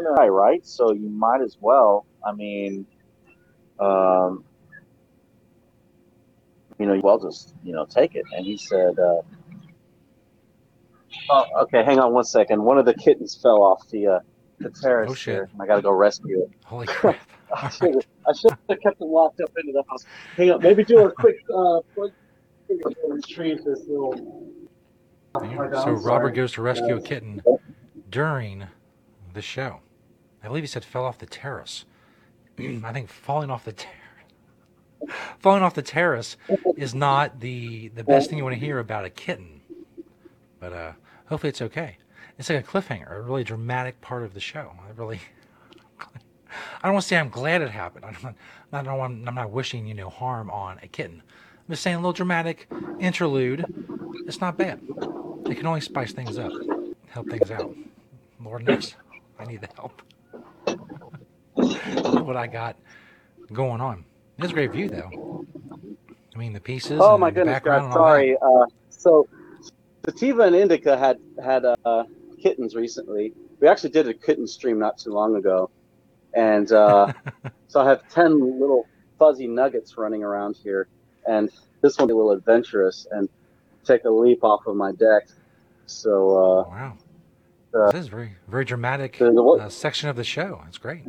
[0.03, 0.67] gonna die, right?
[0.67, 2.07] So you might as well.
[2.27, 2.87] I mean,
[3.79, 4.45] um,
[6.79, 8.25] you know, well, just you know, take it.
[8.37, 9.23] And he said, uh,
[11.31, 12.63] "Oh, okay, hang on one second.
[12.63, 14.21] One of the kittens fell off the uh,
[14.59, 15.35] the terrace Oh, shit.
[15.35, 15.51] here.
[15.61, 16.51] I got to go rescue it.
[16.65, 17.19] Holy crap!
[17.55, 20.05] I should have I should have kept it locked up into the house.
[20.37, 22.13] Hang on, maybe do a quick uh, quick
[23.09, 24.45] retrieve this little."
[25.35, 27.43] So Robert goes to rescue a kitten
[28.11, 28.67] during
[29.35, 29.81] the show.
[30.43, 31.85] I believe he said fell off the terrace.
[32.59, 33.89] I think falling off the ter-
[35.39, 36.37] falling off the terrace
[36.77, 39.61] is not the the best thing you want to hear about a kitten.
[40.61, 40.93] But uh,
[41.27, 41.99] hopefully it's okay.
[42.39, 44.73] It's like a cliffhanger, a really dramatic part of the show.
[44.87, 45.21] I really,
[46.01, 48.05] I don't want to say I'm glad it happened.
[48.05, 48.35] I'm not,
[48.73, 51.23] I don't want, I'm not wishing you know harm on a kitten.
[51.23, 52.69] I'm just saying a little dramatic
[53.01, 53.65] interlude.
[54.27, 54.81] It's not bad.
[55.47, 56.53] It can only spice things up,
[57.09, 57.75] help things out.
[58.43, 58.95] Lord knows,
[59.39, 60.03] I need the help.
[62.29, 62.77] What I got
[63.53, 64.05] going on.
[64.39, 65.45] It's a great view though.
[66.35, 67.01] I mean the pieces.
[67.03, 68.11] Oh my the goodness, background God, and all that.
[68.11, 68.37] sorry.
[68.41, 69.29] Uh, so,
[70.05, 72.05] Sativa and Indica had had uh,
[72.41, 73.33] kittens recently.
[73.61, 75.71] We actually did a kitten stream not too long ago,
[76.35, 77.13] and uh,
[77.69, 78.87] so I have ten little
[79.19, 80.87] fuzzy nuggets running around here,
[81.27, 81.51] and
[81.81, 83.29] this one a little adventurous and
[83.85, 85.29] take a leap off of my deck.
[85.87, 86.99] So, uh, wow,
[87.75, 90.63] uh, This is very very dramatic the- the uh, section of the show.
[90.69, 91.03] It's great.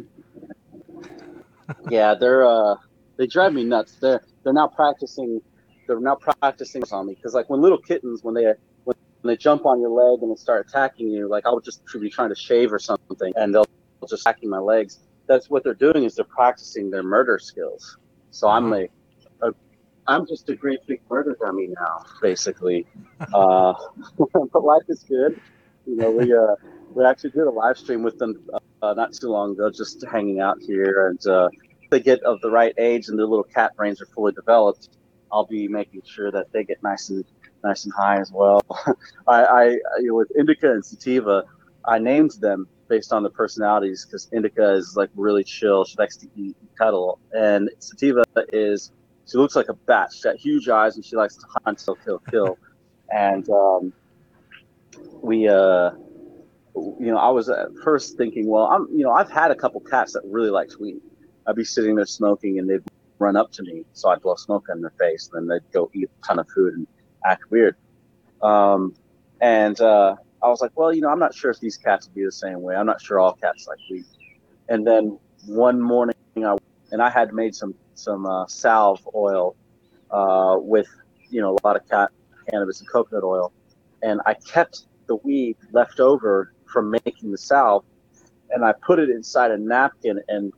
[1.89, 2.75] Yeah, they're uh,
[3.17, 3.97] they drive me nuts.
[4.01, 5.41] They're they're now practicing.
[5.87, 9.65] They're now practicing on me because like when little kittens when they when they jump
[9.65, 12.35] on your leg and they start attacking you, like I would just be trying to
[12.35, 13.65] shave or something, and they'll
[14.07, 14.99] just attacking my legs.
[15.27, 17.97] That's what they're doing is they're practicing their murder skills.
[18.31, 18.87] So I'm a,
[19.41, 19.51] a
[20.07, 22.87] I'm just a great big murder dummy now, basically.
[23.33, 23.73] uh,
[24.53, 25.39] but life is good.
[25.85, 26.55] You know, we uh,
[26.93, 28.47] we actually did a live stream with them
[28.81, 31.07] uh, not too long ago, just hanging out here.
[31.07, 31.49] And uh,
[31.81, 34.89] if they get of the right age and their little cat brains are fully developed,
[35.31, 37.23] I'll be making sure that they get nice and
[37.63, 38.61] nice and high as well.
[39.27, 39.65] I, I
[39.99, 41.43] you know, with Indica and Sativa,
[41.85, 45.85] I named them based on the personalities because Indica is like really chill.
[45.85, 48.91] She likes to eat and cuddle, and Sativa is
[49.29, 50.09] she looks like a bat.
[50.11, 52.57] She's got huge eyes and she likes to hunt, kill, kill, kill.
[53.11, 53.93] and um,
[55.21, 55.91] we, uh,
[56.99, 59.81] you know, I was at first thinking, well, I'm, you know, I've had a couple
[59.81, 61.01] cats that really liked weed.
[61.47, 62.84] I'd be sitting there smoking and they'd
[63.19, 65.89] run up to me, so I'd blow smoke in their face, and then they'd go
[65.93, 66.88] eat a ton of food and
[67.26, 67.76] act weird.
[68.41, 68.95] Um,
[69.41, 72.15] and uh, I was like, well, you know, I'm not sure if these cats would
[72.15, 72.76] be the same way.
[72.76, 74.06] I'm not sure all cats like weed.
[74.69, 76.56] And then one morning, I
[76.91, 79.56] and I had made some some uh, salve oil
[80.11, 80.88] uh, with
[81.30, 82.11] you know a lot of cat
[82.49, 83.51] cannabis and coconut oil,
[84.01, 87.83] and I kept the weed left over from making the salve,
[88.51, 90.53] and I put it inside a napkin and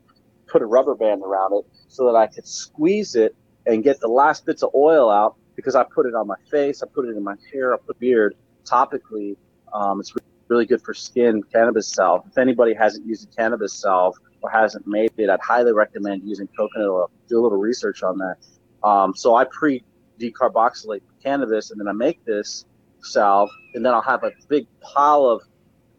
[0.47, 3.35] put a rubber band around it so that I could squeeze it
[3.65, 6.81] and get the last bits of oil out because I put it on my face,
[6.81, 8.35] I put it in my hair, I put beard
[8.65, 9.35] topically.
[9.73, 10.13] Um, it's
[10.47, 12.23] really good for skin cannabis salve.
[12.29, 16.47] If anybody hasn't used a cannabis salve or hasn't made it, I'd highly recommend using
[16.47, 17.11] coconut oil.
[17.27, 18.35] Do a little research on that.
[18.83, 19.83] Um, so I pre
[20.19, 22.65] decarboxylate cannabis and then I make this
[23.01, 25.41] salve and then I'll have a big pile of,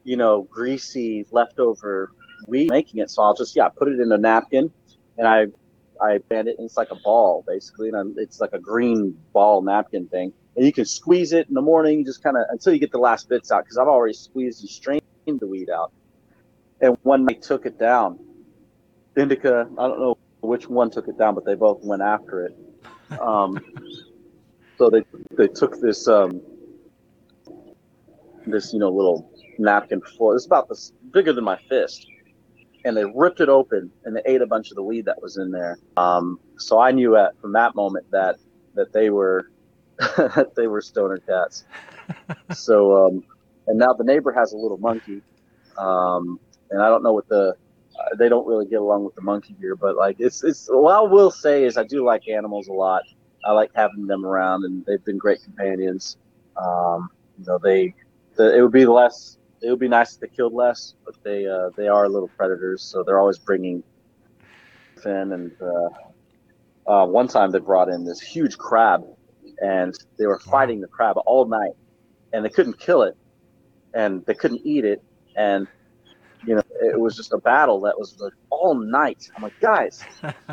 [0.05, 2.13] you know, greasy leftover
[2.47, 3.11] weed making it.
[3.11, 4.71] So I'll just, yeah, put it in a napkin
[5.19, 5.47] and I,
[6.01, 7.89] I band it and it's like a ball basically.
[7.89, 10.33] And I'm, it's like a green ball napkin thing.
[10.57, 12.99] And you can squeeze it in the morning, just kind of until you get the
[12.99, 13.67] last bits out.
[13.67, 15.93] Cause I've already squeezed and strained the weed out.
[16.81, 18.19] And one I took it down,
[19.17, 22.57] Indica, I don't know which one took it down, but they both went after it.
[23.21, 23.59] Um,
[24.79, 25.05] so they
[25.37, 26.41] they took this um,
[28.47, 30.33] this you know little napkin full.
[30.33, 32.07] It's about this bigger than my fist,
[32.85, 35.37] and they ripped it open and they ate a bunch of the weed that was
[35.37, 35.79] in there.
[35.97, 38.37] Um, so I knew at from that moment that
[38.75, 39.51] that they were
[39.99, 41.65] that they were stoner cats.
[42.55, 43.25] so um,
[43.67, 45.23] and now the neighbor has a little monkey,
[45.79, 47.55] um, and I don't know what the
[47.99, 50.95] uh, they don't really get along with the monkey here, but like it's it's what
[50.95, 53.03] I will say is I do like animals a lot.
[53.45, 56.17] I like having them around, and they've been great companions.
[56.57, 57.09] Um,
[57.39, 57.95] you know, they
[58.37, 59.39] the, it would be less.
[59.63, 62.83] It would be nice if they killed less, but they uh, they are little predators,
[62.83, 63.83] so they're always bringing
[65.05, 65.33] in.
[65.33, 69.05] And uh, uh, one time they brought in this huge crab,
[69.63, 71.73] and they were fighting the crab all night,
[72.33, 73.17] and they couldn't kill it,
[73.95, 75.03] and they couldn't eat it,
[75.37, 75.69] and
[76.45, 79.31] you know it was just a battle that was like all night.
[79.37, 80.05] I'm like, guys.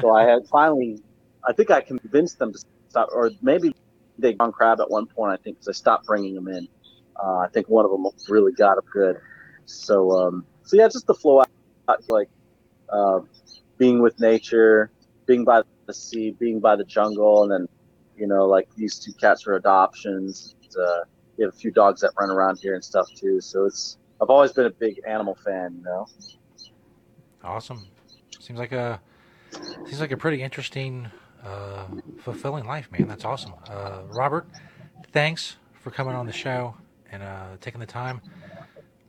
[0.02, 1.00] so I had finally,
[1.48, 2.60] I think I convinced them to
[2.90, 3.74] stop, or maybe
[4.20, 5.34] they gone crab at one point.
[5.34, 6.68] I think because I stopped bringing them in.
[7.22, 9.18] Uh, I think one of them really got up good.
[9.66, 11.50] So, um, so yeah, just the flow out,
[12.10, 12.30] like
[12.90, 13.20] uh,
[13.78, 14.92] being with nature,
[15.26, 17.68] being by the sea, being by the jungle, and then
[18.18, 20.56] you know, like these two cats are adoptions.
[20.80, 21.02] Uh,
[21.38, 23.40] we have a few dogs that run around here and stuff too.
[23.42, 26.08] So it's I've always been a big animal fan, you know.
[27.44, 27.88] Awesome.
[28.40, 29.00] Seems like a
[29.86, 31.08] seems like a pretty interesting,
[31.44, 31.86] uh,
[32.20, 33.08] fulfilling life, man.
[33.08, 33.54] That's awesome.
[33.68, 34.48] Uh, Robert,
[35.12, 36.76] thanks for coming on the show
[37.12, 38.22] and uh, taking the time.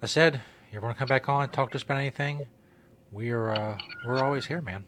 [0.02, 0.40] I said
[0.72, 2.46] you're going to come back on, talk to us about anything.
[3.12, 4.84] We're uh, we're always here, man.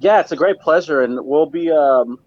[0.00, 2.18] Yeah, it's a great pleasure, and we'll be um,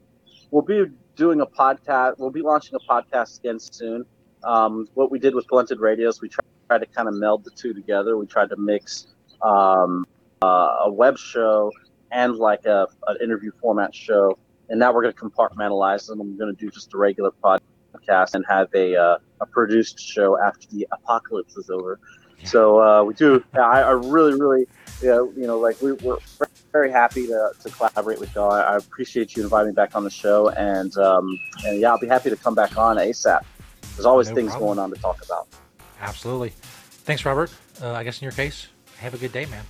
[0.51, 0.85] we'll be
[1.15, 2.18] doing a podcast.
[2.18, 4.06] We'll be launching a podcast again soon.
[4.43, 7.73] Um, what we did with Blunted Radios, we tried to kind of meld the two
[7.73, 8.18] together.
[8.18, 9.07] We tried to mix
[9.41, 10.06] um,
[10.41, 11.72] uh, a web show
[12.11, 14.38] and like a an interview format show,
[14.69, 16.22] and now we're going to compartmentalize them.
[16.22, 17.60] I'm going to do just a regular podcast
[18.34, 21.99] and have a uh, a produced show after the apocalypse is over.
[22.44, 23.44] So uh, we do.
[23.53, 24.66] I, I really, really,
[25.02, 26.18] you know, you know like we, we're
[26.72, 28.52] very happy to, to collaborate with y'all.
[28.52, 31.30] I, I appreciate you inviting me back on the show, and um,
[31.66, 33.41] and yeah, I'll be happy to come back on ASAP.
[33.95, 34.78] There's always No things problem.
[34.78, 35.48] going on to talk about.
[35.99, 36.49] Absolutely.
[37.03, 37.52] Thanks, Robert.
[37.82, 38.68] Uh, I guess in your case,
[38.98, 39.66] have a good day, man.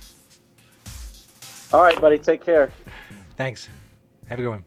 [1.72, 2.18] All right, buddy.
[2.18, 2.70] Take care.
[3.36, 3.68] Thanks.
[4.28, 4.64] Have a good one.